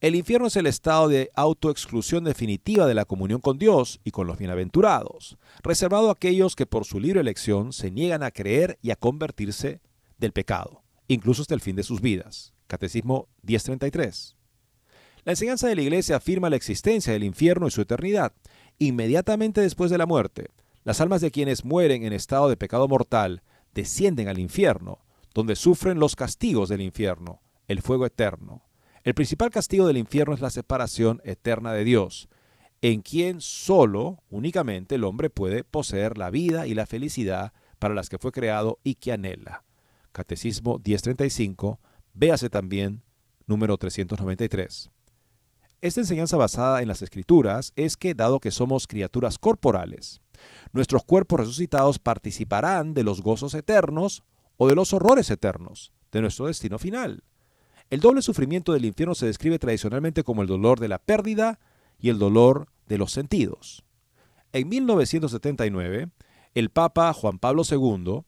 El 0.00 0.14
infierno 0.14 0.46
es 0.46 0.54
el 0.54 0.68
estado 0.68 1.08
de 1.08 1.32
autoexclusión 1.34 2.22
definitiva 2.22 2.86
de 2.86 2.94
la 2.94 3.04
comunión 3.04 3.40
con 3.40 3.58
Dios 3.58 3.98
y 4.04 4.12
con 4.12 4.28
los 4.28 4.38
bienaventurados, 4.38 5.38
reservado 5.60 6.08
a 6.08 6.12
aquellos 6.12 6.54
que 6.54 6.66
por 6.66 6.84
su 6.84 7.00
libre 7.00 7.20
elección 7.20 7.72
se 7.72 7.90
niegan 7.90 8.22
a 8.22 8.30
creer 8.30 8.78
y 8.80 8.92
a 8.92 8.96
convertirse 8.96 9.80
del 10.16 10.30
pecado, 10.30 10.84
incluso 11.08 11.42
hasta 11.42 11.54
el 11.54 11.60
fin 11.60 11.74
de 11.74 11.82
sus 11.82 12.00
vidas. 12.00 12.54
Catecismo 12.68 13.26
1033. 13.42 14.36
La 15.24 15.32
enseñanza 15.32 15.66
de 15.66 15.74
la 15.74 15.82
Iglesia 15.82 16.14
afirma 16.14 16.48
la 16.48 16.54
existencia 16.54 17.12
del 17.12 17.24
infierno 17.24 17.66
y 17.66 17.72
su 17.72 17.80
eternidad. 17.80 18.32
Inmediatamente 18.78 19.60
después 19.60 19.90
de 19.90 19.98
la 19.98 20.06
muerte, 20.06 20.50
las 20.84 21.00
almas 21.00 21.22
de 21.22 21.32
quienes 21.32 21.64
mueren 21.64 22.04
en 22.04 22.12
estado 22.12 22.48
de 22.48 22.56
pecado 22.56 22.86
mortal 22.86 23.42
descienden 23.74 24.28
al 24.28 24.38
infierno, 24.38 25.00
donde 25.34 25.56
sufren 25.56 25.98
los 25.98 26.14
castigos 26.14 26.68
del 26.68 26.82
infierno, 26.82 27.42
el 27.66 27.82
fuego 27.82 28.06
eterno. 28.06 28.67
El 29.04 29.14
principal 29.14 29.50
castigo 29.50 29.86
del 29.86 29.96
infierno 29.96 30.34
es 30.34 30.40
la 30.40 30.50
separación 30.50 31.20
eterna 31.24 31.72
de 31.72 31.84
Dios, 31.84 32.28
en 32.80 33.02
quien 33.02 33.40
solo, 33.40 34.22
únicamente, 34.30 34.96
el 34.96 35.04
hombre 35.04 35.30
puede 35.30 35.64
poseer 35.64 36.18
la 36.18 36.30
vida 36.30 36.66
y 36.66 36.74
la 36.74 36.86
felicidad 36.86 37.52
para 37.78 37.94
las 37.94 38.08
que 38.08 38.18
fue 38.18 38.32
creado 38.32 38.78
y 38.84 38.96
que 38.96 39.12
anhela. 39.12 39.64
Catecismo 40.12 40.80
1035, 40.84 41.80
véase 42.14 42.50
también 42.50 43.02
número 43.46 43.76
393. 43.78 44.90
Esta 45.80 46.00
enseñanza 46.00 46.36
basada 46.36 46.82
en 46.82 46.88
las 46.88 47.02
escrituras 47.02 47.72
es 47.76 47.96
que, 47.96 48.14
dado 48.14 48.40
que 48.40 48.50
somos 48.50 48.86
criaturas 48.88 49.38
corporales, 49.38 50.20
nuestros 50.72 51.04
cuerpos 51.04 51.40
resucitados 51.40 51.98
participarán 51.98 52.94
de 52.94 53.04
los 53.04 53.22
gozos 53.22 53.54
eternos 53.54 54.24
o 54.56 54.68
de 54.68 54.74
los 54.74 54.92
horrores 54.92 55.30
eternos 55.30 55.92
de 56.10 56.20
nuestro 56.20 56.46
destino 56.46 56.78
final. 56.78 57.22
El 57.90 58.00
doble 58.00 58.20
sufrimiento 58.20 58.72
del 58.72 58.84
infierno 58.84 59.14
se 59.14 59.26
describe 59.26 59.58
tradicionalmente 59.58 60.22
como 60.22 60.42
el 60.42 60.48
dolor 60.48 60.78
de 60.78 60.88
la 60.88 60.98
pérdida 60.98 61.58
y 61.98 62.10
el 62.10 62.18
dolor 62.18 62.68
de 62.86 62.98
los 62.98 63.12
sentidos. 63.12 63.82
En 64.52 64.68
1979, 64.68 66.10
el 66.54 66.70
Papa 66.70 67.12
Juan 67.12 67.38
Pablo 67.38 67.62
II, 67.68 68.22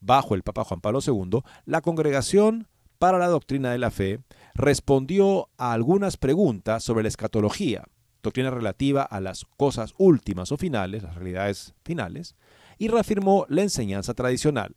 bajo 0.00 0.34
el 0.34 0.42
Papa 0.42 0.64
Juan 0.64 0.80
Pablo 0.80 1.00
II, 1.04 1.42
la 1.64 1.80
Congregación 1.80 2.66
para 2.98 3.18
la 3.18 3.28
Doctrina 3.28 3.70
de 3.70 3.78
la 3.78 3.90
Fe 3.90 4.20
respondió 4.54 5.48
a 5.56 5.72
algunas 5.72 6.16
preguntas 6.16 6.82
sobre 6.82 7.02
la 7.02 7.08
escatología, 7.08 7.84
doctrina 8.22 8.50
relativa 8.50 9.02
a 9.02 9.20
las 9.20 9.44
cosas 9.56 9.94
últimas 9.98 10.50
o 10.50 10.56
finales, 10.56 11.04
las 11.04 11.14
realidades 11.14 11.74
finales, 11.84 12.34
y 12.78 12.88
reafirmó 12.88 13.46
la 13.48 13.62
enseñanza 13.62 14.14
tradicional. 14.14 14.74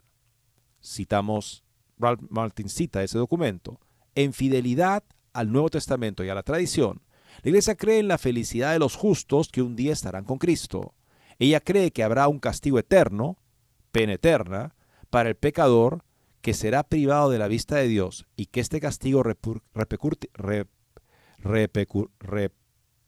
Citamos, 0.84 1.63
Ralph 1.97 2.22
Martin 2.30 2.69
cita 2.69 3.03
ese 3.03 3.17
documento, 3.17 3.80
en 4.16 4.34
fidelidad 4.34 5.03
al 5.34 5.51
Nuevo 5.51 5.70
Testamento 5.70 6.24
y 6.24 6.30
a 6.30 6.36
la 6.36 6.43
tradición, 6.43 7.01
la 7.43 7.49
Iglesia 7.49 7.76
cree 7.76 7.99
en 7.99 8.07
la 8.07 8.18
felicidad 8.18 8.74
de 8.74 8.80
los 8.80 8.95
justos 8.95 9.49
que 9.49 9.62
un 9.62 9.76
día 9.76 9.93
estarán 9.93 10.26
con 10.26 10.38
Cristo. 10.38 10.93
Ella 11.39 11.59
cree 11.59 11.91
que 11.91 12.03
habrá 12.03 12.28
un 12.28 12.39
castigo 12.39 12.78
eterno, 12.78 13.38
pena 13.91 14.14
eterna, 14.14 14.76
para 15.09 15.30
el 15.30 15.36
pecador 15.36 16.03
que 16.41 16.53
será 16.53 16.84
privado 16.84 17.30
de 17.30 17.39
la 17.39 17.47
vista 17.47 17.76
de 17.78 17.88
Dios 17.88 18.26
y 18.36 18.47
que 18.47 18.59
este 18.59 18.80
castigo 18.80 19.24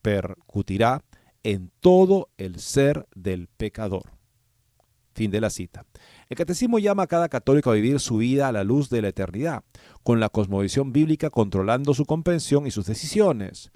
repercutirá 0.02 1.04
en 1.44 1.72
todo 1.80 2.30
el 2.38 2.60
ser 2.60 3.08
del 3.16 3.48
pecador. 3.48 4.12
Fin 5.14 5.32
de 5.32 5.42
la 5.42 5.50
cita. 5.50 5.86
El 6.30 6.38
catecismo 6.38 6.80
llama 6.80 7.04
a 7.04 7.08
cada 7.08 7.30
católico 7.30 7.70
a 7.70 7.76
vivir 7.76 8.00
su 8.00 8.18
vida 8.18 8.48
a 8.48 8.52
la 8.52 8.64
luz 8.64 8.90
de 8.90 9.02
la 9.02 9.10
eternidad, 9.10 9.64
con 10.04 10.20
la 10.20 10.30
cosmovisión 10.30 10.94
bíblica 10.94 11.30
controlando 11.30 11.94
su 11.94 12.06
comprensión 12.06 12.66
y 12.66 12.72
sus 12.72 12.86
decisiones. 12.86 13.72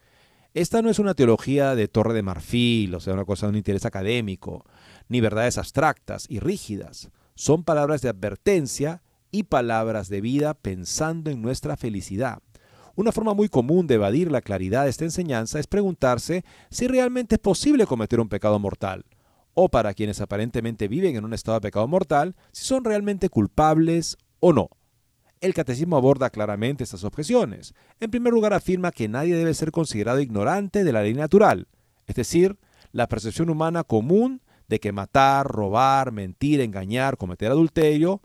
Esta 0.53 0.81
no 0.81 0.89
es 0.89 0.97
una 0.97 1.13
teología 1.13 1.75
de 1.75 1.87
torre 1.87 2.13
de 2.13 2.23
marfil, 2.23 2.95
o 2.95 2.99
sea, 2.99 3.13
una 3.13 3.25
cosa 3.25 3.45
de 3.45 3.51
un 3.51 3.57
interés 3.57 3.85
académico, 3.85 4.65
ni 5.09 5.21
verdades 5.21 5.57
abstractas 5.57 6.25
y 6.29 6.39
rígidas. 6.39 7.11
Son 7.35 7.63
palabras 7.63 8.01
de 8.01 8.09
advertencia 8.09 9.03
y 9.29 9.43
palabras 9.43 10.09
de 10.09 10.21
vida 10.21 10.53
pensando 10.53 11.29
en 11.29 11.41
nuestra 11.41 11.77
felicidad. 11.77 12.39
Una 12.95 13.11
forma 13.11 13.35
muy 13.35 13.49
común 13.49 13.85
de 13.85 13.95
evadir 13.95 14.31
la 14.31 14.41
claridad 14.41 14.85
de 14.85 14.89
esta 14.89 15.03
enseñanza 15.03 15.59
es 15.59 15.67
preguntarse 15.67 16.43
si 16.71 16.87
realmente 16.87 17.35
es 17.35 17.39
posible 17.39 17.85
cometer 17.85 18.19
un 18.19 18.29
pecado 18.29 18.57
mortal 18.57 19.05
o 19.59 19.69
para 19.69 19.95
quienes 19.95 20.21
aparentemente 20.21 20.87
viven 20.87 21.15
en 21.15 21.25
un 21.25 21.33
estado 21.33 21.57
de 21.57 21.61
pecado 21.61 21.87
mortal, 21.87 22.35
si 22.51 22.63
son 22.63 22.83
realmente 22.83 23.27
culpables 23.27 24.15
o 24.39 24.53
no. 24.53 24.69
El 25.41 25.55
catecismo 25.55 25.97
aborda 25.97 26.29
claramente 26.29 26.83
estas 26.83 27.03
objeciones. 27.03 27.73
En 27.99 28.11
primer 28.11 28.33
lugar, 28.33 28.53
afirma 28.53 28.91
que 28.91 29.07
nadie 29.07 29.35
debe 29.35 29.55
ser 29.55 29.71
considerado 29.71 30.19
ignorante 30.19 30.83
de 30.83 30.93
la 30.93 31.01
ley 31.01 31.15
natural, 31.15 31.67
es 32.05 32.13
decir, 32.13 32.59
la 32.91 33.07
percepción 33.07 33.49
humana 33.49 33.83
común 33.83 34.43
de 34.67 34.79
que 34.79 34.91
matar, 34.91 35.47
robar, 35.47 36.11
mentir, 36.11 36.61
engañar, 36.61 37.17
cometer 37.17 37.49
adulterio 37.49 38.21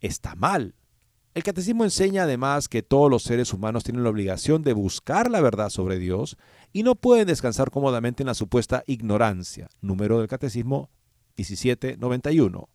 está 0.00 0.36
mal. 0.36 0.76
El 1.32 1.44
catecismo 1.44 1.84
enseña 1.84 2.24
además 2.24 2.68
que 2.68 2.82
todos 2.82 3.08
los 3.08 3.22
seres 3.22 3.52
humanos 3.52 3.84
tienen 3.84 4.02
la 4.02 4.10
obligación 4.10 4.62
de 4.62 4.72
buscar 4.72 5.30
la 5.30 5.40
verdad 5.40 5.70
sobre 5.70 6.00
Dios 6.00 6.36
y 6.72 6.82
no 6.82 6.96
pueden 6.96 7.28
descansar 7.28 7.70
cómodamente 7.70 8.24
en 8.24 8.26
la 8.26 8.34
supuesta 8.34 8.82
ignorancia. 8.86 9.68
Número 9.80 10.18
del 10.18 10.26
catecismo 10.26 10.90
1791. 11.36 12.68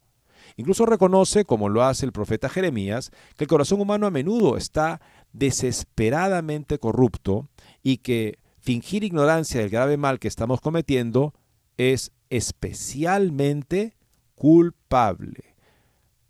Incluso 0.55 0.85
reconoce, 0.85 1.43
como 1.43 1.67
lo 1.67 1.83
hace 1.83 2.05
el 2.05 2.13
profeta 2.13 2.47
Jeremías, 2.47 3.11
que 3.35 3.43
el 3.43 3.49
corazón 3.49 3.81
humano 3.81 4.07
a 4.07 4.11
menudo 4.11 4.55
está 4.55 5.01
desesperadamente 5.33 6.79
corrupto 6.79 7.49
y 7.83 7.97
que 7.97 8.39
fingir 8.59 9.03
ignorancia 9.03 9.59
del 9.59 9.69
grave 9.69 9.97
mal 9.97 10.17
que 10.17 10.29
estamos 10.29 10.61
cometiendo 10.61 11.33
es 11.75 12.13
especialmente 12.29 13.97
culpable. 14.35 15.54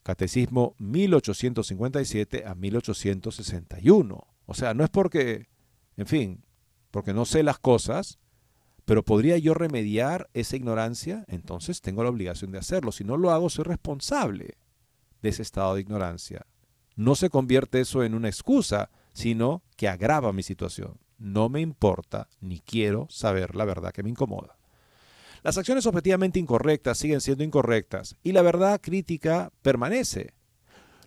Catecismo 0.05 0.75
1857 0.77 2.45
a 2.45 2.53
1861. 2.53 4.27
O 4.45 4.53
sea, 4.53 4.75
no 4.75 4.83
es 4.83 4.91
porque, 4.91 5.47
en 5.97 6.05
fin, 6.05 6.45
porque 6.91 7.11
no 7.11 7.25
sé 7.25 7.41
las 7.41 7.57
cosas, 7.57 8.19
pero 8.85 9.03
¿podría 9.03 9.39
yo 9.39 9.55
remediar 9.55 10.29
esa 10.35 10.57
ignorancia? 10.57 11.25
Entonces 11.27 11.81
tengo 11.81 12.03
la 12.03 12.11
obligación 12.11 12.51
de 12.51 12.59
hacerlo. 12.59 12.91
Si 12.91 13.03
no 13.03 13.17
lo 13.17 13.31
hago, 13.31 13.49
soy 13.49 13.63
responsable 13.63 14.59
de 15.23 15.29
ese 15.29 15.41
estado 15.41 15.73
de 15.73 15.81
ignorancia. 15.81 16.45
No 16.95 17.15
se 17.15 17.31
convierte 17.31 17.81
eso 17.81 18.03
en 18.03 18.13
una 18.13 18.29
excusa, 18.29 18.91
sino 19.11 19.63
que 19.75 19.87
agrava 19.87 20.33
mi 20.33 20.43
situación. 20.43 20.99
No 21.17 21.49
me 21.49 21.61
importa 21.61 22.29
ni 22.41 22.59
quiero 22.59 23.07
saber 23.09 23.55
la 23.55 23.65
verdad 23.65 23.91
que 23.91 24.03
me 24.03 24.11
incomoda. 24.11 24.54
Las 25.45 25.59
acciones 25.59 25.85
objetivamente 25.85 26.39
incorrectas 26.39 26.97
siguen 26.97 27.21
siendo 27.21 27.43
incorrectas 27.43 28.15
y 28.23 28.31
la 28.31 28.41
verdad 28.41 28.81
crítica 28.81 29.51
permanece. 29.61 30.33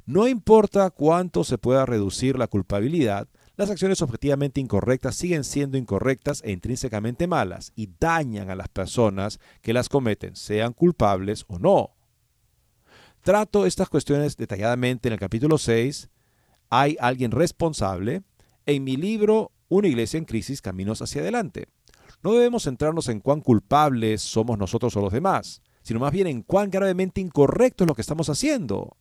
No 0.06 0.28
importa 0.28 0.90
cuánto 0.90 1.42
se 1.42 1.58
pueda 1.58 1.84
reducir 1.84 2.38
la 2.38 2.46
culpabilidad, 2.46 3.26
las 3.56 3.68
acciones 3.68 4.00
objetivamente 4.00 4.60
incorrectas 4.60 5.16
siguen 5.16 5.42
siendo 5.42 5.76
incorrectas 5.76 6.40
e 6.44 6.52
intrínsecamente 6.52 7.26
malas 7.26 7.72
y 7.74 7.90
dañan 7.98 8.48
a 8.48 8.54
las 8.54 8.68
personas 8.68 9.40
que 9.60 9.72
las 9.72 9.88
cometen, 9.88 10.36
sean 10.36 10.72
culpables 10.72 11.44
o 11.48 11.58
no. 11.58 11.96
Trato 13.22 13.66
estas 13.66 13.88
cuestiones 13.88 14.36
detalladamente 14.36 15.08
en 15.08 15.14
el 15.14 15.18
capítulo 15.18 15.58
6, 15.58 16.10
¿Hay 16.70 16.96
alguien 17.00 17.32
responsable? 17.32 18.22
en 18.66 18.84
mi 18.84 18.96
libro 18.96 19.50
Una 19.68 19.88
iglesia 19.88 20.16
en 20.16 20.26
crisis, 20.26 20.62
caminos 20.62 21.02
hacia 21.02 21.22
adelante. 21.22 21.66
No 22.22 22.32
debemos 22.32 22.64
centrarnos 22.64 23.08
en 23.08 23.20
cuán 23.20 23.40
culpables 23.40 24.22
somos 24.22 24.58
nosotros 24.58 24.96
o 24.96 25.00
los 25.00 25.12
demás, 25.12 25.62
sino 25.82 26.00
más 26.00 26.12
bien 26.12 26.26
en 26.26 26.42
cuán 26.42 26.70
gravemente 26.70 27.20
incorrecto 27.20 27.84
es 27.84 27.88
lo 27.88 27.94
que 27.94 28.02
estamos 28.02 28.28
haciendo. 28.28 28.96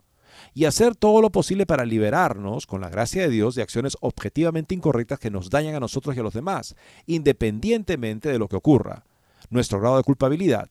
Y 0.54 0.66
hacer 0.66 0.96
todo 0.96 1.22
lo 1.22 1.32
posible 1.32 1.66
para 1.66 1.84
liberarnos, 1.84 2.68
con 2.68 2.80
la 2.80 2.90
gracia 2.90 3.24
de 3.24 3.30
Dios, 3.30 3.56
de 3.56 3.64
acciones 3.64 3.98
objetivamente 4.02 4.76
incorrectas 4.76 5.20
que 5.20 5.32
nos 5.32 5.50
dañan 5.50 5.74
a 5.76 5.80
nosotros 5.80 6.16
y 6.16 6.20
a 6.20 6.24
los 6.24 6.36
demás, 6.36 6.76
independientemente 7.08 8.30
de 8.30 8.38
lo 8.38 8.48
que 8.48 8.56
ocurra, 8.56 9.04
nuestro 9.50 9.80
grado 9.80 9.98
de 9.98 10.04
culpabilidad. 10.04 10.70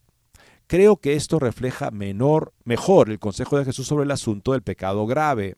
Creo 0.69 0.97
que 0.97 1.15
esto 1.15 1.39
refleja 1.39 1.91
menor, 1.91 2.53
mejor 2.65 3.11
el 3.11 3.19
consejo 3.19 3.59
de 3.59 3.65
Jesús 3.65 3.87
sobre 3.87 4.05
el 4.05 4.11
asunto 4.11 4.53
del 4.53 4.63
pecado 4.63 5.07
grave. 5.07 5.57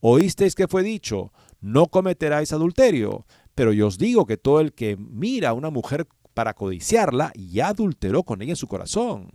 Oísteis 0.00 0.54
que 0.54 0.68
fue 0.68 0.82
dicho, 0.82 1.32
no 1.60 1.86
cometeráis 1.86 2.52
adulterio, 2.52 3.26
pero 3.54 3.72
yo 3.72 3.88
os 3.88 3.98
digo 3.98 4.26
que 4.26 4.36
todo 4.36 4.60
el 4.60 4.72
que 4.72 4.96
mira 4.96 5.50
a 5.50 5.54
una 5.54 5.70
mujer 5.70 6.08
para 6.40 6.54
codiciarla 6.54 7.34
ya 7.36 7.68
adulteró 7.68 8.22
con 8.22 8.40
ella 8.40 8.52
en 8.52 8.56
su 8.56 8.66
corazón. 8.66 9.28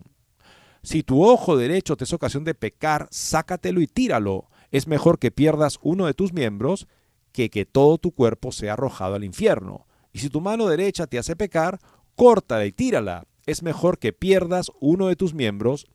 Si 0.82 1.04
tu 1.04 1.24
ojo 1.24 1.56
derecho 1.56 1.96
te 1.96 2.04
es 2.04 2.14
ocasión 2.14 2.44
de 2.44 2.56
pecar, 2.56 3.08
sácatelo 3.12 3.80
y 3.80 3.86
tíralo. 3.86 4.50
Es 4.72 4.88
mejor 4.88 5.20
que 5.20 5.30
pierdas 5.30 5.78
uno 5.84 6.08
de 6.08 6.16
tus 6.16 6.34
miembros 6.34 6.88
que 7.32 7.52
que 7.52 7.68
todo 7.68 8.00
tu 8.00 8.12
cuerpo 8.12 8.52
sea 8.52 8.74
arrojado 8.74 9.14
al 9.14 9.24
infierno. 9.24 9.86
Y 10.14 10.18
si 10.18 10.30
tu 10.30 10.42
mano 10.42 10.66
derecha 10.66 11.06
te 11.06 11.20
hace 11.20 11.36
pecar, 11.36 11.78
córtala 12.16 12.66
y 12.66 12.72
tírala. 12.72 13.28
Es 13.46 13.62
mejor 13.62 14.00
que 14.00 14.12
pierdas 14.12 14.72
uno 14.80 15.06
de 15.06 15.16
tus 15.16 15.36
miembros 15.36 15.86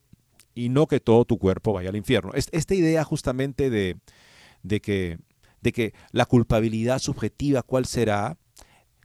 y 0.55 0.69
no 0.69 0.87
que 0.87 1.01
todo 1.01 1.25
tu 1.25 1.39
cuerpo 1.39 1.73
vaya 1.73 1.89
al 1.89 1.97
infierno. 1.97 2.31
Esta 2.35 2.75
idea 2.77 3.03
justamente 3.03 3.69
de, 3.69 3.97
de, 4.63 4.81
que, 4.81 5.19
de 5.61 5.73
que 5.73 5.93
la 6.13 6.25
culpabilidad 6.25 7.01
subjetiva, 7.01 7.65
¿cuál 7.65 7.87
será? 7.87 8.39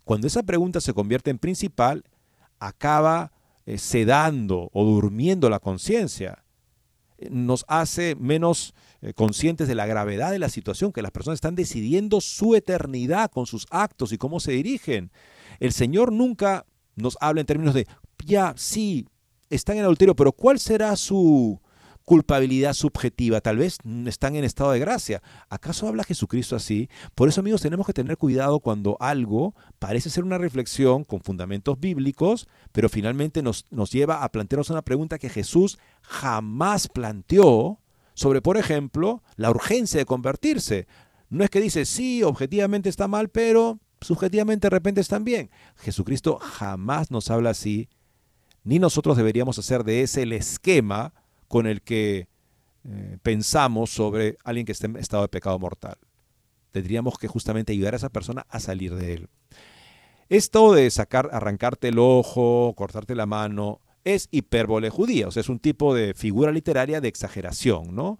Cuando 0.05 0.27
esa 0.27 0.43
pregunta 0.43 0.79
se 0.79 0.93
convierte 0.93 1.31
en 1.31 1.39
principal, 1.39 2.05
acaba 2.59 3.33
eh, 3.65 3.77
sedando 3.79 4.69
o 4.71 4.85
durmiendo 4.85 5.49
la 5.49 5.59
conciencia. 5.59 6.43
Nos 7.31 7.65
hace 7.67 8.15
menos 8.15 8.75
eh, 9.01 9.13
conscientes 9.13 9.67
de 9.67 9.73
la 9.75 9.87
gravedad 9.87 10.31
de 10.31 10.39
la 10.39 10.49
situación, 10.49 10.93
que 10.93 11.01
las 11.01 11.11
personas 11.11 11.37
están 11.37 11.55
decidiendo 11.55 12.21
su 12.21 12.55
eternidad 12.55 13.31
con 13.31 13.47
sus 13.47 13.65
actos 13.71 14.11
y 14.13 14.17
cómo 14.17 14.39
se 14.39 14.51
dirigen. 14.51 15.11
El 15.59 15.73
Señor 15.73 16.11
nunca 16.11 16.65
nos 16.95 17.17
habla 17.19 17.41
en 17.41 17.47
términos 17.47 17.73
de, 17.73 17.87
ya, 18.23 18.53
sí, 18.57 19.07
están 19.49 19.77
en 19.77 19.83
adulterio, 19.83 20.15
pero 20.15 20.31
¿cuál 20.31 20.59
será 20.59 20.95
su 20.95 21.59
culpabilidad 22.05 22.73
subjetiva? 22.73 23.41
Tal 23.41 23.57
vez 23.57 23.79
están 24.05 24.35
en 24.35 24.43
estado 24.43 24.71
de 24.71 24.79
gracia. 24.79 25.21
¿Acaso 25.49 25.87
habla 25.87 26.03
Jesucristo 26.03 26.55
así? 26.55 26.89
Por 27.15 27.27
eso, 27.27 27.41
amigos, 27.41 27.61
tenemos 27.61 27.85
que 27.85 27.93
tener 27.93 28.17
cuidado 28.17 28.59
cuando 28.59 28.97
algo 28.99 29.55
parece 29.79 30.09
ser 30.09 30.23
una 30.23 30.37
reflexión 30.37 31.03
con 31.03 31.21
fundamentos 31.21 31.79
bíblicos, 31.79 32.47
pero 32.71 32.87
finalmente 32.87 33.41
nos, 33.41 33.65
nos 33.71 33.91
lleva 33.91 34.23
a 34.23 34.31
plantearnos 34.31 34.69
una 34.69 34.83
pregunta 34.83 35.19
que 35.19 35.29
Jesús 35.29 35.77
jamás 36.01 36.87
planteó 36.87 37.79
sobre, 38.13 38.41
por 38.41 38.57
ejemplo, 38.57 39.21
la 39.35 39.49
urgencia 39.49 39.99
de 39.99 40.05
convertirse. 40.05 40.87
No 41.29 41.43
es 41.43 41.49
que 41.49 41.59
dice, 41.59 41.85
sí, 41.85 42.23
objetivamente 42.23 42.87
está 42.87 43.07
mal, 43.07 43.29
pero 43.29 43.79
subjetivamente 44.01 44.67
de 44.67 44.69
repente 44.69 45.01
están 45.01 45.23
bien. 45.23 45.49
Jesucristo 45.77 46.39
jamás 46.39 47.11
nos 47.11 47.29
habla 47.29 47.49
así, 47.49 47.89
ni 48.63 48.79
nosotros 48.79 49.17
deberíamos 49.17 49.59
hacer 49.59 49.83
de 49.83 50.01
ese 50.01 50.23
el 50.23 50.33
esquema 50.33 51.13
con 51.47 51.67
el 51.67 51.81
que 51.81 52.27
eh, 52.83 53.17
pensamos 53.23 53.89
sobre 53.89 54.37
alguien 54.43 54.65
que 54.65 54.71
esté 54.71 54.85
en 54.87 54.97
estado 54.97 55.23
de 55.23 55.29
pecado 55.29 55.57
mortal. 55.59 55.97
Tendríamos 56.71 57.17
que 57.17 57.27
justamente 57.27 57.73
ayudar 57.73 57.93
a 57.93 57.97
esa 57.97 58.09
persona 58.09 58.45
a 58.49 58.59
salir 58.59 58.95
de 58.95 59.13
él. 59.13 59.29
Esto 60.29 60.73
de 60.73 60.89
sacar, 60.89 61.29
arrancarte 61.31 61.89
el 61.89 61.99
ojo, 61.99 62.73
cortarte 62.75 63.15
la 63.15 63.25
mano, 63.25 63.81
es 64.03 64.27
hipérbole 64.31 64.89
judía, 64.89 65.27
o 65.27 65.31
sea, 65.31 65.41
es 65.41 65.49
un 65.49 65.59
tipo 65.59 65.93
de 65.93 66.13
figura 66.13 66.51
literaria 66.51 67.01
de 67.01 67.07
exageración, 67.07 67.95
¿no? 67.95 68.19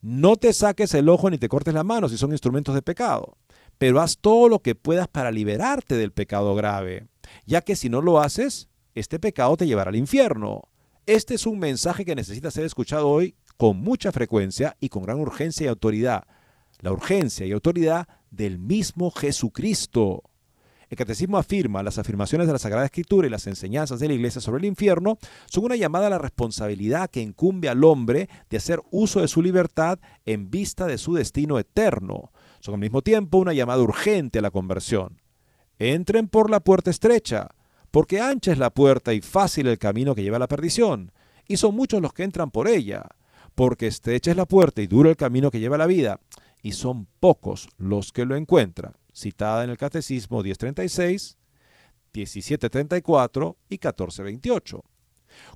No 0.00 0.36
te 0.36 0.52
saques 0.52 0.94
el 0.94 1.08
ojo 1.08 1.28
ni 1.28 1.38
te 1.38 1.48
cortes 1.48 1.74
la 1.74 1.82
mano 1.82 2.08
si 2.08 2.16
son 2.16 2.30
instrumentos 2.30 2.74
de 2.74 2.82
pecado, 2.82 3.36
pero 3.78 4.00
haz 4.00 4.18
todo 4.18 4.48
lo 4.48 4.60
que 4.60 4.74
puedas 4.74 5.08
para 5.08 5.32
liberarte 5.32 5.96
del 5.96 6.12
pecado 6.12 6.54
grave, 6.54 7.08
ya 7.46 7.62
que 7.62 7.74
si 7.74 7.88
no 7.88 8.00
lo 8.00 8.20
haces, 8.20 8.68
este 8.94 9.18
pecado 9.18 9.56
te 9.56 9.66
llevará 9.66 9.88
al 9.88 9.96
infierno. 9.96 10.68
Este 11.08 11.36
es 11.36 11.46
un 11.46 11.58
mensaje 11.58 12.04
que 12.04 12.14
necesita 12.14 12.50
ser 12.50 12.66
escuchado 12.66 13.08
hoy 13.08 13.34
con 13.56 13.78
mucha 13.78 14.12
frecuencia 14.12 14.76
y 14.78 14.90
con 14.90 15.04
gran 15.04 15.18
urgencia 15.18 15.64
y 15.64 15.68
autoridad. 15.68 16.24
La 16.80 16.92
urgencia 16.92 17.46
y 17.46 17.52
autoridad 17.52 18.06
del 18.30 18.58
mismo 18.58 19.10
Jesucristo. 19.10 20.22
El 20.90 20.98
catecismo 20.98 21.38
afirma 21.38 21.82
las 21.82 21.96
afirmaciones 21.96 22.46
de 22.46 22.52
la 22.52 22.58
Sagrada 22.58 22.84
Escritura 22.84 23.26
y 23.26 23.30
las 23.30 23.46
enseñanzas 23.46 24.00
de 24.00 24.08
la 24.08 24.12
Iglesia 24.12 24.42
sobre 24.42 24.58
el 24.58 24.66
infierno 24.66 25.16
son 25.46 25.64
una 25.64 25.76
llamada 25.76 26.08
a 26.08 26.10
la 26.10 26.18
responsabilidad 26.18 27.08
que 27.08 27.22
incumbe 27.22 27.70
al 27.70 27.84
hombre 27.84 28.28
de 28.50 28.58
hacer 28.58 28.82
uso 28.90 29.22
de 29.22 29.28
su 29.28 29.40
libertad 29.40 29.98
en 30.26 30.50
vista 30.50 30.84
de 30.86 30.98
su 30.98 31.14
destino 31.14 31.58
eterno. 31.58 32.32
Son 32.60 32.74
al 32.74 32.80
mismo 32.80 33.00
tiempo 33.00 33.38
una 33.38 33.54
llamada 33.54 33.80
urgente 33.80 34.40
a 34.40 34.42
la 34.42 34.50
conversión. 34.50 35.22
Entren 35.78 36.28
por 36.28 36.50
la 36.50 36.60
puerta 36.60 36.90
estrecha, 36.90 37.48
porque 37.90 38.20
ancha 38.20 38.52
es 38.52 38.58
la 38.58 38.70
puerta 38.70 39.14
y 39.14 39.20
fácil 39.20 39.66
el 39.66 39.78
camino 39.78 40.14
que 40.14 40.22
lleva 40.22 40.36
a 40.36 40.40
la 40.40 40.48
perdición, 40.48 41.12
y 41.46 41.56
son 41.56 41.74
muchos 41.74 42.02
los 42.02 42.12
que 42.12 42.24
entran 42.24 42.50
por 42.50 42.68
ella, 42.68 43.06
porque 43.54 43.86
estrecha 43.86 44.30
es 44.30 44.36
la 44.36 44.46
puerta 44.46 44.82
y 44.82 44.86
duro 44.86 45.10
el 45.10 45.16
camino 45.16 45.50
que 45.50 45.60
lleva 45.60 45.76
a 45.76 45.78
la 45.78 45.86
vida, 45.86 46.20
y 46.62 46.72
son 46.72 47.06
pocos 47.20 47.68
los 47.78 48.12
que 48.12 48.24
lo 48.24 48.36
encuentran 48.36 48.94
citada 49.18 49.64
en 49.64 49.70
el 49.70 49.76
Catecismo 49.76 50.42
1036, 50.42 51.36
1734 52.12 53.56
y 53.68 53.74
1428. 53.74 54.84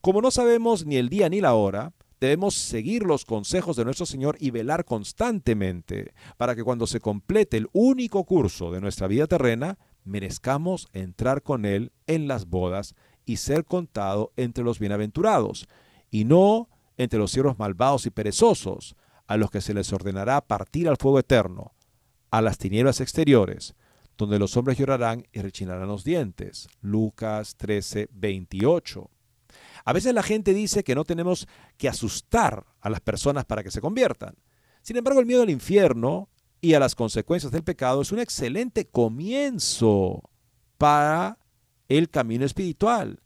Como 0.01 0.21
no 0.21 0.31
sabemos 0.31 0.85
ni 0.85 0.97
el 0.97 1.09
día 1.09 1.29
ni 1.29 1.41
la 1.41 1.55
hora, 1.55 1.93
debemos 2.21 2.55
seguir 2.55 3.05
los 3.05 3.25
consejos 3.25 3.77
de 3.77 3.85
nuestro 3.85 4.07
Señor 4.07 4.37
y 4.39 4.51
velar 4.51 4.85
constantemente 4.85 6.13
para 6.37 6.55
que 6.55 6.63
cuando 6.63 6.87
se 6.87 7.01
complete 7.01 7.57
el 7.57 7.69
único 7.73 8.25
curso 8.25 8.71
de 8.71 8.81
nuestra 8.81 9.07
vida 9.07 9.27
terrena, 9.27 9.79
merezcamos 10.05 10.89
entrar 10.93 11.43
con 11.43 11.65
Él 11.65 11.93
en 12.07 12.29
las 12.29 12.47
bodas 12.47 12.95
y 13.25 13.37
ser 13.37 13.65
contado 13.65 14.33
entre 14.37 14.65
los 14.65 14.79
bienaventurados, 14.79 15.69
y 16.11 16.25
no 16.25 16.69
entre 16.97 17.19
los 17.19 17.31
siervos 17.31 17.59
malvados 17.59 18.07
y 18.07 18.11
perezosos, 18.11 18.97
a 19.27 19.37
los 19.37 19.51
que 19.51 19.61
se 19.61 19.75
les 19.75 19.93
ordenará 19.93 20.41
partir 20.41 20.89
al 20.89 20.97
fuego 20.97 21.19
eterno, 21.19 21.73
a 22.31 22.43
las 22.43 22.59
tinieblas 22.59 23.01
exteriores, 23.01 23.75
donde 24.19 24.39
los 24.39 24.57
hombres 24.57 24.79
llorarán 24.79 25.27
y 25.33 25.41
rechinarán 25.41 25.89
los 25.89 26.05
dientes. 26.05 26.69
Lucas 26.81 27.57
13, 27.57 28.09
28. 28.13 29.11
A 29.85 29.93
veces 29.93 30.15
la 30.15 30.23
gente 30.23 30.55
dice 30.55 30.85
que 30.85 30.95
no 30.95 31.05
tenemos 31.05 31.49
que 31.77 31.89
asustar 31.89 32.67
a 32.81 32.91
las 32.91 33.01
personas 33.01 33.45
para 33.45 33.63
que 33.63 33.71
se 33.71 33.81
conviertan. 33.81 34.35
Sin 34.83 34.97
embargo, 34.97 35.21
el 35.21 35.27
miedo 35.27 35.43
al 35.43 35.51
infierno 35.51 36.29
y 36.63 36.75
a 36.75 36.81
las 36.81 36.95
consecuencias 36.95 37.53
del 37.53 37.65
pecado 37.65 38.01
es 38.01 38.13
un 38.13 38.21
excelente 38.21 38.87
comienzo 38.87 40.23
para 40.79 41.39
el 41.89 42.09
camino 42.09 42.47
espiritual. 42.47 43.21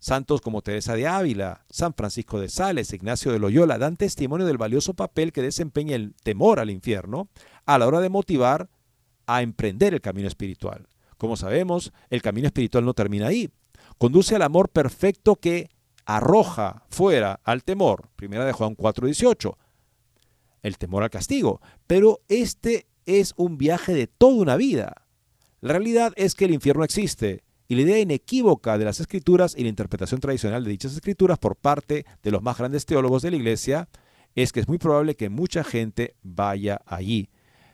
Santos 0.00 0.40
como 0.40 0.62
Teresa 0.62 0.96
de 0.96 1.06
Ávila, 1.06 1.64
San 1.70 1.94
Francisco 1.94 2.40
de 2.40 2.48
Sales, 2.48 2.92
Ignacio 2.92 3.30
de 3.30 3.38
Loyola 3.38 3.78
dan 3.78 3.96
testimonio 3.96 4.44
del 4.46 4.58
valioso 4.58 4.94
papel 4.94 5.32
que 5.32 5.42
desempeña 5.42 5.94
el 5.94 6.16
temor 6.24 6.58
al 6.58 6.70
infierno 6.70 7.28
a 7.66 7.78
la 7.78 7.86
hora 7.86 8.00
de 8.00 8.08
motivar 8.08 8.68
a 9.26 9.42
emprender 9.42 9.94
el 9.94 10.00
camino 10.00 10.26
espiritual. 10.26 10.88
Como 11.18 11.36
sabemos, 11.36 11.92
el 12.10 12.20
camino 12.20 12.48
espiritual 12.48 12.84
no 12.84 12.94
termina 12.94 13.28
ahí. 13.28 13.48
Conduce 13.96 14.34
al 14.34 14.42
amor 14.42 14.70
perfecto 14.70 15.36
que 15.36 15.70
arroja 16.04 16.82
fuera 16.88 17.38
al 17.44 17.62
temor. 17.62 18.08
Primera 18.16 18.44
de 18.44 18.52
Juan 18.52 18.74
4:18. 18.74 19.56
El 20.62 20.78
temor 20.78 21.02
al 21.02 21.10
castigo. 21.10 21.60
Pero 21.86 22.20
este 22.28 22.86
es 23.06 23.34
un 23.36 23.58
viaje 23.58 23.94
de 23.94 24.06
toda 24.06 24.34
una 24.34 24.56
vida. 24.56 25.06
La 25.60 25.72
realidad 25.72 26.12
es 26.16 26.34
que 26.34 26.44
el 26.44 26.54
infierno 26.54 26.84
existe 26.84 27.44
y 27.68 27.74
la 27.74 27.82
idea 27.82 28.00
inequívoca 28.00 28.76
de 28.78 28.84
las 28.84 29.00
escrituras 29.00 29.54
y 29.56 29.62
la 29.62 29.68
interpretación 29.68 30.20
tradicional 30.20 30.64
de 30.64 30.70
dichas 30.70 30.92
escrituras 30.92 31.38
por 31.38 31.56
parte 31.56 32.04
de 32.22 32.30
los 32.30 32.42
más 32.42 32.58
grandes 32.58 32.84
teólogos 32.84 33.22
de 33.22 33.30
la 33.30 33.36
iglesia 33.36 33.88
es 34.34 34.52
que 34.52 34.60
es 34.60 34.68
muy 34.68 34.78
probable 34.78 35.14
que 35.14 35.30
mucha 35.30 35.64
gente 35.64 36.14
vaya 36.22 36.80
allí. 36.86 37.30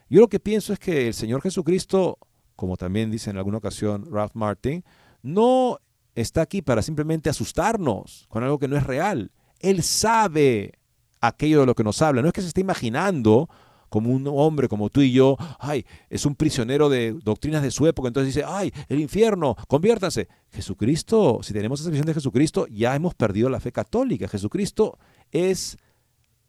Yo 0.09 0.21
lo 0.21 0.29
que 0.29 0.41
pienso 0.41 0.73
es 0.73 0.79
que 0.79 1.09
el 1.09 1.15
Señor 1.15 1.43
Jesucristo, 1.43 2.19
como 2.57 2.77
también 2.77 3.11
dice 3.11 3.31
en 3.31 3.39
alguna 3.39 3.59
ocasión 3.59 4.07
Ralph 4.11 4.35
Martin, 4.35 4.85
no 5.23 5.79
está 6.15 6.43
aquí 6.43 6.63
para 6.63 6.83
simplemente 6.83 7.31
asustarnos 7.31 8.27
con 8.29 8.43
algo 8.43 8.59
que 8.59 8.69
no 8.69 8.77
es 8.77 8.85
real. 8.85 9.33
Él 9.61 9.83
sabe 9.83 10.75
aquello 11.21 11.61
de 11.61 11.67
lo 11.67 11.75
que 11.75 11.85
nos 11.85 12.03
habla. 12.03 12.23
No 12.23 12.29
es 12.29 12.35
que 12.35 12.43
se 12.43 12.49
esté 12.49 12.61
imaginando 12.61 13.49
como 13.89 14.11
un 14.11 14.27
hombre 14.27 14.69
como 14.69 14.91
tú 14.91 15.01
y 15.01 15.13
yo, 15.13 15.37
ay, 15.59 15.85
es 16.11 16.27
un 16.27 16.35
prisionero 16.35 16.89
de 16.89 17.17
doctrinas 17.23 17.63
de 17.63 17.71
su 17.71 17.87
época, 17.87 18.09
entonces 18.09 18.35
dice, 18.35 18.47
ay, 18.47 18.73
el 18.89 19.01
infierno, 19.01 19.57
conviértanse. 19.67 20.29
Jesucristo, 20.51 21.41
si 21.43 21.53
tenemos 21.53 21.81
esa 21.81 21.91
visión 21.91 22.07
de 22.07 22.15
Jesucristo, 22.15 22.67
ya 22.67 22.95
hemos 22.95 23.15
perdido 23.15 23.49
la 23.49 23.61
fe 23.61 23.73
católica. 23.73 24.29
Jesucristo 24.29 24.99
es 25.31 25.79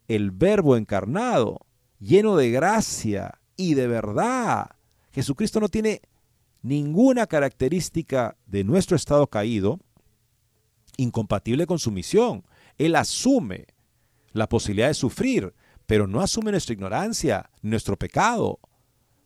el 0.08 0.30
verbo 0.30 0.76
encarnado, 0.76 1.66
lleno 1.98 2.36
de 2.36 2.50
gracia 2.50 3.40
y 3.56 3.74
de 3.74 3.86
verdad. 3.86 4.70
Jesucristo 5.12 5.60
no 5.60 5.68
tiene 5.68 6.02
ninguna 6.62 7.26
característica 7.26 8.36
de 8.46 8.64
nuestro 8.64 8.96
estado 8.96 9.26
caído 9.26 9.78
incompatible 10.96 11.66
con 11.66 11.78
su 11.78 11.90
misión. 11.90 12.44
Él 12.76 12.96
asume 12.96 13.66
la 14.32 14.48
posibilidad 14.48 14.88
de 14.88 14.94
sufrir, 14.94 15.54
pero 15.86 16.06
no 16.06 16.20
asume 16.20 16.50
nuestra 16.50 16.74
ignorancia, 16.74 17.50
nuestro 17.62 17.96
pecado. 17.96 18.60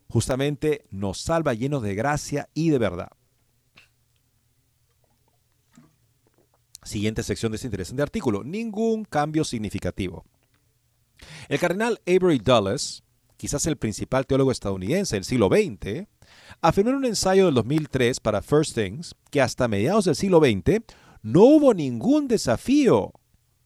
Justamente 0.08 0.86
nos 0.90 1.20
salva 1.20 1.54
llenos 1.54 1.82
de 1.82 1.94
gracia 1.94 2.48
y 2.54 2.70
de 2.70 2.78
verdad. 2.78 3.10
Siguiente 6.82 7.22
sección 7.22 7.52
de 7.52 7.56
este 7.56 7.66
interesante 7.66 8.02
artículo. 8.02 8.44
Ningún 8.44 9.04
cambio 9.04 9.44
significativo. 9.44 10.24
El 11.48 11.58
cardenal 11.58 12.00
Avery 12.06 12.38
Dulles, 12.38 13.02
quizás 13.36 13.66
el 13.66 13.76
principal 13.76 14.26
teólogo 14.26 14.52
estadounidense 14.52 15.16
del 15.16 15.24
siglo 15.24 15.48
XX, 15.48 16.06
afirmó 16.60 16.90
en 16.90 16.96
un 16.96 17.04
ensayo 17.06 17.46
del 17.46 17.54
2003 17.54 18.20
para 18.20 18.42
First 18.42 18.74
Things 18.74 19.14
que 19.30 19.40
hasta 19.40 19.68
mediados 19.68 20.04
del 20.04 20.16
siglo 20.16 20.40
XX 20.40 20.82
no 21.22 21.42
hubo 21.42 21.74
ningún 21.74 22.28
desafío 22.28 23.12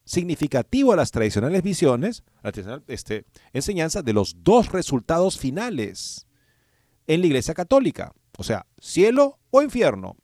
significativo 0.09 0.95
a 0.95 0.97
las 0.97 1.11
tradicionales 1.11 1.63
visiones, 1.63 2.25
a 2.43 2.51
la 2.51 2.83
este, 2.89 3.27
enseñanza 3.53 4.01
de 4.01 4.15
los 4.15 4.37
dos 4.43 4.73
resultados 4.73 5.39
finales 5.39 6.27
en 7.07 7.21
la 7.21 7.27
Iglesia 7.27 7.53
Católica, 7.53 8.15
o 8.39 8.43
sea, 8.43 8.67
cielo 8.81 9.39
o 9.51 9.61
infierno. 9.61 10.17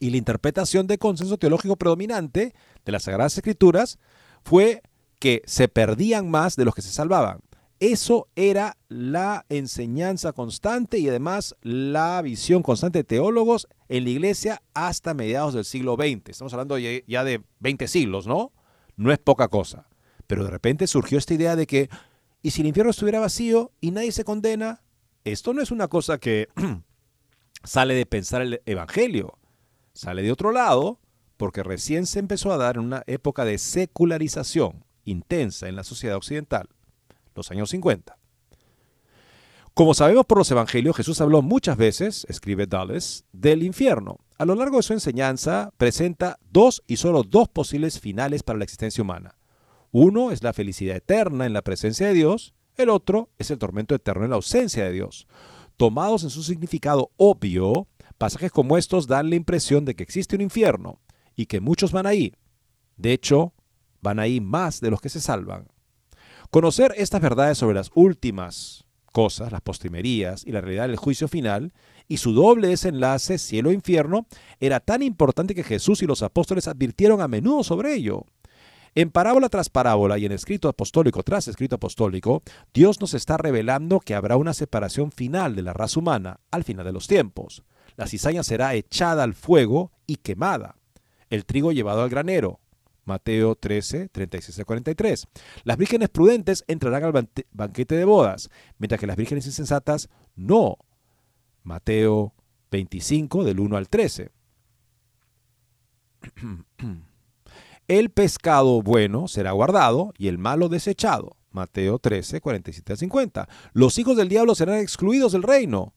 Y 0.00 0.10
la 0.10 0.16
interpretación 0.16 0.88
de 0.88 0.98
consenso 0.98 1.38
teológico 1.38 1.76
predominante 1.76 2.54
de 2.84 2.92
las 2.92 3.04
Sagradas 3.04 3.36
Escrituras 3.36 3.98
fue 4.42 4.82
que 5.20 5.42
se 5.46 5.68
perdían 5.68 6.28
más 6.28 6.56
de 6.56 6.64
los 6.64 6.74
que 6.74 6.82
se 6.82 6.90
salvaban. 6.90 7.40
Eso 7.78 8.26
era 8.34 8.76
la 8.88 9.46
enseñanza 9.48 10.32
constante 10.32 10.98
y 10.98 11.08
además 11.08 11.54
la 11.62 12.20
visión 12.22 12.64
constante 12.64 12.98
de 12.98 13.04
teólogos 13.04 13.68
en 13.88 14.04
la 14.04 14.10
iglesia 14.10 14.62
hasta 14.74 15.14
mediados 15.14 15.54
del 15.54 15.64
siglo 15.64 15.94
XX. 15.94 16.30
Estamos 16.30 16.52
hablando 16.52 16.78
ya 16.78 17.22
de 17.22 17.42
20 17.60 17.86
siglos, 17.86 18.26
¿no? 18.26 18.52
No 18.98 19.12
es 19.12 19.18
poca 19.18 19.48
cosa. 19.48 19.88
Pero 20.26 20.44
de 20.44 20.50
repente 20.50 20.86
surgió 20.86 21.16
esta 21.16 21.32
idea 21.32 21.56
de 21.56 21.66
que, 21.66 21.88
¿y 22.42 22.50
si 22.50 22.60
el 22.60 22.66
infierno 22.66 22.90
estuviera 22.90 23.20
vacío 23.20 23.72
y 23.80 23.92
nadie 23.92 24.12
se 24.12 24.24
condena? 24.24 24.82
Esto 25.24 25.54
no 25.54 25.62
es 25.62 25.70
una 25.70 25.88
cosa 25.88 26.18
que 26.18 26.48
sale 27.64 27.94
de 27.94 28.04
pensar 28.04 28.42
el 28.42 28.60
Evangelio. 28.66 29.38
Sale 29.94 30.22
de 30.22 30.32
otro 30.32 30.52
lado 30.52 31.00
porque 31.38 31.62
recién 31.62 32.06
se 32.06 32.18
empezó 32.18 32.52
a 32.52 32.58
dar 32.58 32.76
en 32.76 32.82
una 32.82 33.04
época 33.06 33.44
de 33.44 33.58
secularización 33.58 34.84
intensa 35.04 35.68
en 35.68 35.76
la 35.76 35.84
sociedad 35.84 36.16
occidental, 36.16 36.68
los 37.34 37.50
años 37.50 37.70
50. 37.70 38.18
Como 39.72 39.94
sabemos 39.94 40.26
por 40.26 40.38
los 40.38 40.50
evangelios, 40.50 40.96
Jesús 40.96 41.20
habló 41.20 41.40
muchas 41.40 41.76
veces, 41.76 42.26
escribe 42.28 42.66
Dulles, 42.66 43.24
del 43.32 43.62
infierno. 43.62 44.18
A 44.38 44.44
lo 44.44 44.54
largo 44.54 44.76
de 44.76 44.84
su 44.84 44.92
enseñanza 44.92 45.72
presenta 45.78 46.38
dos 46.52 46.84
y 46.86 46.98
solo 46.98 47.24
dos 47.24 47.48
posibles 47.48 47.98
finales 47.98 48.44
para 48.44 48.56
la 48.56 48.64
existencia 48.64 49.02
humana. 49.02 49.36
Uno 49.90 50.30
es 50.30 50.44
la 50.44 50.52
felicidad 50.52 50.94
eterna 50.94 51.44
en 51.44 51.52
la 51.52 51.62
presencia 51.62 52.06
de 52.06 52.14
Dios, 52.14 52.54
el 52.76 52.88
otro 52.88 53.30
es 53.38 53.50
el 53.50 53.58
tormento 53.58 53.96
eterno 53.96 54.22
en 54.22 54.30
la 54.30 54.36
ausencia 54.36 54.84
de 54.84 54.92
Dios. 54.92 55.26
Tomados 55.76 56.22
en 56.22 56.30
su 56.30 56.44
significado 56.44 57.10
obvio, 57.16 57.88
pasajes 58.16 58.52
como 58.52 58.78
estos 58.78 59.08
dan 59.08 59.28
la 59.28 59.34
impresión 59.34 59.84
de 59.84 59.96
que 59.96 60.04
existe 60.04 60.36
un 60.36 60.42
infierno 60.42 61.00
y 61.34 61.46
que 61.46 61.58
muchos 61.58 61.90
van 61.90 62.06
ahí. 62.06 62.32
De 62.96 63.12
hecho, 63.12 63.54
van 64.02 64.20
ahí 64.20 64.40
más 64.40 64.80
de 64.80 64.92
los 64.92 65.00
que 65.00 65.08
se 65.08 65.20
salvan. 65.20 65.66
Conocer 66.50 66.94
estas 66.96 67.20
verdades 67.20 67.58
sobre 67.58 67.74
las 67.74 67.90
últimas 67.92 68.84
cosas, 69.12 69.50
las 69.50 69.62
postrimerías 69.62 70.46
y 70.46 70.52
la 70.52 70.60
realidad 70.60 70.86
del 70.86 70.96
juicio 70.96 71.26
final, 71.26 71.72
y 72.08 72.16
su 72.16 72.32
doble 72.32 72.68
desenlace, 72.68 73.38
cielo 73.38 73.70
e 73.70 73.74
infierno, 73.74 74.26
era 74.58 74.80
tan 74.80 75.02
importante 75.02 75.54
que 75.54 75.62
Jesús 75.62 76.02
y 76.02 76.06
los 76.06 76.22
apóstoles 76.22 76.66
advirtieron 76.66 77.20
a 77.20 77.28
menudo 77.28 77.62
sobre 77.62 77.94
ello. 77.94 78.24
En 78.94 79.10
parábola 79.10 79.48
tras 79.48 79.68
parábola 79.68 80.18
y 80.18 80.24
en 80.24 80.32
escrito 80.32 80.68
apostólico 80.68 81.22
tras 81.22 81.46
escrito 81.46 81.76
apostólico, 81.76 82.42
Dios 82.72 83.00
nos 83.00 83.14
está 83.14 83.36
revelando 83.36 84.00
que 84.00 84.14
habrá 84.14 84.36
una 84.36 84.54
separación 84.54 85.12
final 85.12 85.54
de 85.54 85.62
la 85.62 85.74
raza 85.74 86.00
humana 86.00 86.40
al 86.50 86.64
final 86.64 86.86
de 86.86 86.92
los 86.92 87.06
tiempos. 87.06 87.62
La 87.96 88.06
cizaña 88.06 88.42
será 88.42 88.74
echada 88.74 89.22
al 89.22 89.34
fuego 89.34 89.92
y 90.06 90.16
quemada, 90.16 90.76
el 91.30 91.44
trigo 91.44 91.72
llevado 91.72 92.02
al 92.02 92.08
granero, 92.08 92.60
Mateo 93.04 93.54
13, 93.56 94.08
36 94.08 94.60
a 94.60 94.64
43. 94.64 95.26
Las 95.64 95.76
vírgenes 95.76 96.08
prudentes 96.08 96.64
entrarán 96.68 97.04
al 97.04 97.28
banquete 97.50 97.96
de 97.96 98.04
bodas, 98.04 98.50
mientras 98.78 99.00
que 99.00 99.06
las 99.06 99.16
vírgenes 99.16 99.46
insensatas 99.46 100.08
no. 100.36 100.76
Mateo 101.68 102.34
25, 102.70 103.44
del 103.44 103.60
1 103.60 103.76
al 103.76 103.88
13. 103.90 104.30
El 107.88 108.10
pescado 108.10 108.82
bueno 108.82 109.28
será 109.28 109.52
guardado 109.52 110.14
y 110.16 110.28
el 110.28 110.38
malo 110.38 110.68
desechado. 110.68 111.36
Mateo 111.50 111.98
13, 111.98 112.40
47 112.40 112.92
a 112.92 112.96
50. 112.96 113.48
Los 113.72 113.98
hijos 113.98 114.16
del 114.16 114.28
diablo 114.28 114.54
serán 114.54 114.78
excluidos 114.78 115.32
del 115.32 115.42
reino. 115.42 115.94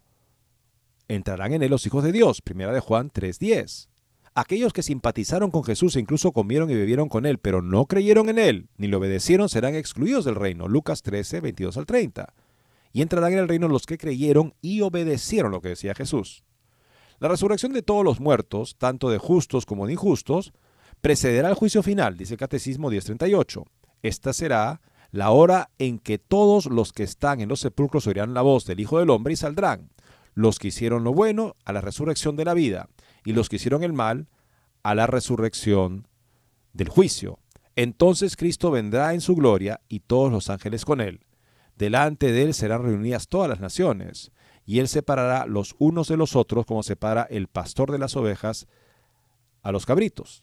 Entrarán 1.07 1.53
en 1.53 1.63
él 1.63 1.71
los 1.71 1.85
hijos 1.85 2.03
de 2.03 2.11
Dios. 2.11 2.41
Primera 2.41 2.71
de 2.73 2.79
Juan 2.79 3.09
3, 3.09 3.39
10. 3.39 3.89
Aquellos 4.33 4.71
que 4.71 4.83
simpatizaron 4.83 5.51
con 5.51 5.63
Jesús 5.63 5.95
e 5.95 5.99
incluso 5.99 6.31
comieron 6.31 6.69
y 6.69 6.75
bebieron 6.75 7.09
con 7.09 7.25
él, 7.25 7.37
pero 7.37 7.61
no 7.61 7.85
creyeron 7.85 8.29
en 8.29 8.39
él, 8.39 8.69
ni 8.77 8.87
le 8.87 8.95
obedecieron, 8.95 9.49
serán 9.49 9.75
excluidos 9.75 10.23
del 10.23 10.35
reino. 10.35 10.69
Lucas 10.69 11.01
13, 11.01 11.41
22 11.41 11.75
al 11.75 11.85
30. 11.85 12.33
Y 12.93 13.01
entrarán 13.01 13.33
en 13.33 13.39
el 13.39 13.47
reino 13.47 13.67
los 13.67 13.85
que 13.85 13.97
creyeron 13.97 14.53
y 14.61 14.81
obedecieron 14.81 15.51
lo 15.51 15.61
que 15.61 15.69
decía 15.69 15.95
Jesús. 15.95 16.43
La 17.19 17.27
resurrección 17.27 17.71
de 17.73 17.83
todos 17.83 18.03
los 18.03 18.19
muertos, 18.19 18.75
tanto 18.77 19.09
de 19.09 19.17
justos 19.17 19.65
como 19.65 19.85
de 19.85 19.93
injustos, 19.93 20.53
precederá 21.01 21.49
el 21.49 21.55
juicio 21.55 21.83
final, 21.83 22.17
dice 22.17 22.33
el 22.33 22.39
Catecismo 22.39 22.89
1038. 22.89 23.65
Esta 24.01 24.33
será 24.33 24.81
la 25.11 25.31
hora 25.31 25.69
en 25.77 25.99
que 25.99 26.17
todos 26.17 26.65
los 26.65 26.93
que 26.93 27.03
están 27.03 27.41
en 27.41 27.49
los 27.49 27.59
sepulcros 27.59 28.07
oirán 28.07 28.33
la 28.33 28.41
voz 28.41 28.65
del 28.65 28.79
Hijo 28.79 28.99
del 28.99 29.09
Hombre 29.09 29.33
y 29.33 29.35
saldrán, 29.35 29.91
los 30.33 30.57
que 30.57 30.69
hicieron 30.69 31.03
lo 31.03 31.13
bueno 31.13 31.55
a 31.65 31.73
la 31.73 31.81
resurrección 31.81 32.35
de 32.35 32.45
la 32.45 32.53
vida, 32.53 32.89
y 33.25 33.33
los 33.33 33.49
que 33.49 33.57
hicieron 33.57 33.83
el 33.83 33.93
mal 33.93 34.27
a 34.83 34.95
la 34.95 35.07
resurrección 35.07 36.07
del 36.73 36.89
juicio. 36.89 37.39
Entonces 37.75 38.35
Cristo 38.35 38.71
vendrá 38.71 39.13
en 39.13 39.21
su 39.21 39.35
gloria 39.35 39.81
y 39.89 39.99
todos 40.01 40.31
los 40.31 40.49
ángeles 40.49 40.85
con 40.85 41.01
él. 41.01 41.21
Delante 41.77 42.31
de 42.31 42.43
él 42.43 42.53
serán 42.53 42.83
reunidas 42.83 43.27
todas 43.27 43.49
las 43.49 43.59
naciones, 43.59 44.31
y 44.65 44.79
él 44.79 44.87
separará 44.87 45.45
los 45.45 45.75
unos 45.79 46.07
de 46.07 46.17
los 46.17 46.35
otros 46.35 46.65
como 46.65 46.83
separa 46.83 47.23
el 47.29 47.47
pastor 47.47 47.91
de 47.91 47.99
las 47.99 48.15
ovejas 48.15 48.67
a 49.63 49.71
los 49.71 49.85
cabritos. 49.85 50.41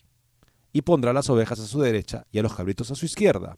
Y 0.73 0.83
pondrá 0.83 1.13
las 1.13 1.31
ovejas 1.31 1.61
a 1.61 1.67
su 1.67 1.81
derecha 1.81 2.27
y 2.31 2.39
a 2.39 2.43
los 2.43 2.55
cabritos 2.55 2.91
a 2.91 2.95
su 2.95 3.07
izquierda, 3.07 3.57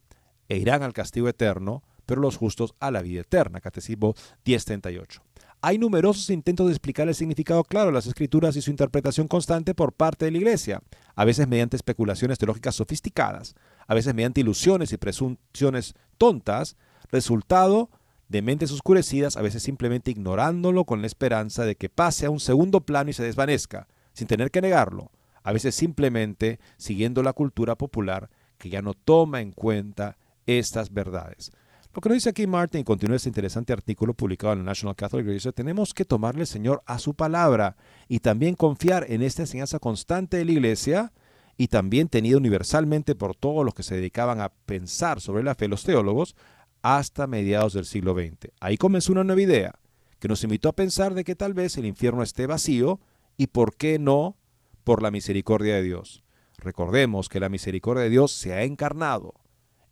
e 0.48 0.58
irán 0.58 0.82
al 0.82 0.92
castigo 0.92 1.28
eterno, 1.28 1.82
pero 2.06 2.20
los 2.20 2.36
justos 2.36 2.74
a 2.80 2.90
la 2.90 3.02
vida 3.02 3.20
eterna. 3.20 3.60
Catecismo 3.60 4.14
1038. 4.44 5.22
Hay 5.62 5.78
numerosos 5.78 6.30
intentos 6.30 6.66
de 6.66 6.72
explicar 6.72 7.06
el 7.06 7.14
significado 7.14 7.62
claro 7.64 7.86
de 7.86 7.92
las 7.92 8.06
escrituras 8.06 8.56
y 8.56 8.62
su 8.62 8.70
interpretación 8.70 9.28
constante 9.28 9.74
por 9.74 9.92
parte 9.92 10.24
de 10.24 10.30
la 10.30 10.38
Iglesia, 10.38 10.82
a 11.14 11.24
veces 11.26 11.46
mediante 11.46 11.76
especulaciones 11.76 12.38
teológicas 12.38 12.74
sofisticadas, 12.74 13.54
a 13.86 13.94
veces 13.94 14.14
mediante 14.14 14.40
ilusiones 14.40 14.92
y 14.92 14.96
presunciones 14.96 15.94
tontas, 16.16 16.76
resultado 17.10 17.90
de 18.28 18.42
mentes 18.42 18.70
oscurecidas, 18.70 19.36
a 19.36 19.42
veces 19.42 19.62
simplemente 19.62 20.10
ignorándolo 20.10 20.84
con 20.84 21.00
la 21.00 21.08
esperanza 21.08 21.64
de 21.64 21.74
que 21.74 21.88
pase 21.88 22.26
a 22.26 22.30
un 22.30 22.40
segundo 22.40 22.80
plano 22.80 23.10
y 23.10 23.12
se 23.12 23.24
desvanezca, 23.24 23.88
sin 24.12 24.28
tener 24.28 24.50
que 24.50 24.62
negarlo, 24.62 25.10
a 25.42 25.52
veces 25.52 25.74
simplemente 25.74 26.60
siguiendo 26.76 27.22
la 27.22 27.32
cultura 27.32 27.76
popular 27.76 28.30
que 28.58 28.70
ya 28.70 28.82
no 28.82 28.94
toma 28.94 29.40
en 29.40 29.52
cuenta 29.52 30.16
estas 30.46 30.92
verdades. 30.92 31.50
Lo 31.92 32.00
que 32.00 32.08
nos 32.08 32.16
dice 32.16 32.30
aquí 32.30 32.46
Martin 32.46 32.82
y 32.82 32.84
continúa 32.84 33.16
este 33.16 33.28
interesante 33.28 33.72
artículo 33.72 34.14
publicado 34.14 34.52
en 34.52 34.60
el 34.60 34.64
National 34.64 34.94
Catholic 34.94 35.26
Register, 35.26 35.52
tenemos 35.52 35.92
que 35.92 36.04
tomarle, 36.04 36.46
Señor, 36.46 36.82
a 36.86 37.00
su 37.00 37.14
palabra 37.14 37.76
y 38.06 38.20
también 38.20 38.54
confiar 38.54 39.06
en 39.08 39.22
esta 39.22 39.42
enseñanza 39.42 39.80
constante 39.80 40.36
de 40.36 40.44
la 40.44 40.52
Iglesia 40.52 41.12
y 41.56 41.66
también 41.66 42.08
tenida 42.08 42.36
universalmente 42.36 43.16
por 43.16 43.34
todos 43.34 43.64
los 43.64 43.74
que 43.74 43.82
se 43.82 43.96
dedicaban 43.96 44.40
a 44.40 44.50
pensar 44.50 45.20
sobre 45.20 45.42
la 45.42 45.56
fe, 45.56 45.66
los 45.66 45.82
teólogos, 45.82 46.36
hasta 46.82 47.26
mediados 47.26 47.72
del 47.72 47.84
siglo 47.84 48.14
XX. 48.14 48.52
Ahí 48.60 48.76
comenzó 48.76 49.12
una 49.12 49.24
nueva 49.24 49.42
idea 49.42 49.74
que 50.18 50.28
nos 50.28 50.44
invitó 50.44 50.68
a 50.68 50.74
pensar 50.74 51.14
de 51.14 51.24
que 51.24 51.34
tal 51.34 51.54
vez 51.54 51.76
el 51.76 51.86
infierno 51.86 52.22
esté 52.22 52.46
vacío 52.46 53.00
y 53.36 53.48
por 53.48 53.76
qué 53.76 53.98
no 53.98 54.36
por 54.84 55.02
la 55.02 55.10
misericordia 55.10 55.76
de 55.76 55.82
Dios. 55.82 56.22
Recordemos 56.58 57.28
que 57.28 57.40
la 57.40 57.48
misericordia 57.48 58.04
de 58.04 58.10
Dios 58.10 58.32
se 58.32 58.52
ha 58.52 58.64
encarnado 58.64 59.34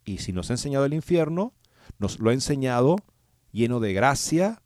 y 0.05 0.19
si 0.19 0.33
nos 0.33 0.49
ha 0.49 0.53
enseñado 0.53 0.85
el 0.85 0.93
infierno, 0.93 1.53
nos 1.97 2.19
lo 2.19 2.29
ha 2.29 2.33
enseñado 2.33 2.97
lleno 3.51 3.79
de 3.79 3.93
gracia 3.93 4.61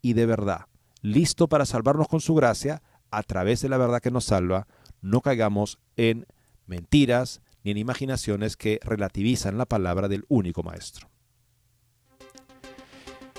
y 0.00 0.14
de 0.14 0.26
verdad, 0.26 0.66
listo 1.02 1.48
para 1.48 1.66
salvarnos 1.66 2.08
con 2.08 2.20
su 2.20 2.34
gracia 2.34 2.82
a 3.10 3.22
través 3.22 3.60
de 3.60 3.68
la 3.68 3.76
verdad 3.76 4.00
que 4.00 4.10
nos 4.10 4.24
salva. 4.24 4.66
No 5.02 5.20
caigamos 5.20 5.78
en 5.96 6.26
mentiras 6.66 7.42
ni 7.64 7.72
en 7.72 7.78
imaginaciones 7.78 8.56
que 8.56 8.80
relativizan 8.82 9.58
la 9.58 9.66
palabra 9.66 10.08
del 10.08 10.24
único 10.28 10.62
Maestro. 10.62 11.11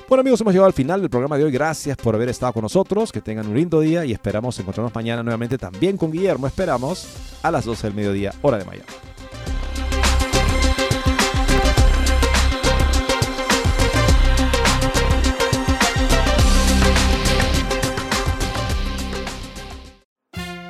Bueno 0.09 0.21
amigos, 0.21 0.41
hemos 0.41 0.53
llegado 0.53 0.67
al 0.67 0.73
final 0.73 1.01
del 1.01 1.09
programa 1.09 1.37
de 1.37 1.45
hoy. 1.45 1.51
Gracias 1.51 1.97
por 1.97 2.13
haber 2.13 2.29
estado 2.29 2.53
con 2.53 2.61
nosotros. 2.63 3.11
Que 3.11 3.21
tengan 3.21 3.47
un 3.47 3.55
lindo 3.55 3.79
día 3.79 4.05
y 4.05 4.11
esperamos 4.11 4.59
encontrarnos 4.59 4.93
mañana 4.93 5.23
nuevamente 5.23 5.57
también 5.57 5.97
con 5.97 6.11
Guillermo. 6.11 6.45
Esperamos 6.45 7.07
a 7.41 7.49
las 7.51 7.65
12 7.65 7.87
del 7.87 7.95
mediodía, 7.95 8.33
hora 8.41 8.57
de 8.57 8.65
Miami. 8.65 9.12